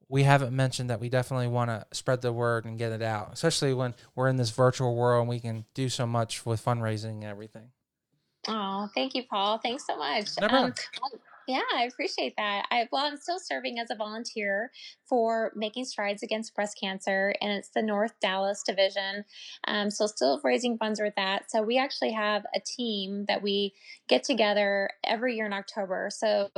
we 0.09 0.25
haven't 0.25 0.55
mentioned 0.55 0.91
that 0.91 1.01
we 1.01 1.09
definitely 1.09 1.47
want 1.47 1.71
to 1.71 1.87
spread 1.93 2.21
the 2.21 2.33
word 2.33 2.65
and 2.65 2.79
get 2.79 2.93
it 2.93 3.03
out, 3.03 3.31
especially 3.33 3.75
when 3.75 3.95
we're 4.15 4.29
in 4.29 4.37
this 4.37 4.51
virtual 4.51 4.95
world 4.97 5.23
and 5.23 5.29
we 5.29 5.41
can 5.41 5.65
do 5.75 5.89
so 5.89 6.07
much 6.07 6.45
with 6.45 6.65
fundraising 6.65 7.15
and 7.15 7.25
everything? 7.25 7.71
Oh, 8.49 8.89
thank 8.95 9.15
you, 9.15 9.25
Paul. 9.25 9.59
Thanks 9.59 9.87
so 9.87 9.97
much. 9.97 10.31
Um, 10.43 10.73
yeah, 11.47 11.61
I 11.75 11.85
appreciate 11.85 12.35
that. 12.37 12.67
I 12.71 12.89
well, 12.91 13.05
I'm 13.05 13.17
still 13.17 13.39
serving 13.39 13.79
as 13.79 13.91
a 13.91 13.95
volunteer 13.95 14.71
for 15.05 15.53
Making 15.55 15.85
Strides 15.85 16.23
Against 16.23 16.55
Breast 16.55 16.79
Cancer, 16.81 17.35
and 17.41 17.53
it's 17.53 17.69
the 17.69 17.83
North 17.83 18.13
Dallas 18.21 18.63
division. 18.63 19.25
Um, 19.67 19.91
so 19.91 20.07
still 20.07 20.41
raising 20.43 20.79
funds 20.79 21.01
with 21.01 21.15
that. 21.17 21.51
So 21.51 21.63
we 21.63 21.79
actually 21.79 22.13
have 22.13 22.45
a 22.55 22.61
team 22.61 23.25
that 23.29 23.43
we 23.43 23.75
get 24.09 24.25
together 24.25 24.91
every 25.05 25.37
year 25.37 25.47
in 25.47 25.53
October. 25.53 26.09
So 26.11 26.51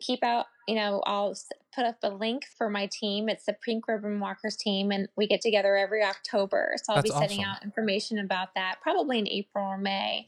keep 0.00 0.22
out 0.22 0.46
you 0.66 0.74
know, 0.74 1.00
I'll 1.06 1.34
put 1.76 1.84
up 1.84 1.98
a 2.02 2.10
link 2.10 2.46
for 2.56 2.70
my 2.70 2.88
team. 2.90 3.28
It's 3.28 3.44
the 3.44 3.52
Pink 3.52 3.86
Ribbon 3.86 4.18
Walkers 4.18 4.56
team, 4.56 4.90
and 4.90 5.06
we 5.16 5.26
get 5.26 5.42
together 5.42 5.76
every 5.76 6.02
October. 6.02 6.74
So 6.82 6.94
I'll 6.94 7.02
That's 7.02 7.10
be 7.10 7.18
sending 7.18 7.40
awesome. 7.40 7.50
out 7.50 7.62
information 7.62 8.18
about 8.18 8.54
that 8.54 8.76
probably 8.82 9.18
in 9.18 9.28
April 9.28 9.66
or 9.66 9.76
May. 9.78 10.26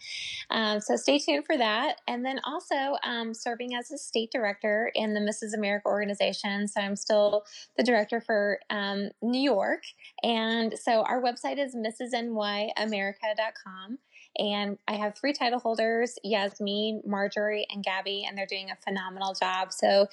Um, 0.50 0.80
so 0.80 0.96
stay 0.96 1.18
tuned 1.18 1.46
for 1.46 1.56
that. 1.56 2.02
And 2.06 2.22
then 2.24 2.40
also 2.44 2.96
um, 3.02 3.34
serving 3.34 3.74
as 3.74 3.90
a 3.90 3.98
state 3.98 4.30
director 4.30 4.92
in 4.94 5.14
the 5.14 5.20
Mrs. 5.20 5.54
America 5.56 5.88
organization. 5.88 6.68
So 6.68 6.82
I'm 6.82 6.96
still 6.96 7.44
the 7.76 7.82
director 7.82 8.20
for 8.20 8.60
um, 8.68 9.08
New 9.22 9.40
York. 9.40 9.84
And 10.22 10.78
so 10.78 11.02
our 11.02 11.22
website 11.22 11.58
is 11.58 11.74
mrsnyamerica.com. 11.74 13.98
And 14.38 14.78
I 14.86 14.94
have 14.94 15.16
three 15.16 15.32
title 15.32 15.58
holders 15.58 16.18
Yasmin, 16.22 17.02
Marjorie, 17.04 17.66
and 17.70 17.82
Gabby, 17.82 18.24
and 18.28 18.36
they're 18.36 18.46
doing 18.46 18.70
a 18.70 18.76
phenomenal 18.76 19.34
job. 19.34 19.72
So, 19.72 20.06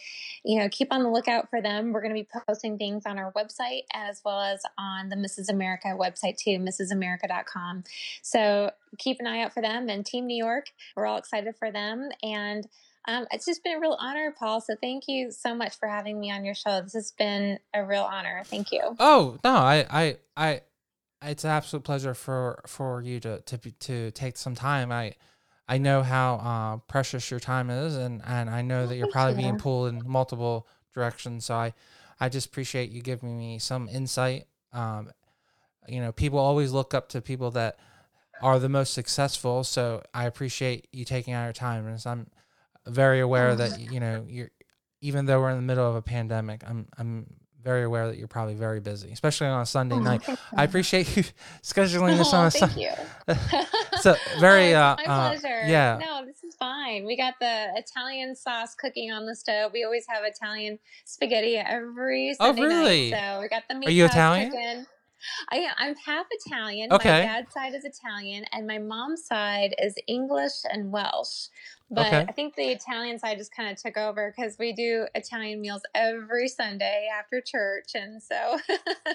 you 0.44 0.60
know, 0.60 0.70
keep 0.70 0.92
on 0.92 1.04
the 1.04 1.10
lookout 1.10 1.50
for 1.50 1.62
them. 1.62 1.94
We're 1.94 2.02
going 2.02 2.16
to 2.16 2.22
be 2.22 2.28
posting 2.48 2.78
things 2.78 3.06
on 3.06 3.18
our 3.18 3.32
website 3.34 3.84
as 3.94 4.22
well 4.26 4.42
as 4.42 4.62
on 4.78 5.10
the 5.10 5.16
Mrs. 5.16 5.50
America 5.50 5.90
website 5.90 6.38
too, 6.38 6.52
mrsamerica.com. 6.52 7.84
So 8.22 8.72
keep 8.98 9.20
an 9.20 9.28
eye 9.28 9.42
out 9.42 9.54
for 9.54 9.62
them 9.62 9.90
and 9.90 10.06
Team 10.06 10.28
New 10.28 10.38
York. 10.38 10.68
We're 10.96 11.06
all 11.06 11.18
excited 11.18 11.56
for 11.58 11.72
them. 11.72 12.10
And 12.24 12.68
um, 13.08 13.28
it's 13.32 13.46
just 13.46 13.64
been 13.64 13.78
a 13.78 13.80
real 13.80 13.98
honor, 14.00 14.34
Paul. 14.38 14.62
So 14.62 14.76
thank 14.82 15.08
you 15.08 15.32
so 15.32 15.54
much 15.54 15.78
for 15.78 15.88
having 15.88 16.20
me 16.20 16.32
on 16.32 16.44
your 16.44 16.56
show. 16.56 16.82
This 16.82 16.94
has 16.94 17.12
been 17.12 17.60
a 17.74 17.86
real 17.86 18.04
honor. 18.04 18.42
Thank 18.46 18.72
you. 18.72 18.96
Oh 19.00 19.38
no, 19.44 19.52
I 19.52 19.86
I 19.90 20.18
I 20.36 20.62
it's 21.26 21.44
an 21.44 21.52
absolute 21.52 21.84
pleasure 21.84 22.14
for 22.14 22.62
for 22.68 23.02
you 23.02 23.20
to 23.22 23.42
to 23.42 23.58
to 23.58 24.12
take 24.12 24.38
some 24.38 24.56
time. 24.56 24.92
I 24.92 25.14
I 25.68 25.78
know 25.78 26.04
how 26.04 26.36
uh, 26.36 26.78
precious 26.88 27.30
your 27.32 27.40
time 27.40 27.70
is, 27.70 27.96
and 27.96 28.22
and 28.26 28.50
I 28.50 28.62
know 28.62 28.88
that 28.88 28.96
you're 28.98 29.08
probably 29.08 29.36
being 29.36 29.58
pulled 29.58 29.90
in 29.90 30.02
multiple 30.06 30.68
directions. 30.94 31.46
So 31.46 31.56
I 31.56 31.74
I 32.20 32.30
just 32.30 32.48
appreciate 32.48 32.92
you 32.92 33.02
giving 33.02 33.38
me 33.38 33.60
some 33.60 33.90
insight. 33.90 34.46
Um, 34.74 35.12
you 35.88 36.00
know, 36.00 36.12
people 36.12 36.40
always 36.40 36.72
look 36.72 36.94
up 36.94 37.10
to 37.10 37.22
people 37.22 37.52
that 37.52 37.78
are 38.42 38.60
the 38.60 38.70
most 38.70 38.94
successful. 38.94 39.64
So 39.64 40.04
I 40.14 40.26
appreciate 40.26 40.88
you 40.92 41.06
taking 41.06 41.34
out 41.34 41.46
your 41.46 41.54
time, 41.54 41.88
and 41.88 42.02
I'm 42.06 42.28
very 42.86 43.20
aware 43.20 43.56
that 43.56 43.80
you 43.80 44.00
know 44.00 44.26
you're 44.28 44.52
even 45.02 45.26
though 45.26 45.40
we're 45.40 45.52
in 45.52 45.58
the 45.58 45.62
middle 45.62 45.88
of 45.88 45.96
a 45.96 46.02
pandemic, 46.02 46.64
I'm 46.68 46.88
I'm 46.98 47.28
very 47.66 47.84
aware 47.84 48.08
that 48.08 48.18
you're 48.18 48.28
probably 48.28 48.54
very 48.54 48.80
busy, 48.80 49.12
especially 49.12 49.48
on 49.48 49.60
a 49.60 49.66
Sunday 49.66 49.98
night. 49.98 50.22
I 50.56 50.64
appreciate 50.64 51.18
you 51.18 51.24
scheduling 51.64 52.16
this 52.16 52.32
oh, 52.32 52.38
on 52.38 52.46
a 52.46 52.52
Sunday. 52.52 52.94
Thank 53.28 53.58
you. 53.58 53.98
so 54.02 54.16
very, 54.40 54.76
oh, 54.76 54.82
uh, 54.82 54.96
my 55.00 55.12
uh, 55.12 55.30
pleasure. 55.30 55.68
Yeah. 55.68 56.00
No, 56.00 56.24
this 56.24 56.44
is 56.44 56.54
fine. 56.56 57.06
We 57.06 57.18
got 57.18 57.34
the 57.42 57.72
Italian 57.76 58.36
sauce 58.36 58.76
cooking 58.76 59.12
on 59.12 59.26
the 59.26 59.36
stove. 59.36 59.72
We 59.74 59.84
always 59.84 60.06
have 60.08 60.24
Italian 60.24 60.78
spaghetti 61.06 61.58
every 61.58 62.36
oh, 62.40 62.46
Sunday 62.46 62.62
oh, 62.62 62.66
really? 62.66 63.12
night. 63.12 63.20
So 63.20 63.42
we 63.42 63.48
got 63.48 63.64
the 63.68 63.76
meat. 63.76 63.88
Are 63.90 63.92
you 63.92 64.06
Italian? 64.06 64.52
Cooking. 64.52 64.86
I, 65.52 65.68
I'm 65.78 65.96
half 65.96 66.26
Italian. 66.32 66.92
Okay. 66.92 67.10
My 67.10 67.22
dad's 67.22 67.54
side 67.54 67.74
is 67.74 67.86
Italian, 67.86 68.46
and 68.52 68.68
my 68.68 68.78
mom's 68.78 69.26
side 69.26 69.76
is 69.82 69.96
English 70.08 70.54
and 70.72 70.92
Welsh. 70.92 71.48
But 71.92 72.08
okay. 72.08 72.26
I 72.28 72.32
think 72.32 72.56
the 72.56 72.70
Italian 72.70 73.20
side 73.20 73.38
just 73.38 73.56
kind 73.56 73.70
of 73.70 73.82
took 73.82 73.96
over 73.96 74.34
because 74.36 74.58
we 74.58 74.74
do 74.74 75.06
Italian 75.14 75.62
meals 75.62 75.84
every 75.94 76.48
Sunday 76.48 77.08
after 77.16 77.42
church, 77.42 77.92
and 77.94 78.22
so. 78.22 78.58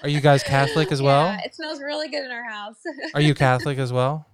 Are 0.03 0.09
you 0.09 0.21
guys 0.21 0.43
Catholic 0.43 0.91
as 0.91 1.01
well? 1.01 1.25
Yeah, 1.25 1.41
it 1.45 1.53
smells 1.53 1.81
really 1.81 2.09
good 2.09 2.23
in 2.23 2.31
our 2.31 2.49
house. 2.49 2.77
Are 3.13 3.21
you 3.21 3.33
Catholic 3.35 3.77
as 3.77 3.91
well? 3.91 4.25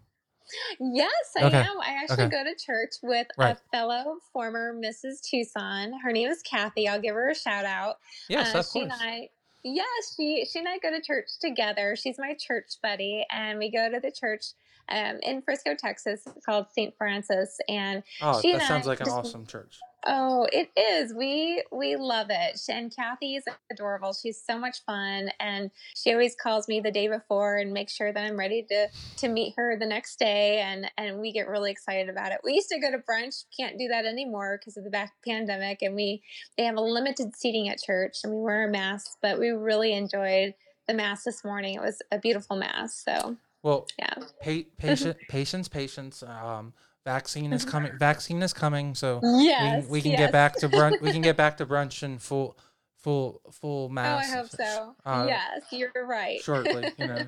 Yes, 0.79 1.11
I 1.37 1.43
okay. 1.43 1.57
am. 1.57 1.79
I 1.81 1.97
actually 2.01 2.25
okay. 2.25 2.37
go 2.37 2.43
to 2.43 2.55
church 2.55 2.95
with 3.03 3.27
right. 3.37 3.57
a 3.57 3.59
fellow 3.71 4.17
former 4.31 4.73
Mrs. 4.73 5.21
Tucson. 5.21 5.91
Her 6.03 6.11
name 6.11 6.29
is 6.29 6.41
Kathy. 6.41 6.87
I'll 6.87 7.01
give 7.01 7.15
her 7.15 7.29
a 7.29 7.35
shout 7.35 7.65
out. 7.65 7.97
Yes, 8.29 8.55
uh, 8.55 8.59
of 8.59 8.65
she 8.65 8.79
course. 8.79 8.93
And 9.01 9.09
I, 9.09 9.29
Yes, 9.63 10.15
she 10.15 10.45
she 10.45 10.59
and 10.59 10.67
I 10.69 10.77
go 10.79 10.91
to 10.91 11.01
church 11.01 11.39
together. 11.41 11.95
She's 11.95 12.17
my 12.17 12.33
church 12.35 12.77
buddy, 12.81 13.25
and 13.31 13.59
we 13.59 13.69
go 13.71 13.89
to 13.91 13.99
the 13.99 14.11
church 14.11 14.53
um, 14.89 15.19
in 15.21 15.41
Frisco, 15.41 15.75
Texas, 15.75 16.23
called 16.45 16.67
St. 16.71 16.93
Francis, 16.97 17.57
and 17.67 18.03
Oh, 18.21 18.41
she 18.41 18.51
that 18.51 18.61
and 18.61 18.67
sounds 18.67 18.87
I 18.87 18.91
like 18.91 19.01
an 19.01 19.09
awesome 19.09 19.45
church. 19.45 19.79
Oh, 20.05 20.47
it 20.53 20.69
is. 20.77 21.13
We 21.13 21.63
we 21.71 21.97
love 21.97 22.27
it. 22.29 22.61
And 22.69 22.95
Kathy's 22.95 23.43
adorable. 23.69 24.13
She's 24.13 24.41
so 24.41 24.57
much 24.57 24.83
fun 24.85 25.31
and 25.39 25.69
she 25.95 26.13
always 26.13 26.33
calls 26.35 26.67
me 26.69 26.79
the 26.79 26.91
day 26.91 27.07
before 27.09 27.57
and 27.57 27.73
makes 27.73 27.93
sure 27.93 28.13
that 28.13 28.23
I'm 28.23 28.37
ready 28.37 28.63
to 28.69 28.87
to 29.17 29.27
meet 29.27 29.55
her 29.57 29.77
the 29.77 29.85
next 29.85 30.17
day 30.17 30.59
and 30.59 30.89
and 30.97 31.19
we 31.19 31.33
get 31.33 31.49
really 31.49 31.71
excited 31.71 32.09
about 32.09 32.31
it. 32.31 32.39
We 32.43 32.53
used 32.53 32.69
to 32.69 32.79
go 32.79 32.89
to 32.91 32.99
brunch, 32.99 33.45
can't 33.57 33.77
do 33.77 33.89
that 33.89 34.05
anymore 34.05 34.59
because 34.59 34.77
of 34.77 34.85
the 34.85 34.89
back 34.89 35.11
pandemic 35.25 35.81
and 35.81 35.93
we 35.95 36.21
they 36.57 36.63
have 36.63 36.77
a 36.77 36.81
limited 36.81 37.35
seating 37.35 37.67
at 37.67 37.81
church 37.81 38.19
and 38.23 38.33
we 38.33 38.39
wear 38.39 38.65
a 38.67 38.71
mask, 38.71 39.17
but 39.21 39.39
we 39.39 39.49
really 39.49 39.93
enjoyed 39.93 40.53
the 40.87 40.93
mass 40.93 41.23
this 41.23 41.43
morning. 41.43 41.75
It 41.75 41.81
was 41.81 42.01
a 42.11 42.17
beautiful 42.17 42.55
mass. 42.55 43.03
So, 43.03 43.35
Well, 43.67 43.87
yeah. 43.99 44.13
pa- 44.41 44.69
patient, 44.77 45.17
patience, 45.27 45.67
patience. 45.67 46.23
Um, 46.23 46.73
vaccine 47.05 47.51
is 47.51 47.65
coming. 47.65 47.91
Vaccine 47.99 48.41
is 48.41 48.53
coming. 48.53 48.95
So 48.95 49.19
Yes. 49.23 49.61
we 49.61 49.81
can, 49.81 49.89
we 49.89 50.01
can 50.01 50.11
yes. 50.11 50.19
get 50.21 50.31
back 50.31 50.55
to 50.57 50.69
brunch. 50.69 51.01
we 51.01 51.11
can 51.11 51.21
get 51.21 51.35
back 51.35 51.57
to 51.57 51.65
brunch 51.71 52.01
in 52.01 52.17
full, 52.17 52.57
full, 52.97 53.41
full 53.51 53.91
Oh, 53.91 54.01
I 54.01 54.25
hope 54.25 54.49
so. 54.49 54.95
uh, 55.05 55.25
yes, 55.27 55.63
you're 55.71 55.91
right. 56.05 56.41
Shortly, 56.41 56.91
you 56.97 57.07
know. 57.07 57.25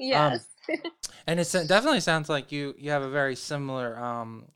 yes. 0.00 0.48
And 1.28 1.38
it 1.38 1.48
definitely 1.68 2.00
sounds 2.00 2.28
like 2.28 2.50
you 2.50 2.74
you 2.78 2.90
have 2.90 3.02
a 3.02 3.10
very 3.10 3.36
similar 3.36 3.96
um, 3.98 4.46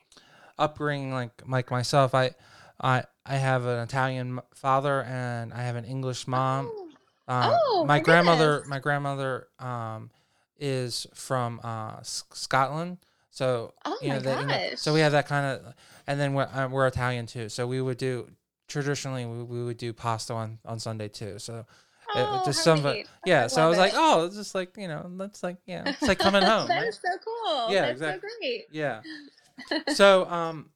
upbringing, 0.59 1.13
like 1.13 1.43
like 1.47 1.71
myself. 1.71 2.13
I 2.15 2.33
I 2.81 3.05
I 3.25 3.37
have 3.37 3.67
an 3.67 3.79
Italian 3.81 4.41
father 4.55 5.03
and 5.05 5.53
I 5.53 5.63
have 5.63 5.77
an 5.77 5.85
English 5.85 6.27
mom. 6.27 6.67
Oh. 6.73 6.89
Uh, 7.29 7.57
Oh, 7.63 7.85
my 7.87 7.99
my 7.99 8.01
grandmother, 8.01 8.65
my 8.67 8.81
grandmother 8.81 9.47
um, 9.61 10.11
is 10.61 11.07
from 11.15 11.61
uh, 11.65 11.97
S- 12.01 12.25
Scotland, 12.33 12.99
so 13.31 13.75
Oh 13.85 13.97
you 14.03 14.09
know, 14.11 14.15
my 14.17 14.21
that, 14.21 14.41
you 14.41 14.47
know, 14.47 14.71
so 14.77 14.93
we 14.95 15.01
have 15.01 15.13
that 15.13 15.27
kind 15.27 15.47
of, 15.47 15.75
and 16.07 16.21
then 16.21 16.35
we're, 16.35 16.45
uh, 16.45 16.69
we're 16.69 16.87
Italian 16.87 17.27
too, 17.27 17.49
so 17.49 17.67
we 17.67 17.81
would 17.81 17.99
do 17.99 18.29
traditionally 18.69 19.27
we, 19.27 19.43
we 19.43 19.65
would 19.65 19.79
do 19.79 19.93
pasta 19.93 20.33
on 20.35 20.59
on 20.65 20.79
Sunday 20.79 21.09
too. 21.09 21.39
So 21.39 21.61
it- 21.61 21.65
Oh, 22.13 22.43
just 22.45 22.63
some, 22.65 22.81
of 22.81 22.87
it- 22.87 23.07
yeah. 23.25 23.47
So 23.47 23.63
I 23.63 23.69
was 23.69 23.79
like, 23.79 23.93
oh, 23.95 24.27
it's 24.27 24.35
just 24.37 24.55
like 24.55 24.77
you 24.77 24.89
know, 24.89 25.09
that's 25.17 25.43
like 25.43 25.59
yeah, 25.67 25.85
it's 25.89 26.03
like 26.03 26.19
coming 26.19 26.43
home. 26.53 26.67
That 26.69 26.79
right? 26.81 26.89
is 26.89 26.97
so 27.03 27.11
cool. 27.25 27.71
Yeah, 27.71 27.83
That's 27.83 27.93
exactly. 27.93 28.29
so 28.31 28.37
great. 28.41 28.67
Yeah. 28.71 29.01
So, 29.95 30.25
um, 30.27 30.71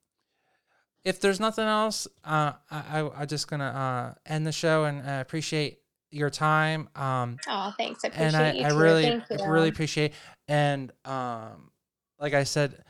if 1.04 1.20
there's 1.20 1.40
nothing 1.40 1.66
else, 1.66 2.06
uh, 2.24 2.52
I, 2.70 3.00
I 3.00 3.20
I'm 3.20 3.26
just 3.26 3.48
gonna 3.48 3.64
uh 3.64 4.14
end 4.26 4.46
the 4.46 4.52
show 4.52 4.84
and 4.84 5.06
uh, 5.06 5.20
appreciate 5.20 5.80
your 6.14 6.30
time. 6.30 6.88
Um, 6.94 7.38
Oh, 7.48 7.72
thanks. 7.76 8.04
I 8.04 8.08
appreciate 8.08 8.26
and 8.26 8.36
I, 8.36 8.52
you 8.52 8.64
I 8.64 8.68
too. 8.68 8.76
really 8.76 9.06
you. 9.06 9.22
really 9.46 9.68
appreciate 9.68 10.12
and 10.48 10.92
um, 11.04 11.70
like 12.18 12.34
I 12.34 12.44
said, 12.44 12.84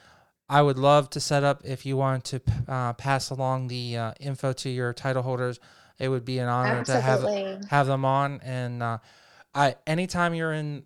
I 0.49 0.61
would 0.63 0.79
love 0.79 1.11
to 1.11 1.21
set 1.21 1.43
up 1.43 1.63
if 1.65 1.87
you 1.87 1.97
want 1.97 2.25
to 2.27 2.41
uh, 2.69 2.93
pass 2.93 3.31
along 3.31 3.69
the 3.69 3.97
uh, 3.97 4.13
info 4.21 4.53
to 4.53 4.69
your 4.69 4.93
title 4.93 5.23
holders. 5.23 5.59
It 5.99 6.09
would 6.09 6.25
be 6.25 6.39
an 6.39 6.49
honor 6.49 6.85
to 6.85 7.01
have 7.01 7.29
have 7.69 7.87
them 7.87 8.05
on 8.05 8.41
and 8.43 8.83
uh, 8.83 8.99
I 9.55 9.77
anytime 9.87 10.35
you're 10.35 10.53
in 10.53 10.85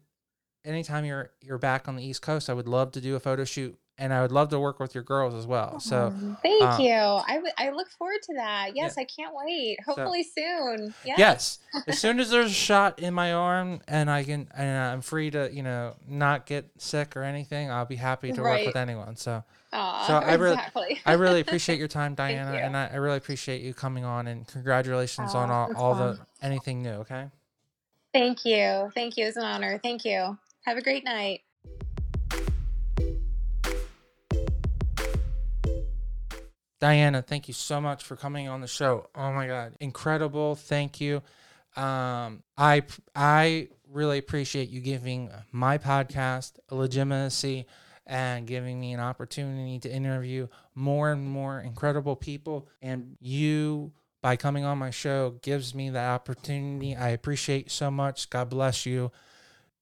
anytime 0.64 1.04
you're 1.04 1.30
you're 1.40 1.58
back 1.58 1.88
on 1.88 1.96
the 1.96 2.04
east 2.04 2.20
coast 2.20 2.50
i 2.50 2.52
would 2.52 2.68
love 2.68 2.92
to 2.92 3.00
do 3.00 3.16
a 3.16 3.20
photo 3.20 3.44
shoot 3.44 3.78
and 3.98 4.12
i 4.12 4.22
would 4.22 4.32
love 4.32 4.48
to 4.48 4.58
work 4.58 4.78
with 4.80 4.94
your 4.94 5.02
girls 5.04 5.34
as 5.34 5.46
well 5.46 5.80
so 5.80 6.06
Um, 6.06 6.36
thank 6.42 6.62
uh, 6.62 6.76
you. 6.80 6.92
I, 6.92 7.34
w- 7.34 7.52
I 7.58 7.70
look 7.70 7.88
forward 7.90 8.22
to 8.22 8.34
that. 8.34 8.76
Yes, 8.76 8.96
I 8.96 9.04
can't 9.04 9.34
wait. 9.34 9.78
Hopefully 9.86 10.22
soon. 10.22 10.94
Yes. 11.04 11.18
yes 11.18 11.58
as 11.86 11.98
soon 11.98 12.20
as 12.20 12.30
there's 12.30 12.50
a 12.50 12.54
shot 12.54 12.98
in 13.00 13.12
my 13.14 13.32
arm 13.32 13.80
and 13.88 14.10
i 14.10 14.24
can 14.24 14.48
and 14.56 14.78
i'm 14.78 15.00
free 15.02 15.30
to 15.30 15.50
you 15.52 15.62
know 15.62 15.94
not 16.08 16.46
get 16.46 16.70
sick 16.78 17.16
or 17.16 17.22
anything 17.22 17.70
i'll 17.70 17.84
be 17.84 17.96
happy 17.96 18.32
to 18.32 18.40
work 18.42 18.64
with 18.64 18.76
anyone 18.76 19.16
so 19.16 19.42
Aw, 19.72 20.06
So 20.06 20.14
I 20.14 20.34
really- 20.34 20.54
exactly. 20.54 21.00
i 21.04 21.12
really 21.24 21.40
appreciate 21.40 21.78
your 21.78 21.88
time 21.88 22.14
diana 22.14 22.52
you. 22.52 22.58
and 22.58 22.76
I, 22.76 22.86
I 22.92 22.96
really 22.96 23.18
appreciate 23.18 23.60
you 23.62 23.74
coming 23.74 24.04
on 24.04 24.26
and 24.26 24.46
congratulations 24.46 25.34
on 25.34 25.50
Aw, 25.50 25.54
all, 25.54 25.76
all 25.76 25.94
the 25.94 26.18
anything 26.42 26.82
new 26.82 26.90
okay 27.04 27.26
Thank 28.14 28.46
you. 28.46 28.90
Thank 28.94 29.18
you. 29.18 29.26
It's 29.26 29.36
an 29.36 29.44
honor. 29.44 29.78
Thank 29.82 30.04
you. 30.06 30.38
Have 30.64 30.78
a 30.78 30.80
great 30.82 31.04
night. 31.04 31.42
Diana, 36.80 37.22
thank 37.22 37.48
you 37.48 37.54
so 37.54 37.80
much 37.80 38.04
for 38.04 38.16
coming 38.16 38.48
on 38.48 38.60
the 38.60 38.68
show. 38.68 39.08
Oh 39.14 39.32
my 39.32 39.46
god, 39.46 39.74
incredible! 39.80 40.54
Thank 40.54 41.00
you. 41.00 41.22
Um, 41.76 42.42
I 42.56 42.82
I 43.14 43.68
really 43.90 44.18
appreciate 44.18 44.68
you 44.68 44.80
giving 44.80 45.30
my 45.52 45.78
podcast 45.78 46.52
legitimacy 46.70 47.66
and 48.06 48.46
giving 48.46 48.80
me 48.80 48.92
an 48.92 49.00
opportunity 49.00 49.78
to 49.80 49.90
interview 49.90 50.48
more 50.74 51.12
and 51.12 51.28
more 51.28 51.60
incredible 51.60 52.16
people. 52.16 52.68
And 52.80 53.16
you, 53.20 53.92
by 54.22 54.36
coming 54.36 54.64
on 54.64 54.78
my 54.78 54.90
show, 54.90 55.36
gives 55.42 55.74
me 55.74 55.90
that 55.90 56.10
opportunity. 56.10 56.96
I 56.96 57.10
appreciate 57.10 57.70
so 57.70 57.90
much. 57.90 58.30
God 58.30 58.48
bless 58.48 58.86
you. 58.86 59.12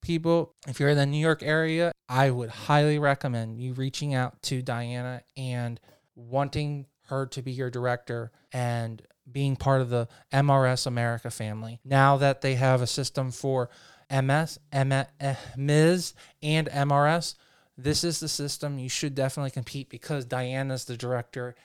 People, 0.01 0.53
if 0.67 0.79
you're 0.79 0.89
in 0.89 0.97
the 0.97 1.05
New 1.05 1.19
York 1.19 1.41
area, 1.41 1.91
I 2.09 2.29
would 2.29 2.49
highly 2.49 2.99
recommend 2.99 3.59
you 3.59 3.73
reaching 3.73 4.13
out 4.13 4.41
to 4.43 4.61
Diana 4.61 5.21
and 5.35 5.79
wanting 6.17 6.87
her 7.07 7.25
to 7.27 7.41
be 7.41 7.51
your 7.51 7.69
director 7.69 8.31
and 8.51 9.01
being 9.31 9.55
part 9.55 9.81
of 9.81 9.89
the 9.89 10.07
MRS 10.33 10.87
America 10.87 11.29
family. 11.29 11.79
Now 11.85 12.17
that 12.17 12.41
they 12.41 12.55
have 12.55 12.81
a 12.81 12.87
system 12.87 13.31
for 13.31 13.69
MS, 14.09 14.59
eh, 14.71 15.35
Ms., 15.55 16.13
and 16.41 16.67
MRS, 16.67 17.35
this 17.77 18.03
is 18.03 18.19
the 18.19 18.27
system 18.27 18.79
you 18.79 18.89
should 18.89 19.15
definitely 19.15 19.51
compete 19.51 19.89
because 19.89 20.25
Diana's 20.25 20.85
the 20.85 20.97
director. 20.97 21.55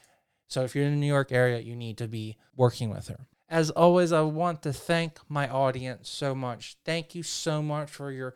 So 0.49 0.63
if 0.63 0.75
you're 0.75 0.85
in 0.85 0.93
the 0.93 0.99
New 0.99 1.07
York 1.07 1.33
area, 1.33 1.59
you 1.61 1.75
need 1.75 1.99
to 1.99 2.09
be 2.09 2.37
working 2.55 2.91
with 2.91 3.09
her. 3.09 3.27
As 3.49 3.71
always, 3.71 4.13
I 4.13 4.23
want 4.23 4.63
to 4.63 4.73
thank 4.73 5.19
my 5.29 5.49
audience 5.49 6.09
so 6.09 6.35
much. 6.35 6.77
Thank 6.85 7.15
you 7.15 7.23
so 7.23 7.63
much 7.63 7.91
for 7.91 8.11
your 8.11 8.35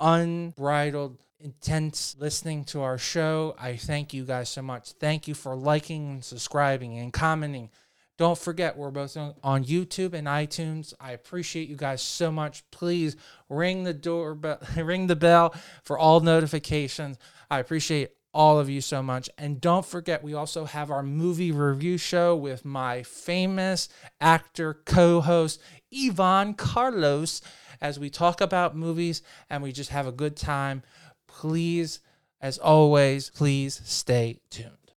unbridled 0.00 1.18
intense 1.42 2.16
listening 2.18 2.64
to 2.66 2.82
our 2.82 2.98
show. 2.98 3.54
I 3.58 3.76
thank 3.76 4.14
you 4.14 4.24
guys 4.24 4.48
so 4.48 4.62
much. 4.62 4.92
Thank 4.92 5.26
you 5.26 5.34
for 5.34 5.54
liking 5.54 6.08
and 6.10 6.24
subscribing 6.24 6.98
and 6.98 7.12
commenting. 7.12 7.70
Don't 8.18 8.38
forget, 8.38 8.76
we're 8.76 8.90
both 8.90 9.16
on 9.16 9.64
YouTube 9.64 10.12
and 10.12 10.26
iTunes. 10.26 10.94
I 11.00 11.12
appreciate 11.12 11.68
you 11.68 11.76
guys 11.76 12.02
so 12.02 12.30
much. 12.30 12.62
Please 12.70 13.16
ring 13.48 13.84
the 13.84 13.94
doorbell, 13.94 14.58
ring 14.76 15.06
the 15.06 15.16
bell 15.16 15.54
for 15.82 15.98
all 15.98 16.20
notifications. 16.20 17.18
I 17.50 17.58
appreciate 17.58 18.10
all 18.34 18.58
of 18.58 18.70
you 18.70 18.80
so 18.80 19.02
much. 19.02 19.28
And 19.38 19.60
don't 19.60 19.84
forget, 19.84 20.22
we 20.22 20.34
also 20.34 20.64
have 20.66 20.90
our 20.90 21.02
movie 21.02 21.52
review 21.52 21.98
show 21.98 22.36
with 22.36 22.64
my 22.64 23.02
famous 23.02 23.88
actor 24.20 24.74
co 24.84 25.20
host, 25.20 25.60
Yvonne 25.90 26.54
Carlos, 26.54 27.40
as 27.80 27.98
we 27.98 28.08
talk 28.08 28.40
about 28.40 28.76
movies 28.76 29.22
and 29.50 29.62
we 29.62 29.72
just 29.72 29.90
have 29.90 30.06
a 30.06 30.12
good 30.12 30.36
time. 30.36 30.82
Please, 31.38 32.00
as 32.40 32.58
always, 32.58 33.30
please 33.30 33.80
stay 33.84 34.40
tuned. 34.50 34.81